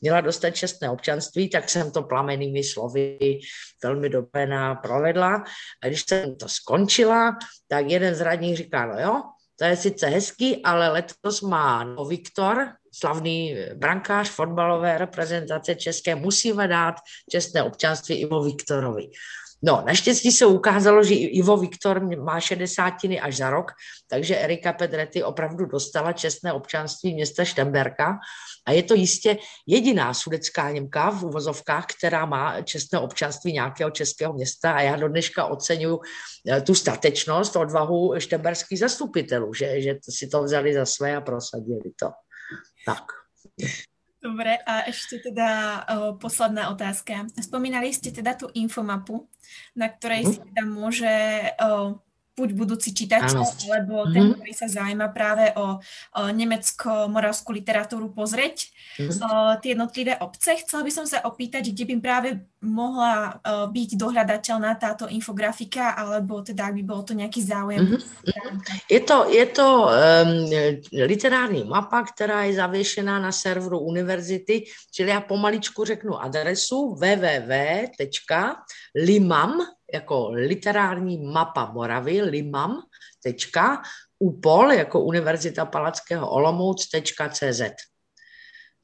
měla 0.00 0.20
dostat 0.20 0.50
čestné 0.50 0.90
občanství, 0.90 1.50
tak 1.50 1.68
jsem 1.68 1.90
to 1.90 2.02
plamenými 2.02 2.64
slovy 2.64 3.18
velmi 3.84 4.08
dobře 4.08 4.48
provedla. 4.82 5.44
A 5.82 5.86
když 5.86 6.04
jsem 6.08 6.36
to 6.36 6.48
skončila, 6.48 7.38
tak 7.68 7.90
jeden 7.90 8.14
z 8.14 8.20
radních 8.20 8.56
říká, 8.56 8.86
no 8.86 9.00
jo, 9.00 9.22
to 9.58 9.64
je 9.64 9.76
sice 9.76 10.06
hezký, 10.06 10.62
ale 10.64 10.88
letos 10.88 11.40
má 11.40 11.84
no 11.84 12.04
Viktor, 12.04 12.68
slavný 12.92 13.56
brankář 13.74 14.30
fotbalové 14.30 14.98
reprezentace 14.98 15.74
české, 15.74 16.14
musíme 16.14 16.68
dát 16.68 16.94
čestné 17.30 17.62
občanství 17.62 18.20
Ivo 18.20 18.42
Viktorovi. 18.42 19.10
No, 19.62 19.82
naštěstí 19.86 20.32
se 20.32 20.46
ukázalo, 20.46 21.04
že 21.04 21.14
Ivo 21.14 21.56
Viktor 21.56 22.16
má 22.16 22.40
šedesátiny 22.40 23.20
až 23.20 23.36
za 23.36 23.50
rok, 23.50 23.72
takže 24.08 24.36
Erika 24.36 24.72
Pedretti 24.72 25.22
opravdu 25.22 25.66
dostala 25.66 26.12
čestné 26.12 26.52
občanství 26.52 27.14
města 27.14 27.44
Štemberka 27.44 28.18
a 28.66 28.72
je 28.72 28.82
to 28.82 28.94
jistě 28.94 29.36
jediná 29.66 30.14
sudecká 30.14 30.70
Němka 30.70 31.10
v 31.10 31.24
uvozovkách, 31.24 31.86
která 31.98 32.26
má 32.26 32.62
čestné 32.62 32.98
občanství 32.98 33.52
nějakého 33.52 33.90
českého 33.90 34.32
města 34.32 34.72
a 34.72 34.80
já 34.80 34.96
do 34.96 35.08
dneška 35.08 35.44
oceňuji 35.44 35.98
eh, 36.48 36.60
tu 36.60 36.74
statečnost, 36.74 37.56
odvahu 37.56 38.14
štemberských 38.18 38.78
zastupitelů, 38.78 39.54
že, 39.54 39.82
že 39.82 39.98
si 40.10 40.28
to 40.28 40.42
vzali 40.42 40.74
za 40.74 40.86
své 40.86 41.16
a 41.16 41.20
prosadili 41.20 41.92
to. 42.00 42.10
Tak. 42.86 43.04
Dobre, 44.20 44.60
a 44.68 44.84
ešte 44.84 45.32
teda 45.32 45.80
uh, 45.80 46.12
posledná 46.20 46.68
otázka. 46.68 47.24
Spomínali 47.40 47.88
ste 47.88 48.12
teda 48.12 48.36
tú 48.36 48.52
infomapu, 48.52 49.24
na 49.72 49.88
ktorej 49.88 50.22
mm. 50.22 50.28
si 50.28 50.38
teda 50.44 50.62
môže 50.68 51.14
uh, 51.56 51.96
buď 52.40 52.50
budúci 52.56 52.96
čitateľ, 52.96 53.44
alebo 53.44 54.08
mm-hmm. 54.08 54.14
ten, 54.16 54.24
ktorý 54.32 54.52
sa 54.56 54.66
zaujíma 54.72 55.12
práve 55.12 55.52
o, 55.60 55.76
o 56.16 56.22
nemecko-moravskú 56.32 57.52
literatúru 57.52 58.08
pozrieť 58.16 58.72
mm-hmm. 58.96 59.20
o, 59.20 59.28
tie 59.60 59.76
jednotlivé 59.76 60.16
obce. 60.24 60.56
Chcela 60.64 60.82
by 60.82 60.92
som 60.92 61.04
sa 61.04 61.20
opýtať, 61.28 61.68
kde 61.68 61.84
by 61.84 61.94
práve 62.00 62.40
mohla 62.64 63.36
o, 63.36 63.68
byť 63.68 63.90
dohľadateľná 64.00 64.74
táto 64.80 65.04
infografika, 65.12 65.92
alebo 65.92 66.40
teda, 66.40 66.72
ak 66.72 66.80
by 66.80 66.84
bol 66.88 67.04
to 67.04 67.12
nejaký 67.12 67.44
záujem. 67.44 67.84
Mm-hmm. 67.84 68.00
Je 68.88 69.00
to, 69.04 69.28
je 69.28 69.46
to 69.46 69.68
um, 69.84 70.48
literární 70.92 71.64
mapa, 71.64 72.02
která 72.02 72.44
je 72.44 72.54
zavěšená 72.54 73.18
na 73.18 73.32
serveru 73.32 73.78
univerzity, 73.78 74.64
čili 74.90 75.10
já 75.10 75.20
pomaličku 75.20 75.84
řeknu 75.84 76.22
adresu 76.22 76.94
www.limam, 76.94 77.90
jako 79.94 80.30
literární 80.30 81.18
mapa 81.18 81.70
Moravy, 81.72 82.22
limam, 82.22 82.82
tečka, 83.22 83.82
upol, 84.18 84.72
jako 84.72 85.00
Univerzita 85.00 85.64
Palackého 85.64 86.30
Olomouc.cz. 86.30 87.62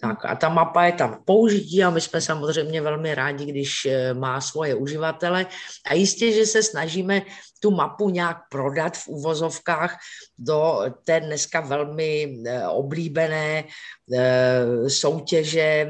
Tak 0.01 0.25
a 0.25 0.37
ta 0.37 0.49
mapa 0.49 0.85
je 0.85 0.93
tam 0.93 1.23
použití 1.25 1.85
a 1.85 1.91
my 1.91 2.01
jsme 2.01 2.21
samozřejmě 2.21 2.81
velmi 2.81 3.15
rádi, 3.15 3.45
když 3.45 3.87
eh, 3.87 4.15
má 4.15 4.41
svoje 4.41 4.75
uživatele. 4.75 5.47
A 5.87 5.95
jistě, 5.95 6.33
že 6.33 6.47
se 6.47 6.63
snažíme 6.63 7.23
tu 7.61 7.71
mapu 7.71 8.11
nějak 8.11 8.37
prodat 8.51 8.97
v 8.97 9.09
uvozovkách 9.09 9.97
do 10.39 10.81
té 11.05 11.21
dneska 11.21 11.61
velmi 11.61 12.37
eh, 12.47 12.69
oblíbené 12.69 13.65
eh, 13.65 14.91
soutěže 14.91 15.89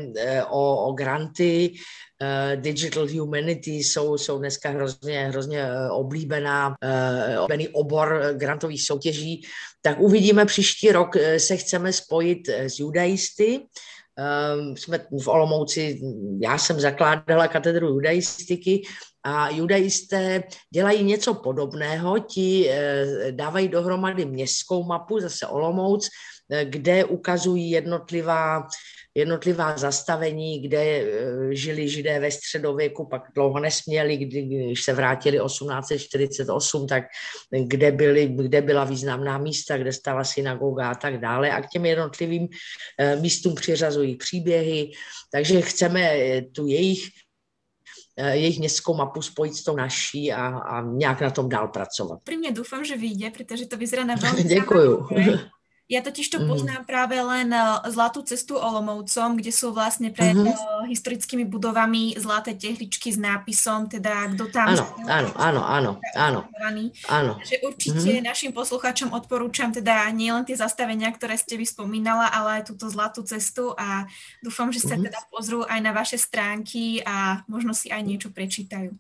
o, 0.51 0.87
o 0.87 0.93
granty, 0.93 1.75
Digital 2.57 3.07
Humanity 3.09 3.71
jsou, 3.71 4.19
jsou 4.19 4.39
dneska 4.39 4.71
hrozně, 4.71 5.29
hrozně 5.29 5.63
eh, 5.63 5.91
oblíbená, 5.91 6.69
uh, 6.69 7.43
oblíbený 7.45 7.69
obor 7.69 8.23
grantových 8.33 8.83
soutěží, 8.83 9.43
tak 9.83 10.01
uvidíme 10.01 10.45
příští 10.45 10.93
rok, 10.93 11.17
se 11.37 11.57
chceme 11.57 11.93
spojit 11.93 12.49
s 12.49 12.79
judaisty, 12.79 13.61
Um, 14.57 14.77
jsme 14.77 14.99
v 15.23 15.29
Olomouci, 15.29 16.01
já 16.43 16.59
jsem 16.59 16.81
zakládala 16.81 17.49
katedru 17.49 17.89
judaistiky 17.89 18.83
a 19.23 19.51
judaisté 19.51 20.43
dělají 20.75 21.05
něco 21.05 21.35
podobného, 21.35 22.19
ti 22.19 22.71
dávají 23.31 23.69
dohromady 23.69 24.25
městskou 24.25 24.85
mapu, 24.85 25.21
zase 25.21 25.47
Olomouc, 25.47 26.09
kde 26.65 27.05
ukazují 27.05 27.71
jednotlivá 27.71 28.69
jednotlivá 29.17 29.79
zastavení, 29.79 30.61
kde 30.61 30.79
eh, 30.79 31.55
žili 31.55 31.89
židé 31.89 32.21
ve 32.21 32.31
středověku, 32.31 33.07
pak 33.07 33.23
dlouho 33.35 33.61
nesměli, 33.61 34.17
když 34.17 34.85
se 34.85 34.93
vrátili 34.93 35.39
1848, 35.47 36.87
tak 36.87 37.05
kde, 37.51 37.93
byly, 37.93 38.27
kde 38.27 38.63
byla 38.63 38.85
významná 38.85 39.39
místa, 39.39 39.79
kde 39.79 39.93
stala 39.93 40.25
synagoga 40.25 40.91
a 40.91 40.95
tak 40.95 41.21
dále. 41.21 41.51
A 41.51 41.63
k 41.63 41.69
těm 41.69 41.87
jednotlivým 41.87 42.49
eh, 42.99 43.17
místům 43.17 43.55
přiřazují 43.55 44.17
příběhy, 44.17 44.91
takže 45.33 45.61
chceme 45.61 46.03
eh, 46.03 46.43
tu 46.43 46.67
jejich 46.67 47.09
jejich 48.19 48.59
městskou 48.59 48.95
mapu 48.95 49.23
spojit 49.23 49.55
s 49.55 49.65
tou 49.65 49.77
naší 49.77 50.33
a, 50.33 50.47
a 50.47 50.83
nějak 50.83 51.21
na 51.21 51.31
tom 51.31 51.49
dál 51.49 51.69
pracovat. 51.69 52.19
Pri 52.25 52.37
mě 52.37 52.53
doufám, 52.53 52.85
že 52.85 52.97
vyjde, 52.97 53.31
protože 53.31 53.67
to 53.67 53.77
vyzerá 53.77 54.05
na 54.05 54.15
velmi 54.15 54.45
Děkuju. 54.55 55.09
Ja 55.87 56.03
totiž 56.03 56.35
to 56.35 56.43
mm. 56.43 56.47
poznám 56.51 56.83
práve 56.83 57.15
len 57.15 57.47
uh, 57.55 57.79
Zlatú 57.87 58.27
cestu 58.27 58.59
Olomovcom, 58.59 59.39
kde 59.39 59.55
sú 59.55 59.71
vlastne 59.71 60.11
pred 60.11 60.35
mm-hmm. 60.35 60.83
uh, 60.83 60.83
historickými 60.91 61.47
budovami 61.47 62.19
zlaté 62.19 62.59
tehličky 62.59 63.15
s 63.15 63.19
nápisom, 63.23 63.87
teda 63.87 64.35
kto 64.35 64.51
tam... 64.51 64.75
Áno, 64.75 64.85
áno, 65.07 65.31
áno, 65.39 65.61
áno, 65.63 65.91
áno, 66.19 66.41
áno. 67.07 67.33
Takže 67.39 67.63
určite 67.63 68.03
mm-hmm. 68.03 68.27
našim 68.27 68.51
poslucháčom 68.51 69.15
odporúčam 69.15 69.71
teda 69.71 70.11
nielen 70.11 70.43
tie 70.43 70.59
zastavenia, 70.59 71.07
ktoré 71.15 71.39
ste 71.39 71.55
vyspomínala, 71.55 72.35
ale 72.35 72.61
aj 72.61 72.75
túto 72.75 72.91
Zlatú 72.91 73.23
cestu 73.23 73.71
a 73.79 74.11
dúfam, 74.43 74.75
že 74.75 74.83
sa 74.83 74.99
mm-hmm. 74.99 75.07
teda 75.07 75.21
pozrú 75.31 75.63
aj 75.71 75.81
na 75.87 75.95
vaše 75.95 76.19
stránky 76.19 76.99
a 77.07 77.47
možno 77.47 77.71
si 77.71 77.95
aj 77.95 78.03
niečo 78.03 78.35
prečítajú. 78.35 78.91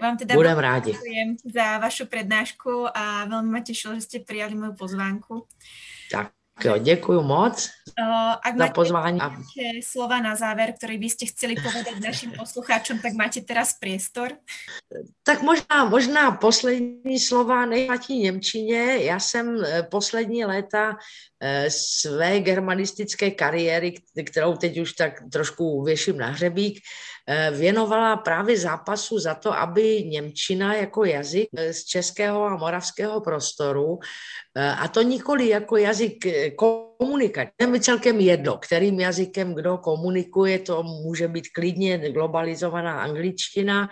Ja 0.00 0.08
vám 0.08 0.16
teda 0.16 0.32
Budem 0.32 0.56
rádi. 0.56 0.96
za 1.44 1.76
vašu 1.76 2.08
prednášku 2.08 2.88
a 2.88 3.28
veľmi 3.28 3.52
ma 3.52 3.60
tešilo, 3.60 4.00
že 4.00 4.08
ste 4.08 4.18
prijali 4.24 4.56
moju 4.56 4.72
pozvánku. 4.72 5.44
Tak 6.10 6.32
jo, 6.64 6.78
děkuji 6.78 7.22
moc 7.22 7.70
uh, 8.00 8.32
ak 8.44 8.58
za 8.58 8.68
pozvání. 8.68 9.20
Ak 9.20 9.32
slova 9.84 10.20
na 10.20 10.36
záver, 10.36 10.72
ktoré 10.76 11.00
by 11.00 11.08
ste 11.08 11.24
chceli 11.32 11.56
povedať 11.56 12.00
našim 12.00 12.30
poslucháčom, 12.36 13.00
tak 13.00 13.12
máte 13.16 13.40
teraz 13.40 13.76
priestor. 13.80 14.36
Tak 15.24 15.42
možná, 15.42 15.84
možná 15.88 16.30
poslední 16.30 17.20
slova 17.20 17.66
nejplatí 17.66 18.18
Němčině. 18.18 18.96
Já 18.96 19.20
jsem 19.20 19.64
eh, 19.64 19.82
poslední 19.82 20.44
léta 20.44 20.96
eh, 21.40 21.70
své 21.70 22.40
germanistické 22.40 23.30
kariéry, 23.30 23.94
kterou 24.24 24.56
teď 24.56 24.78
už 24.78 24.92
tak 24.92 25.12
trošku 25.32 25.82
věším 25.84 26.18
na 26.18 26.26
hřebík, 26.26 26.80
věnovala 27.50 28.16
právě 28.16 28.58
zápasu 28.58 29.18
za 29.18 29.34
to, 29.34 29.52
aby 29.52 30.02
Němčina 30.04 30.74
jako 30.74 31.04
jazyk 31.04 31.48
eh, 31.56 31.72
z 31.72 31.84
českého 31.84 32.44
a 32.44 32.56
moravského 32.56 33.20
prostoru, 33.20 33.98
eh, 34.56 34.70
a 34.70 34.88
to 34.88 35.02
nikoli 35.02 35.48
jako 35.48 35.76
jazyk 35.76 36.26
komunikace. 37.00 37.56
Je 37.60 37.66
mi 37.66 37.80
celkem 37.80 38.20
jedno, 38.20 38.60
kterým 38.60 39.00
jazykem 39.00 39.54
kdo 39.54 39.78
komunikuje, 39.78 40.58
to 40.58 40.82
může 40.82 41.28
být 41.28 41.48
klidně 41.48 41.98
globalizovaná 42.12 43.00
angličtina, 43.00 43.88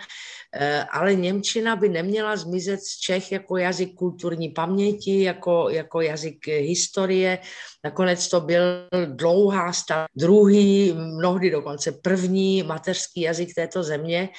ale 0.91 1.15
Němčina 1.15 1.75
by 1.75 1.89
neměla 1.89 2.37
zmizet 2.37 2.79
z 2.79 2.99
Čech 2.99 3.31
jako 3.31 3.57
jazyk 3.57 3.95
kulturní 3.95 4.49
paměti, 4.49 5.23
jako, 5.23 5.69
jako 5.69 6.01
jazyk 6.01 6.47
historie. 6.47 7.39
Nakonec 7.83 8.29
to 8.29 8.39
byl 8.41 8.61
dlouhá 9.05 9.73
stav, 9.73 10.05
druhý, 10.15 10.93
mnohdy 10.93 11.49
dokonce 11.49 11.91
první 11.91 12.63
mateřský 12.63 13.21
jazyk 13.21 13.49
této 13.55 13.83
země. 13.83 14.29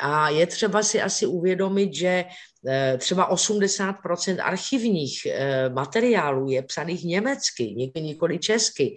A 0.00 0.28
je 0.28 0.46
třeba 0.46 0.82
si 0.82 1.00
asi 1.02 1.26
uvědomit, 1.26 1.94
že 1.94 2.08
eh, 2.08 2.28
třeba 2.98 3.34
80% 3.34 4.36
archivních 4.42 5.26
eh, 5.26 5.68
materiálů 5.68 6.50
je 6.50 6.62
psaných 6.62 7.04
německy, 7.04 7.64
nikoli 8.00 8.38
česky. 8.38 8.96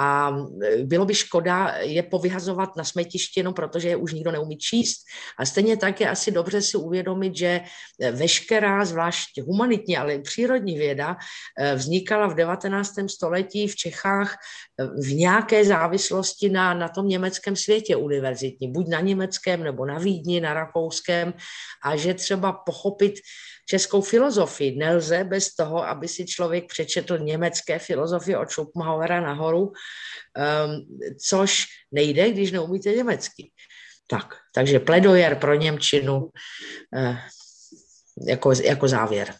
A 0.00 0.32
e, 0.64 0.84
bylo 0.84 1.04
by 1.04 1.14
škoda 1.14 1.74
je 1.80 2.02
povyhazovat 2.02 2.76
na 2.76 2.84
smetiště, 2.84 3.42
no 3.42 3.52
protože 3.52 3.88
je 3.88 3.96
už 3.96 4.12
nikdo 4.12 4.32
neumí 4.32 4.56
číst. 4.56 5.04
A 5.38 5.46
stejně 5.46 5.76
tak 5.76 6.00
je 6.00 6.08
asi 6.08 6.30
dobře 6.30 6.62
si 6.62 6.76
uvědomit, 6.76 7.36
že 7.36 7.60
e, 8.00 8.10
veškerá, 8.12 8.84
zvlášť 8.84 9.40
humanitní, 9.40 9.96
ale 9.96 10.14
i 10.14 10.22
přírodní 10.22 10.78
věda, 10.78 11.16
e, 11.58 11.74
vznikala 11.74 12.26
v 12.26 12.34
19. 12.34 12.90
století 13.06 13.68
v 13.68 13.76
Čechách 13.76 14.36
v 14.78 15.14
nějaké 15.14 15.64
závislosti 15.64 16.48
na, 16.48 16.74
na 16.74 16.88
tom 16.88 17.08
německém 17.08 17.56
světě 17.56 17.96
univerzitní, 17.96 18.72
buď 18.72 18.88
na 18.88 19.00
německém, 19.00 19.64
nebo 19.64 19.86
na 19.86 19.98
Vídni, 19.98 20.40
na 20.40 20.54
rakouském, 20.54 21.34
a 21.84 21.96
že 21.96 22.14
třeba 22.14 22.52
pochopit 22.52 23.14
českou 23.70 24.00
filozofii. 24.02 24.76
Nelze 24.76 25.24
bez 25.24 25.54
toho, 25.54 25.86
aby 25.86 26.08
si 26.08 26.26
člověk 26.26 26.66
přečetl 26.66 27.18
německé 27.18 27.78
filozofie 27.78 28.38
od 28.38 28.50
Schopenhauera 28.50 29.20
nahoru, 29.20 29.62
um, 29.62 29.72
což 31.28 31.64
nejde, 31.92 32.30
když 32.32 32.52
neumíte 32.52 32.90
německy. 32.92 33.52
Tak, 34.06 34.34
takže 34.54 34.78
pledojer 34.78 35.38
pro 35.38 35.54
Němčinu 35.54 36.18
uh, 36.18 37.16
jako, 38.26 38.52
jako 38.52 38.88
závěr. 38.88 39.34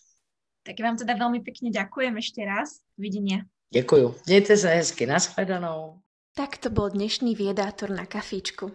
Tak 0.63 0.81
vám 0.81 0.97
teda 0.97 1.15
velmi 1.15 1.41
pěkně 1.41 1.71
děkujem 1.71 2.17
ještě 2.17 2.45
raz. 2.45 2.69
Vidění. 2.99 3.43
Děkuju. 3.75 4.15
Mějte 4.27 4.57
se 4.57 4.69
hezky. 4.69 5.07
Naschledanou. 5.07 5.99
Tak 6.37 6.59
to 6.59 6.71
bol 6.71 6.91
dnešný 6.91 7.35
viedátor 7.35 7.91
na 7.91 8.07
kafíčku. 8.07 8.73